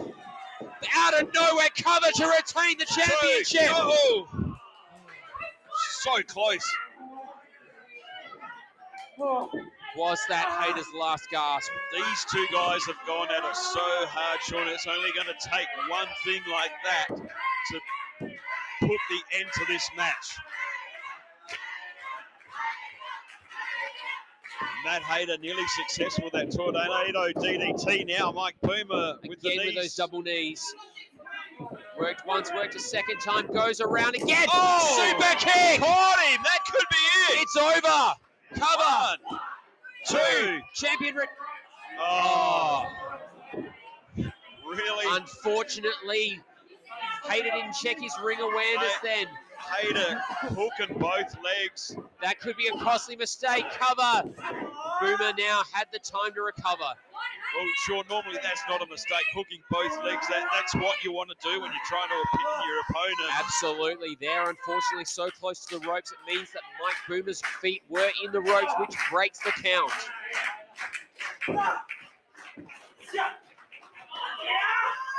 Out 0.94 1.20
of 1.20 1.34
nowhere, 1.34 1.68
cover 1.76 2.06
to 2.14 2.26
retain 2.26 2.78
the 2.78 2.84
championship. 2.84 3.68
Oh, 3.72 4.28
so 6.02 6.22
close. 6.22 6.64
Was 9.98 10.20
that 10.28 10.46
Hayter's 10.62 10.86
last 10.94 11.28
gasp? 11.28 11.72
These 11.92 12.26
two 12.30 12.46
guys 12.52 12.84
have 12.86 12.96
gone 13.04 13.26
at 13.32 13.42
it 13.44 13.56
so 13.56 13.80
hard, 14.06 14.40
Sean. 14.42 14.68
It's 14.68 14.86
only 14.86 15.10
going 15.10 15.26
to 15.26 15.48
take 15.50 15.66
one 15.90 16.06
thing 16.24 16.40
like 16.52 16.70
that 16.84 17.08
to 17.08 17.80
put 18.80 19.00
the 19.10 19.38
end 19.40 19.50
to 19.54 19.64
this 19.66 19.90
match. 19.96 20.36
Matt 24.84 25.02
Hayter 25.02 25.36
nearly 25.38 25.66
successful 25.66 26.24
with 26.24 26.32
that 26.34 26.52
tornado 26.52 27.32
DDT. 27.32 28.06
Now 28.06 28.30
Mike 28.30 28.54
Boomer 28.62 29.16
with 29.26 29.40
the 29.40 29.48
Again 29.48 29.66
with 29.66 29.74
those 29.74 29.82
knees. 29.82 29.94
double 29.96 30.22
knees. 30.22 30.62
Worked 31.98 32.24
once, 32.24 32.52
worked 32.52 32.76
a 32.76 32.80
second 32.80 33.18
time, 33.18 33.48
goes 33.52 33.80
around 33.80 34.14
again. 34.14 34.46
Oh! 34.52 35.10
Super 35.10 35.34
kick! 35.40 35.80
Caught 35.80 36.20
him. 36.28 36.40
That 36.44 36.60
could 36.70 36.86
be 36.88 37.34
it. 37.34 37.42
It's 37.42 37.56
over. 37.56 38.14
Cover. 38.54 39.16
One, 39.26 39.40
two. 40.08 40.60
Champion. 40.74 41.14
Re- 41.16 41.26
Oh, 42.00 42.86
really? 44.70 45.04
Unfortunately, 45.20 46.40
Hayter 47.28 47.50
didn't 47.50 47.72
check 47.72 48.00
his 48.00 48.12
ring 48.22 48.38
awareness 48.40 48.92
then. 49.02 49.26
Hayter 49.68 50.20
hooking 50.48 50.98
both 50.98 51.36
legs. 51.44 51.96
That 52.22 52.40
could 52.40 52.56
be 52.56 52.68
a 52.68 52.72
costly 52.82 53.16
mistake. 53.16 53.64
Cover. 53.70 54.28
Boomer 55.00 55.32
now 55.38 55.62
had 55.72 55.86
the 55.92 55.98
time 55.98 56.32
to 56.34 56.42
recover. 56.42 56.94
Well, 57.56 57.66
sure, 57.86 58.04
normally 58.08 58.38
that's 58.42 58.62
not 58.68 58.82
a 58.82 58.86
mistake. 58.86 59.24
Hooking 59.32 59.60
both 59.70 59.96
legs, 60.04 60.26
that, 60.28 60.46
that's 60.52 60.74
what 60.74 61.02
you 61.02 61.12
want 61.12 61.30
to 61.30 61.36
do 61.42 61.60
when 61.60 61.70
you're 61.70 61.88
trying 61.88 62.08
to 62.08 62.14
pin 62.36 62.46
your 62.66 62.80
opponent. 62.88 63.38
Absolutely. 63.38 64.16
They're 64.20 64.48
unfortunately 64.50 65.06
so 65.06 65.30
close 65.30 65.64
to 65.66 65.78
the 65.78 65.88
ropes, 65.88 66.12
it 66.12 66.18
means 66.32 66.52
that 66.52 66.62
Mike 66.82 66.96
Boomer's 67.08 67.42
feet 67.60 67.82
were 67.88 68.10
in 68.24 68.32
the 68.32 68.40
ropes, 68.40 68.72
which 68.78 68.94
breaks 69.10 69.38
the 69.40 69.52
count. 69.52 69.92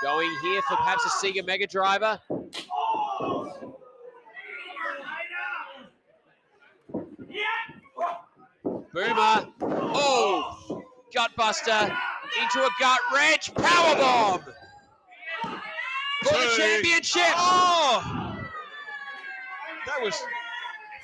Going 0.02 0.34
here 0.42 0.62
for 0.62 0.78
perhaps 0.78 1.04
a 1.06 1.10
Sega 1.10 1.46
Mega 1.46 1.68
Driver. 1.68 2.20
Boomer. 8.94 9.48
Oh, 9.62 10.84
gutbuster 11.16 11.96
into 12.42 12.60
a 12.66 12.70
gut 12.80 13.00
wrench. 13.14 13.54
Powerbomb 13.54 14.44
for 16.24 16.34
the 16.34 16.54
championship. 16.58 17.34
Oh! 17.36 18.46
That 19.86 20.02
was. 20.02 20.22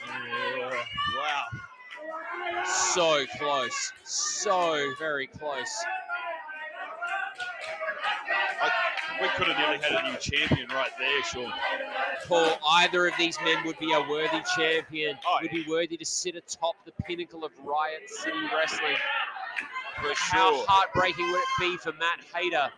Yeah, 0.07 0.83
wow. 1.17 1.43
So 2.65 3.25
close. 3.37 3.93
So 4.03 4.93
very 4.99 5.27
close. 5.27 5.85
I, 8.61 8.71
we 9.21 9.27
could 9.29 9.47
have 9.47 9.57
nearly 9.57 9.77
had 9.81 10.05
a 10.05 10.11
new 10.11 10.17
champion 10.17 10.67
right 10.69 10.91
there, 10.99 11.23
Sean. 11.23 11.51
Paul, 12.27 12.57
either 12.79 13.07
of 13.07 13.13
these 13.17 13.37
men 13.43 13.63
would 13.65 13.77
be 13.79 13.93
a 13.93 14.01
worthy 14.09 14.41
champion, 14.55 15.17
Oh, 15.27 15.37
would 15.41 15.51
be 15.51 15.65
worthy 15.67 15.97
to 15.97 16.05
sit 16.05 16.35
atop 16.35 16.75
the 16.85 16.91
pinnacle 17.03 17.45
of 17.45 17.51
Riot 17.63 18.09
City 18.09 18.37
Wrestling. 18.55 18.95
For 19.95 20.13
sure. 20.13 20.15
How 20.15 20.65
heartbreaking 20.67 21.31
would 21.31 21.39
it 21.39 21.47
be 21.59 21.77
for 21.77 21.93
Matt 21.93 22.19
Hayter 22.33 22.69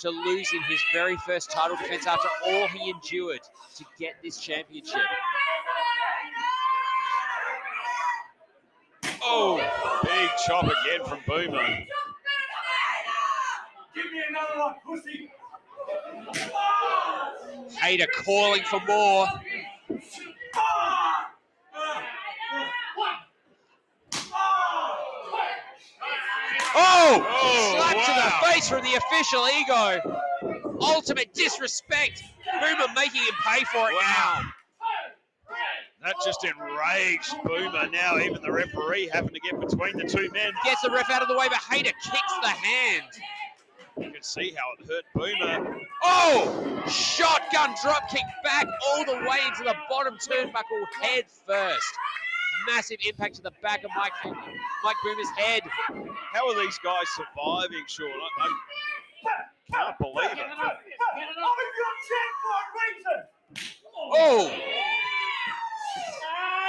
to 0.00 0.10
lose 0.10 0.50
in 0.52 0.62
his 0.62 0.80
very 0.92 1.16
first 1.18 1.50
title 1.50 1.76
defense 1.76 2.06
after 2.06 2.28
all 2.46 2.68
he 2.68 2.90
endured 2.90 3.40
to 3.76 3.84
get 3.98 4.14
this 4.22 4.38
championship? 4.38 5.02
Oh, 9.22 9.56
big 10.04 10.30
chop 10.46 10.64
again 10.64 11.04
from 11.06 11.20
Boomer. 11.26 11.84
Give 13.94 14.10
me 14.12 14.22
another 14.28 14.58
one, 14.58 14.74
pussy. 14.84 15.30
Hayter 17.80 18.06
calling 18.24 18.62
for 18.64 18.80
more. 18.86 19.26
Oh! 26.76 27.24
Oh, 27.26 27.74
Slap 27.76 27.92
to 27.92 28.12
the 28.12 28.32
oh, 28.34 28.52
face 28.52 28.68
from 28.68 28.82
the 28.82 28.94
official 28.94 29.46
ego. 29.48 30.76
Ultimate 30.80 31.32
disrespect. 31.34 32.24
Boomer 32.60 32.92
making 32.94 33.22
him 33.22 33.34
pay 33.46 33.64
for 33.64 33.90
it 33.90 33.94
Wow. 33.94 34.42
now. 34.42 34.42
That 36.02 36.16
just 36.24 36.44
enraged 36.44 37.34
Boomer. 37.44 37.88
Now 37.88 38.18
even 38.18 38.42
the 38.42 38.52
referee 38.52 39.08
having 39.12 39.32
to 39.32 39.40
get 39.40 39.58
between 39.58 39.96
the 39.96 40.04
two 40.04 40.28
men. 40.32 40.52
Gets 40.64 40.82
the 40.82 40.90
ref 40.90 41.08
out 41.10 41.22
of 41.22 41.28
the 41.28 41.36
way, 41.36 41.48
but 41.48 41.58
Hayter 41.70 41.92
kicks 42.02 42.38
the 42.42 42.48
hand. 42.48 43.08
You 43.96 44.10
can 44.10 44.22
see 44.22 44.54
how 44.56 44.72
it 44.78 44.88
hurt 44.88 45.04
Boomer. 45.14 45.78
Oh! 46.02 46.82
Shotgun 46.88 47.74
drop 47.82 48.08
kick 48.10 48.24
back 48.42 48.66
all 48.88 49.04
the 49.04 49.14
way 49.14 49.38
into 49.46 49.64
the 49.64 49.74
bottom 49.88 50.14
turnbuckle 50.14 50.84
head 51.00 51.24
first. 51.46 51.94
massive 52.66 52.98
impact 53.06 53.36
to 53.36 53.42
the 53.42 53.52
back 53.62 53.84
of 53.84 53.90
Mike 53.96 54.12
Mike 54.82 54.96
Boomer's 55.04 55.28
head. 55.36 55.62
How 56.32 56.48
are 56.48 56.64
these 56.64 56.78
guys 56.78 57.06
surviving, 57.14 57.84
Sean? 57.86 58.08
I, 58.08 58.48
I 59.26 59.30
can't 59.72 59.98
believe 59.98 60.30
it. 60.32 60.46
Oh! 63.96 64.50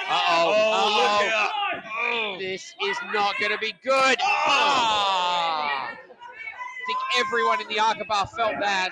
Uh-oh. 0.07 0.53
Oh, 0.67 0.91
look 0.97 1.33
uh-oh. 1.33 1.35
out. 1.35 1.51
Oh. 1.97 2.37
This 2.39 2.73
is 2.83 2.97
not 3.13 3.33
going 3.39 3.51
to 3.51 3.57
be 3.57 3.73
good. 3.83 4.17
Ah! 4.21 5.34
I 6.85 6.87
think 6.87 6.99
everyone 7.25 7.61
in 7.61 7.67
the 7.67 7.79
Arca 7.79 8.05
bar 8.05 8.27
felt 8.27 8.59
that. 8.59 8.91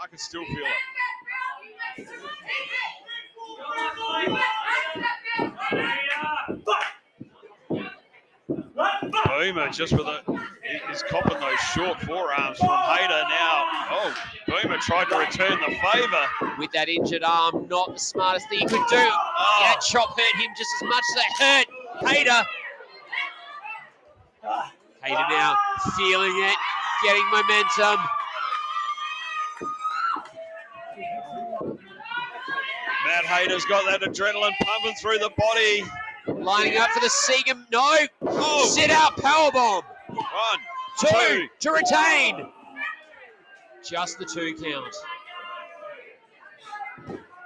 I 0.00 0.06
can 0.06 0.18
still 0.18 0.44
feel 0.44 0.56
it. 0.56 2.06
Boomer 9.26 9.68
just 9.70 9.92
with 9.94 10.06
a 10.06 10.22
he's 10.88 11.02
copping 11.02 11.40
those 11.40 11.58
short 11.74 12.00
forearms 12.02 12.58
from 12.58 12.68
Hayter 12.68 13.24
now. 13.28 13.64
Oh, 13.90 14.14
Boomer 14.46 14.78
tried 14.78 15.08
to 15.08 15.18
return 15.18 15.58
the 15.58 15.74
favour. 15.92 16.54
With 16.56 16.70
that 16.72 16.88
injured 16.88 17.24
arm, 17.24 17.66
not 17.68 17.94
the 17.94 17.98
smartest 17.98 18.48
thing 18.48 18.60
he 18.60 18.66
could 18.66 18.86
do. 18.88 18.96
Oh. 18.96 19.58
That 19.62 19.80
chop 19.80 20.16
hurt 20.16 20.40
him 20.40 20.52
just 20.56 20.70
as 20.80 20.88
much 20.88 21.04
as 21.10 21.16
it 21.16 21.32
hurt 21.42 21.66
Hayter. 22.08 22.44
Hayter 25.02 25.26
now 25.30 25.56
feeling 25.96 26.32
it, 26.44 26.56
getting 27.04 27.24
momentum. 27.30 27.98
Matt 33.06 33.24
Hayter's 33.24 33.64
got 33.66 33.84
that 33.86 34.02
adrenaline 34.02 34.52
pumping 34.62 34.94
through 35.00 35.18
the 35.18 35.30
body. 35.38 35.84
Lining 36.42 36.76
up 36.78 36.90
for 36.90 37.00
the 37.00 37.08
Seagam. 37.08 37.64
No! 37.72 37.96
Oh. 38.22 38.66
Sit 38.68 38.90
out 38.90 39.16
powerbomb. 39.16 39.82
One, 40.08 40.58
Two 41.00 41.08
two. 41.08 41.48
to 41.60 41.70
retain. 41.70 42.46
Just 43.88 44.18
the 44.18 44.24
two 44.26 44.54
count. 44.62 44.94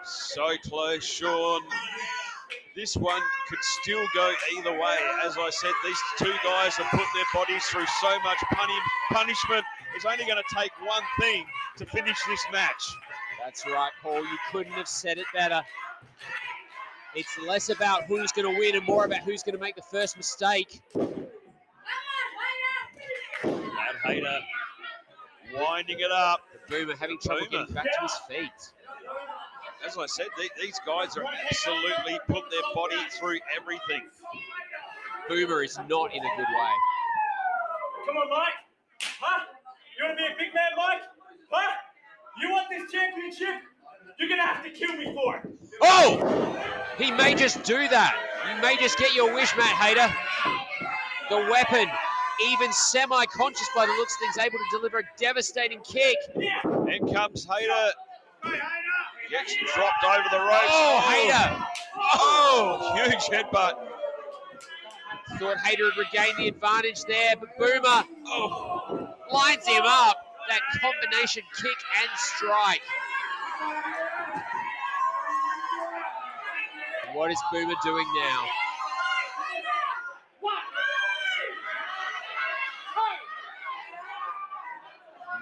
So 0.05 0.57
close, 0.65 1.05
Sean. 1.05 1.61
This 2.75 2.97
one 2.97 3.21
could 3.49 3.59
still 3.63 4.05
go 4.15 4.33
either 4.57 4.73
way. 4.73 4.97
As 5.25 5.37
I 5.39 5.51
said, 5.51 5.73
these 5.85 5.99
two 6.19 6.33
guys 6.43 6.75
have 6.77 6.91
put 6.91 7.07
their 7.15 7.25
bodies 7.35 7.65
through 7.67 7.85
so 8.01 8.19
much 8.21 8.39
punishment. 9.11 9.65
It's 9.95 10.07
only 10.07 10.25
going 10.25 10.43
to 10.43 10.55
take 10.55 10.71
one 10.83 11.03
thing 11.21 11.45
to 11.77 11.85
finish 11.87 12.19
this 12.27 12.41
match. 12.51 12.97
That's 13.45 13.67
right, 13.67 13.91
Paul. 14.03 14.21
You 14.21 14.39
couldn't 14.51 14.73
have 14.73 14.89
said 14.89 15.19
it 15.19 15.27
better. 15.35 15.63
It's 17.15 17.39
less 17.47 17.69
about 17.69 18.05
who's 18.05 18.33
going 18.33 18.51
to 18.51 18.59
win 18.59 18.75
and 18.75 18.87
more 18.87 19.05
about 19.05 19.19
who's 19.19 19.43
going 19.43 19.55
to 19.55 19.61
make 19.61 19.77
the 19.77 19.83
first 19.83 20.17
mistake. 20.17 20.81
Matt 23.45 23.97
Hayter 24.05 24.39
winding 25.55 26.01
it 26.01 26.11
up. 26.11 26.41
Boomer 26.71 26.97
having 26.97 27.19
trouble 27.19 27.47
Boomer. 27.51 27.65
getting 27.65 27.75
back 27.75 27.85
to 27.85 28.01
his 28.03 28.17
feet. 28.29 28.73
As 29.85 29.99
I 29.99 30.07
said, 30.07 30.29
the- 30.37 30.51
these 30.61 30.79
guys 30.87 31.17
are 31.17 31.25
absolutely 31.25 32.19
put 32.29 32.49
their 32.51 32.63
body 32.75 33.03
through 33.11 33.41
everything. 33.57 34.09
Boomer 35.29 35.63
is 35.63 35.79
not 35.89 36.13
in 36.15 36.25
a 36.25 36.37
good 36.37 36.47
way. 36.49 36.73
Come 38.07 38.17
on, 38.17 38.31
Mike. 38.31 38.55
Huh? 39.21 39.45
You 39.99 40.05
want 40.05 40.19
to 40.19 40.25
be 40.25 40.33
a 40.33 40.37
big 40.37 40.55
man, 40.55 40.73
Mike? 40.77 41.03
Huh? 41.51 41.73
You 42.41 42.51
want 42.51 42.69
this 42.71 42.91
championship? 42.91 43.63
You're 44.19 44.29
going 44.29 44.41
to 44.41 44.47
have 44.47 44.65
to 44.65 44.71
kill 44.71 44.97
me 44.97 45.15
for 45.15 45.37
it. 45.37 45.49
Oh! 45.81 46.57
He 46.99 47.11
may 47.11 47.35
just 47.35 47.63
do 47.63 47.89
that. 47.89 48.17
You 48.55 48.63
may 48.63 48.77
just 48.77 48.99
get 48.99 49.15
your 49.15 49.33
wish, 49.35 49.57
Matt 49.57 49.77
Hayter. 49.77 50.13
The 51.31 51.51
weapon, 51.51 51.89
even 52.49 52.73
semi-conscious 52.73 53.69
by 53.75 53.87
the 53.87 53.93
looks 53.93 54.15
of 54.15 54.21
things, 54.21 54.39
able 54.39 54.59
to 54.59 54.65
deliver 54.77 54.99
a 54.99 55.03
devastating 55.17 55.81
kick. 55.81 56.17
In 56.35 57.13
comes 57.13 57.47
Hayter. 57.47 57.93
Gets 59.33 59.57
dropped 59.75 60.05
over 60.05 60.29
the 60.31 60.41
ropes. 60.41 60.69
Oh, 60.69 61.01
oh. 61.01 61.11
Hayter! 61.11 61.67
Oh, 62.17 62.93
huge 62.97 63.23
headbutt. 63.33 63.73
Thought 65.39 65.57
Hayter 65.65 65.91
had 65.91 65.97
regained 65.97 66.37
the 66.37 66.49
advantage 66.49 67.03
there, 67.05 67.35
but 67.41 67.57
Boomer 67.59 68.05
oh, 68.27 69.09
lines 69.33 69.67
him 69.67 69.85
up. 69.87 70.19
That 70.51 70.61
combination 70.83 71.45
kick 71.57 71.79
and 72.03 72.11
strike. 72.15 72.83
What 77.15 77.31
is 77.31 77.39
Boomer 77.51 77.75
doing 77.83 78.07
now? 78.15 78.45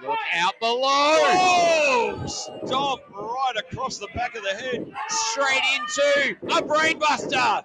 Look 0.03 0.19
out 0.35 0.59
below! 0.59 0.81
Oh, 2.73 2.99
right 3.13 3.53
across 3.57 3.97
the 3.99 4.07
back 4.15 4.35
of 4.35 4.43
the 4.43 4.49
head. 4.49 4.91
Straight 5.09 5.61
into 5.75 6.37
a 6.55 6.61
brainbuster. 6.61 7.63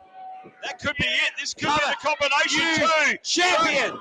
That 0.62 0.78
could 0.80 0.96
be 0.98 1.06
it. 1.06 1.32
This 1.40 1.54
could 1.54 1.68
Cover. 1.68 1.80
be 1.80 1.86
the 1.90 1.96
combination 2.08 2.82
You 2.82 3.12
too. 3.12 3.18
champion. 3.22 3.98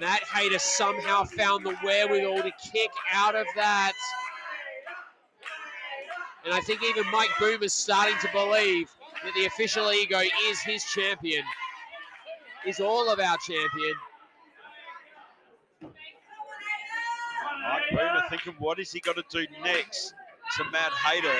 Matt 0.00 0.22
Hayter 0.24 0.58
somehow 0.58 1.24
found 1.24 1.64
the 1.64 1.76
wherewithal 1.82 2.42
to 2.42 2.52
kick 2.72 2.90
out 3.12 3.34
of 3.34 3.46
that. 3.56 3.92
And 6.44 6.52
I 6.52 6.60
think 6.60 6.82
even 6.82 7.10
Mike 7.10 7.30
Boomer's 7.38 7.72
starting 7.72 8.16
to 8.20 8.28
believe 8.32 8.90
that 9.22 9.32
the 9.34 9.46
official 9.46 9.90
ego 9.92 10.20
is 10.48 10.60
his 10.60 10.84
champion, 10.84 11.44
is 12.66 12.80
all 12.80 13.10
of 13.10 13.20
our 13.20 13.36
champion. 13.38 13.94
Mike 15.82 15.92
Boomer 17.90 18.22
thinking, 18.30 18.54
what 18.58 18.78
is 18.78 18.92
he 18.92 19.00
going 19.00 19.16
to 19.16 19.24
do 19.30 19.46
next 19.62 20.14
to 20.56 20.64
Matt 20.70 20.92
Hayter? 20.92 21.34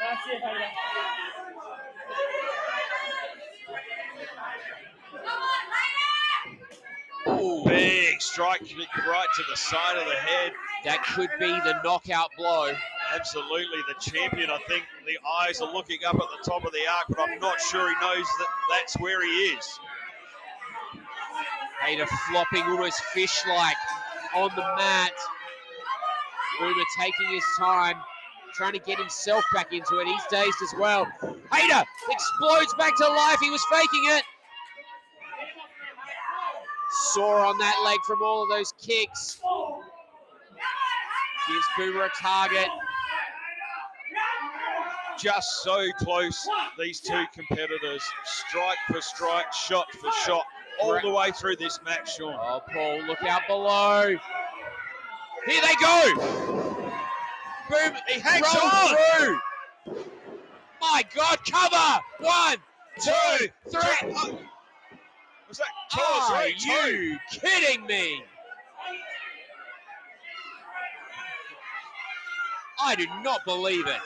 That's 0.00 0.26
it, 0.26 0.42
Hayter. 0.42 0.64
Big 7.66 8.22
strike 8.22 8.64
kick 8.64 8.88
right 9.06 9.26
to 9.36 9.42
the 9.50 9.56
side 9.56 9.96
of 9.96 10.06
the 10.06 10.14
head. 10.14 10.52
That 10.84 11.04
could 11.04 11.30
be 11.38 11.46
the 11.46 11.80
knockout 11.84 12.30
blow. 12.36 12.72
Absolutely, 13.14 13.78
the 13.88 13.94
champion. 14.00 14.50
I 14.50 14.58
think 14.68 14.84
the 15.06 15.18
eyes 15.40 15.60
are 15.60 15.72
looking 15.72 15.98
up 16.06 16.14
at 16.14 16.20
the 16.20 16.50
top 16.50 16.64
of 16.64 16.72
the 16.72 16.86
arc, 16.98 17.06
but 17.08 17.20
I'm 17.20 17.38
not 17.40 17.60
sure 17.60 17.88
he 17.88 17.94
knows 18.00 18.26
that 18.38 18.48
that's 18.70 18.96
where 18.98 19.22
he 19.24 19.28
is. 19.28 19.80
Hayter 21.82 22.06
flopping 22.30 22.62
almost 22.62 23.02
fish-like 23.12 23.76
on 24.36 24.50
the 24.54 24.62
mat. 24.76 25.12
Boomer 26.60 26.84
taking 26.98 27.28
his 27.30 27.44
time, 27.58 27.96
trying 28.54 28.74
to 28.74 28.78
get 28.78 28.98
himself 28.98 29.44
back 29.54 29.72
into 29.72 29.98
it. 29.98 30.06
He's 30.06 30.26
dazed 30.30 30.58
as 30.62 30.74
well. 30.78 31.06
Hayter 31.52 31.84
explodes 32.10 32.74
back 32.74 32.96
to 32.96 33.08
life. 33.08 33.38
He 33.40 33.50
was 33.50 33.64
faking 33.72 34.04
it. 34.10 34.22
Sore 37.12 37.40
on 37.40 37.56
that 37.58 37.80
leg 37.84 37.98
from 38.06 38.22
all 38.22 38.42
of 38.42 38.48
those 38.50 38.72
kicks. 38.72 39.40
Gives 41.48 41.66
Boomer 41.78 42.04
a 42.04 42.10
target. 42.20 42.68
Just 45.20 45.62
so 45.62 45.86
close, 45.98 46.48
these 46.78 47.00
two 47.00 47.24
competitors, 47.34 48.02
strike 48.24 48.78
for 48.86 49.00
strike, 49.02 49.52
shot 49.52 49.86
for 49.92 50.10
shot, 50.24 50.44
all 50.82 50.98
the 51.02 51.10
way 51.10 51.30
through 51.30 51.56
this 51.56 51.78
match, 51.84 52.16
Sean. 52.16 52.34
Oh, 52.40 52.62
Paul, 52.72 53.02
look 53.06 53.22
out 53.22 53.42
below. 53.46 54.16
Here 55.46 55.62
they 55.62 55.74
go. 55.80 56.12
Boom. 57.68 57.92
He 58.08 58.20
hangs 58.20 58.46
rolled 58.54 58.72
on. 58.72 58.96
through. 59.18 59.38
My 60.80 61.02
God, 61.14 61.38
cover. 61.50 62.00
One, 62.20 62.56
two, 63.02 63.48
three. 63.68 64.12
Oh, 64.16 64.38
was 65.48 65.58
that 65.58 65.68
two 65.92 66.00
Are 66.00 66.42
three? 66.42 66.54
Two. 66.54 66.96
you 66.96 67.18
kidding 67.30 67.86
me? 67.86 68.22
I 72.82 72.94
do 72.94 73.06
not 73.22 73.44
believe 73.44 73.86
it. 73.86 74.00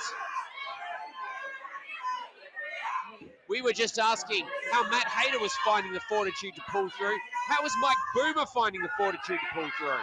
We 3.49 3.63
were 3.63 3.73
just 3.73 3.99
asking 3.99 4.47
how 4.73 4.89
Matt 4.91 5.07
Hayter 5.07 5.39
was 5.39 5.53
finding 5.65 5.93
the 5.93 6.01
fortitude 6.01 6.55
to 6.57 6.63
pull 6.71 6.89
through. 6.91 7.17
How 7.49 7.63
was 7.63 7.73
Mike 7.81 7.97
Boomer 8.15 8.47
finding 8.47 8.81
the 8.81 8.89
fortitude 8.97 9.39
to 9.39 9.55
pull 9.55 9.71
through? 9.79 9.99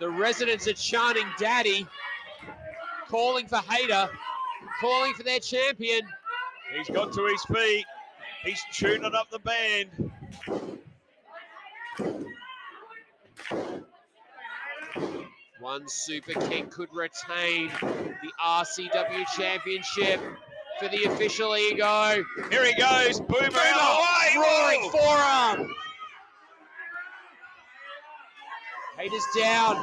The 0.00 0.10
residents 0.10 0.66
are 0.66 0.72
chanting 0.72 1.26
daddy, 1.38 1.86
calling 3.08 3.46
for 3.46 3.58
Hayter, 3.58 4.10
calling 4.80 5.14
for 5.14 5.22
their 5.22 5.38
champion. 5.38 6.00
He's 6.76 6.88
got 6.88 7.12
to 7.12 7.26
his 7.26 7.44
feet. 7.44 7.84
He's 8.44 8.60
tuning 8.72 9.14
up 9.14 9.30
the 9.30 9.38
band. 9.38 10.01
One 15.72 15.88
super 15.88 16.34
kick 16.34 16.70
could 16.70 16.90
retain 16.92 17.70
the 17.80 18.30
RCW 18.44 19.24
championship 19.34 20.20
for 20.78 20.88
the 20.88 21.04
official 21.04 21.56
ego. 21.56 22.22
Here 22.50 22.66
he 22.66 22.74
goes. 22.74 23.20
Boomer, 23.20 23.48
Boomer, 23.48 23.58
out 23.58 24.28
of 24.28 24.36
roaring 24.36 24.82
Whoa. 24.82 25.56
forearm. 25.56 25.74
Hayter's 28.98 29.24
down. 29.34 29.82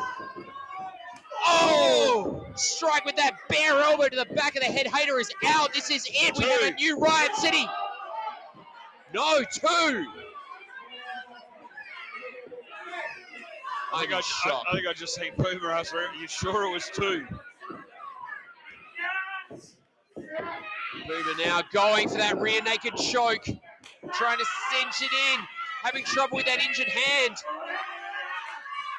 Oh! 1.48 2.46
Strike 2.54 3.06
with 3.06 3.16
that 3.16 3.34
bare 3.50 3.82
elbow 3.82 4.10
to 4.10 4.16
the 4.16 4.32
back 4.36 4.56
of 4.56 4.62
the 4.62 4.68
head. 4.68 4.86
Hayter 4.86 5.20
is 5.20 5.32
out. 5.48 5.74
This 5.74 5.90
is 5.90 6.08
it. 6.08 6.38
We 6.38 6.44
have 6.44 6.72
a 6.72 6.76
new 6.76 7.00
Riot 7.00 7.36
City. 7.36 7.66
No, 9.12 9.44
two. 9.52 10.06
I 13.92 14.02
think 14.02 14.14
I'm 14.14 14.22
I, 14.46 14.62
I, 14.70 14.74
think 14.74 14.88
I 14.88 14.94
just 14.94 15.16
seen 15.16 15.32
Boomer 15.38 15.72
ask, 15.72 15.94
"Are 15.94 16.14
you 16.20 16.28
sure 16.28 16.64
it 16.66 16.72
was 16.72 16.90
two? 16.94 17.26
Boomer 21.08 21.38
now 21.44 21.62
going 21.74 22.08
for 22.08 22.18
that 22.18 22.40
rear 22.40 22.62
naked 22.62 22.96
choke, 22.96 23.46
trying 24.14 24.38
to 24.38 24.46
cinch 24.72 25.02
it 25.02 25.14
in, 25.34 25.40
having 25.82 26.04
trouble 26.04 26.38
with 26.38 26.46
that 26.46 26.60
injured 26.60 26.88
hand. 26.88 27.36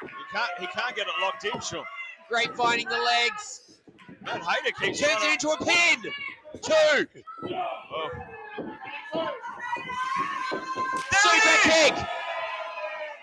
He 0.02 0.08
can't. 0.32 0.50
He 0.58 0.66
can't 0.66 0.96
get 0.96 1.06
it 1.06 1.12
locked 1.22 1.44
in, 1.44 1.60
sure. 1.60 1.84
Great 2.28 2.56
finding 2.56 2.88
the 2.88 2.98
legs. 2.98 3.80
Matt 4.22 4.42
Hayter 4.42 4.74
keeps 4.80 5.00
Turns 5.00 5.22
it 5.22 5.32
into 5.32 5.50
a 5.50 5.56
pin. 5.64 6.12
Two. 6.62 7.06
Oh. 9.14 9.30
Super 11.12 11.56
kick. 11.62 12.19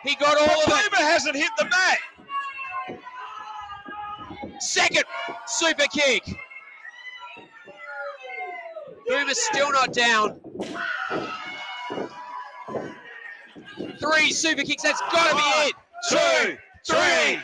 He 0.08 0.16
got 0.16 0.38
all 0.38 0.64
of 0.64 0.68
it. 0.68 0.92
Boomer 0.92 1.04
hasn't 1.04 1.36
hit 1.36 1.52
the 1.58 1.66
mat. 1.66 2.00
Second 4.62 5.04
super 5.46 5.84
kick. 5.94 6.24
Boomer's 9.06 9.38
still 9.38 9.70
not 9.74 9.92
down. 9.92 10.40
Three 14.00 14.32
super 14.32 14.64
kicks. 14.64 14.84
That's 14.84 15.02
got 15.12 15.32
to 15.32 15.36
be 15.36 15.42
it. 15.68 15.76
Two, 16.10 16.58
three. 16.86 17.40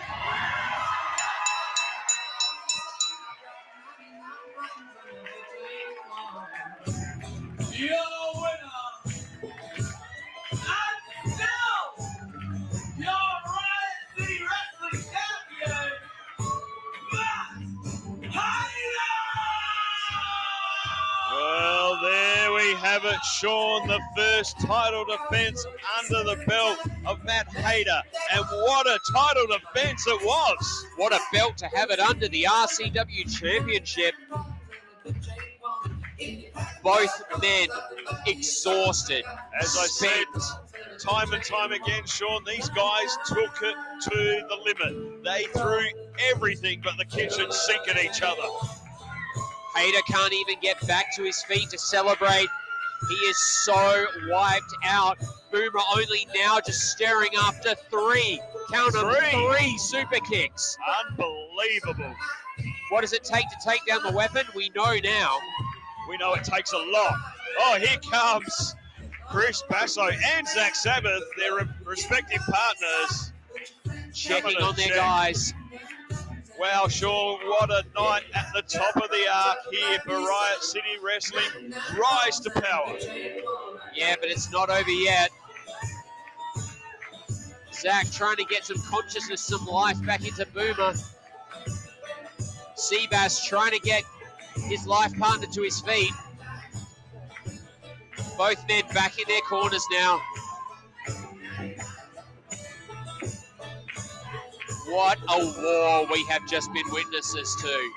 Sean. 23.43 23.85
The 23.89 23.99
first 24.15 24.57
title 24.61 25.03
defense 25.03 25.65
under 25.99 26.35
the 26.35 26.45
belt 26.45 26.79
of 27.05 27.21
Matt 27.25 27.53
Hayter. 27.53 28.01
And 28.33 28.45
what 28.45 28.87
a 28.87 28.97
title 29.11 29.47
defense 29.47 30.07
it 30.07 30.25
was. 30.25 30.85
What 30.95 31.13
a 31.13 31.19
belt 31.33 31.57
to 31.57 31.67
have 31.67 31.91
it 31.91 31.99
under 31.99 32.29
the 32.29 32.47
RCW 32.49 33.37
Championship. 33.37 34.13
Both 36.81 37.23
men 37.41 37.67
exhausted. 38.25 39.25
As 39.59 39.75
I 39.77 39.87
said, 39.87 40.25
time 40.99 41.33
and 41.33 41.43
time 41.43 41.73
again, 41.73 42.05
Sean, 42.05 42.45
these 42.45 42.69
guys 42.69 43.17
took 43.27 43.61
it 43.61 43.75
to 44.03 44.45
the 44.47 44.55
limit. 44.63 45.23
They 45.25 45.43
threw 45.53 45.85
everything 46.31 46.79
but 46.81 46.97
the 46.97 47.05
kitchen 47.05 47.51
sink 47.51 47.89
at 47.89 48.01
each 48.01 48.21
other. 48.21 48.47
Hayter 49.75 50.01
can't 50.07 50.33
even 50.33 50.61
get 50.61 50.79
back 50.87 51.13
to 51.17 51.23
his 51.23 51.43
feet 51.43 51.69
to 51.71 51.77
celebrate. 51.77 52.47
He 53.10 53.16
is 53.16 53.38
so 53.38 54.06
wiped 54.30 54.74
out. 54.84 55.18
Boomer 55.51 55.80
only 55.95 56.28
now 56.36 56.60
just 56.66 56.91
staring 56.91 57.30
after 57.39 57.76
three. 57.91 58.39
Count 58.72 58.93
them 58.93 59.14
Three. 59.14 59.32
three 59.58 59.78
super 59.78 60.20
kicks. 60.30 60.78
Unbelievable. 61.10 62.14
What 62.89 63.01
does 63.01 63.14
it 63.14 63.24
take 63.24 63.47
to 63.49 63.56
take 63.64 63.86
down 63.86 64.04
the 64.04 64.12
weapon? 64.12 64.45
We 64.56 64.70
know 64.76 64.95
now. 65.04 65.38
We 66.10 66.18
know 66.18 66.34
it 66.34 66.43
takes 66.43 66.74
a 66.74 66.78
lot. 66.78 67.16
Oh, 67.60 67.78
here 67.80 67.97
comes 68.12 68.76
Chris 69.30 69.64
Basso 69.70 70.10
and 70.36 70.47
Zach 70.47 70.76
Sabbath, 70.76 71.24
their 71.38 71.68
respective 71.86 72.41
partners. 72.49 73.32
Checking 74.14 74.58
on 74.62 74.76
their 74.76 74.88
check. 74.88 74.95
guys. 74.95 75.54
Wow, 76.60 76.88
Sean, 76.88 77.39
what 77.47 77.72
a 77.72 77.84
night 77.95 78.24
at 78.36 78.47
the 78.54 78.62
top 78.62 78.95
of 78.95 79.10
the 79.10 79.26
arc 79.34 79.58
here 79.72 79.99
for 80.06 80.12
Riot 80.12 80.64
City 80.64 80.97
Wrestling. 81.01 81.74
Rise 81.97 82.39
to 82.41 82.51
power. 82.51 82.95
Yeah, 83.95 84.16
but 84.20 84.30
it's 84.30 84.51
not 84.51 84.70
over 84.70 84.91
yet. 84.91 85.30
Zach 87.74 88.10
trying 88.12 88.38
to 88.38 88.45
get 88.45 88.66
some 88.66 88.78
consciousness, 88.89 89.41
some 89.41 89.66
life 89.66 90.04
back 90.06 90.28
into 90.28 90.45
Boomer. 90.54 90.93
Seabass 92.76 93.45
trying 93.45 93.72
to 93.72 93.80
get 93.80 94.04
his 94.68 94.86
life 94.86 95.18
partner 95.18 95.47
to 95.54 95.62
his 95.64 95.82
feet. 95.82 96.14
Both 98.38 98.68
men 98.68 98.84
back 98.93 99.18
in 99.18 99.26
their 99.28 99.41
corners 99.41 99.86
now. 99.91 100.22
What 104.88 105.17
a 105.29 105.38
war 105.38 106.07
we 106.11 106.25
have 106.25 106.47
just 106.47 106.71
been 106.73 106.84
witnesses 106.91 107.55
to. 107.61 107.91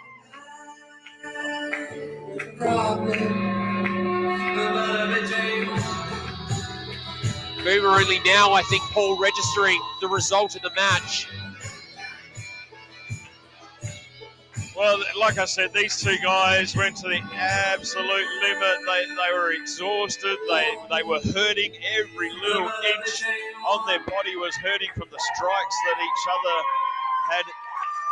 Boomer 7.64 7.89
only 7.89 8.20
now, 8.20 8.53
I 8.53 8.62
think, 8.70 8.82
Paul 8.93 9.18
registering 9.20 9.80
the 10.01 10.07
result 10.07 10.55
of 10.55 10.62
the 10.62 10.70
match. 10.76 11.26
Well, 14.77 15.03
like 15.18 15.39
I 15.39 15.47
said, 15.47 15.72
these 15.72 15.97
two 15.97 16.18
guys 16.18 16.77
went 16.77 16.97
to 16.99 17.09
the 17.09 17.20
absolute 17.35 18.29
limit. 18.43 18.79
They, 18.87 19.07
they 19.07 19.33
were 19.33 19.53
exhausted. 19.53 20.37
They 20.51 20.74
they 20.91 21.03
were 21.03 21.20
hurting. 21.33 21.72
Every 21.99 22.31
little 22.31 22.66
inch 22.66 23.22
on 23.68 23.87
their 23.87 24.01
body 24.05 24.37
was 24.37 24.55
hurting 24.57 24.91
from 24.95 25.09
the 25.11 25.18
strikes 25.35 25.77
that 25.87 25.97
each 26.05 26.24
other 26.35 26.62
had 27.31 27.45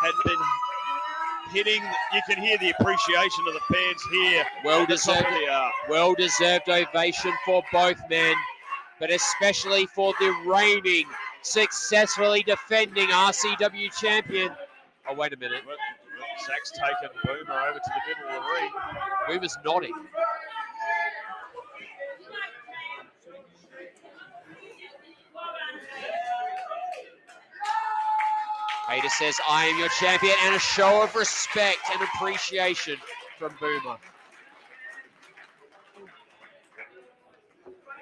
had 0.00 0.14
been 0.24 0.44
hitting. 1.52 1.82
You 2.14 2.20
can 2.28 2.42
hear 2.42 2.56
the 2.56 2.70
appreciation 2.70 3.44
of 3.46 3.54
the 3.54 3.74
fans 3.74 4.02
here. 4.10 4.44
Well 4.64 4.82
at 4.82 4.88
the 4.88 4.96
top 4.96 5.18
deserved, 5.18 5.72
well 5.90 6.14
deserved 6.14 6.68
ovation 6.70 7.32
for 7.44 7.62
both 7.72 8.00
men, 8.08 8.34
but 8.98 9.10
especially 9.10 9.84
for 9.86 10.14
the 10.18 10.34
reigning, 10.46 11.04
successfully 11.42 12.42
defending 12.42 13.08
RCW 13.08 14.00
champion. 14.00 14.50
Oh, 15.06 15.14
wait 15.14 15.34
a 15.34 15.36
minute. 15.36 15.62
Well, 15.66 15.76
Zach's 16.40 16.70
taken 16.72 17.16
Boomer 17.24 17.60
over 17.60 17.78
to 17.78 17.90
the 17.90 18.02
middle 18.08 18.28
of 18.28 18.42
the 18.42 18.50
ring. 18.50 18.70
Boomer's 19.28 19.56
nodding. 19.64 19.94
Hayter 28.88 29.08
says, 29.08 29.36
I 29.48 29.64
am 29.64 29.78
your 29.78 29.88
champion, 29.88 30.34
and 30.44 30.54
a 30.54 30.58
show 30.58 31.02
of 31.02 31.14
respect 31.16 31.78
and 31.92 32.02
appreciation 32.02 32.96
from 33.38 33.54
Boomer. 33.58 33.96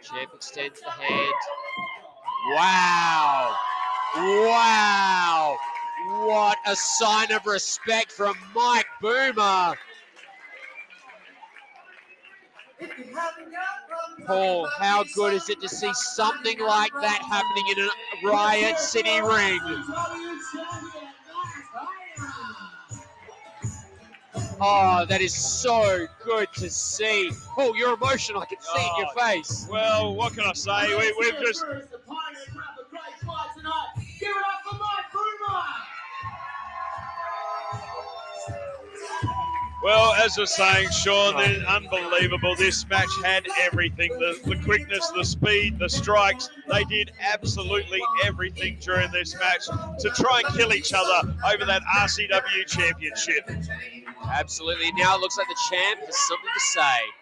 Champ 0.03 0.31
extends 0.35 0.81
the 0.81 0.91
hand. 0.91 1.35
Wow. 2.51 3.57
Wow. 4.17 5.57
What 6.07 6.59
a 6.67 6.75
sign 6.75 7.33
of 7.33 7.47
respect 7.47 8.13
from 8.13 8.37
Mike 8.55 8.87
Boomer. 9.01 9.77
Paul, 14.27 14.69
how 14.79 15.05
good 15.15 15.35
is 15.35 15.49
it 15.49 15.61
to 15.61 15.69
see 15.69 15.93
something 15.95 16.59
like 16.61 16.93
that 17.01 17.23
happening 17.23 17.65
in 17.77 17.85
a 17.85 18.29
Riot 18.29 18.79
City 18.79 19.21
ring? 19.21 19.61
Oh, 24.65 25.05
that 25.09 25.21
is 25.21 25.35
so 25.35 26.07
good 26.25 26.49
to 26.55 26.71
see. 26.71 27.31
Paul, 27.55 27.77
you're 27.77 27.95
emotional. 27.95 28.43
I 28.43 28.47
can 28.47 28.61
see 28.61 28.81
it 28.81 28.91
in 28.91 28.97
your 28.99 29.09
oh, 29.17 29.21
face. 29.21 29.67
Well, 29.69 30.15
what 30.15 30.35
can 30.35 30.45
I 30.45 30.53
say? 30.53 30.97
We, 30.97 31.13
we've 31.19 31.41
just 31.41 31.65
Well, 39.83 40.13
as 40.15 40.39
I 40.39 40.43
was 40.43 40.55
saying, 40.55 40.91
Sean, 40.91 41.35
unbelievable. 41.35 42.55
This 42.55 42.89
match 42.89 43.09
had 43.25 43.45
everything 43.61 44.13
the, 44.13 44.39
the 44.45 44.57
quickness, 44.63 45.11
the 45.11 45.25
speed, 45.25 45.79
the 45.81 45.89
strikes. 45.89 46.51
They 46.69 46.85
did 46.85 47.11
absolutely 47.21 48.01
everything 48.25 48.79
during 48.81 49.11
this 49.11 49.35
match 49.35 49.67
to 49.67 50.11
try 50.11 50.43
and 50.45 50.57
kill 50.57 50.73
each 50.73 50.93
other 50.93 51.35
over 51.53 51.65
that 51.65 51.83
RCW 51.99 52.67
championship. 52.67 53.51
Absolutely. 54.25 54.93
Now 54.93 55.17
it 55.17 55.21
looks 55.21 55.37
like 55.37 55.49
the 55.49 55.59
champ 55.71 56.01
has 56.01 56.17
something 56.29 56.51
to 56.55 56.61
say. 56.61 57.22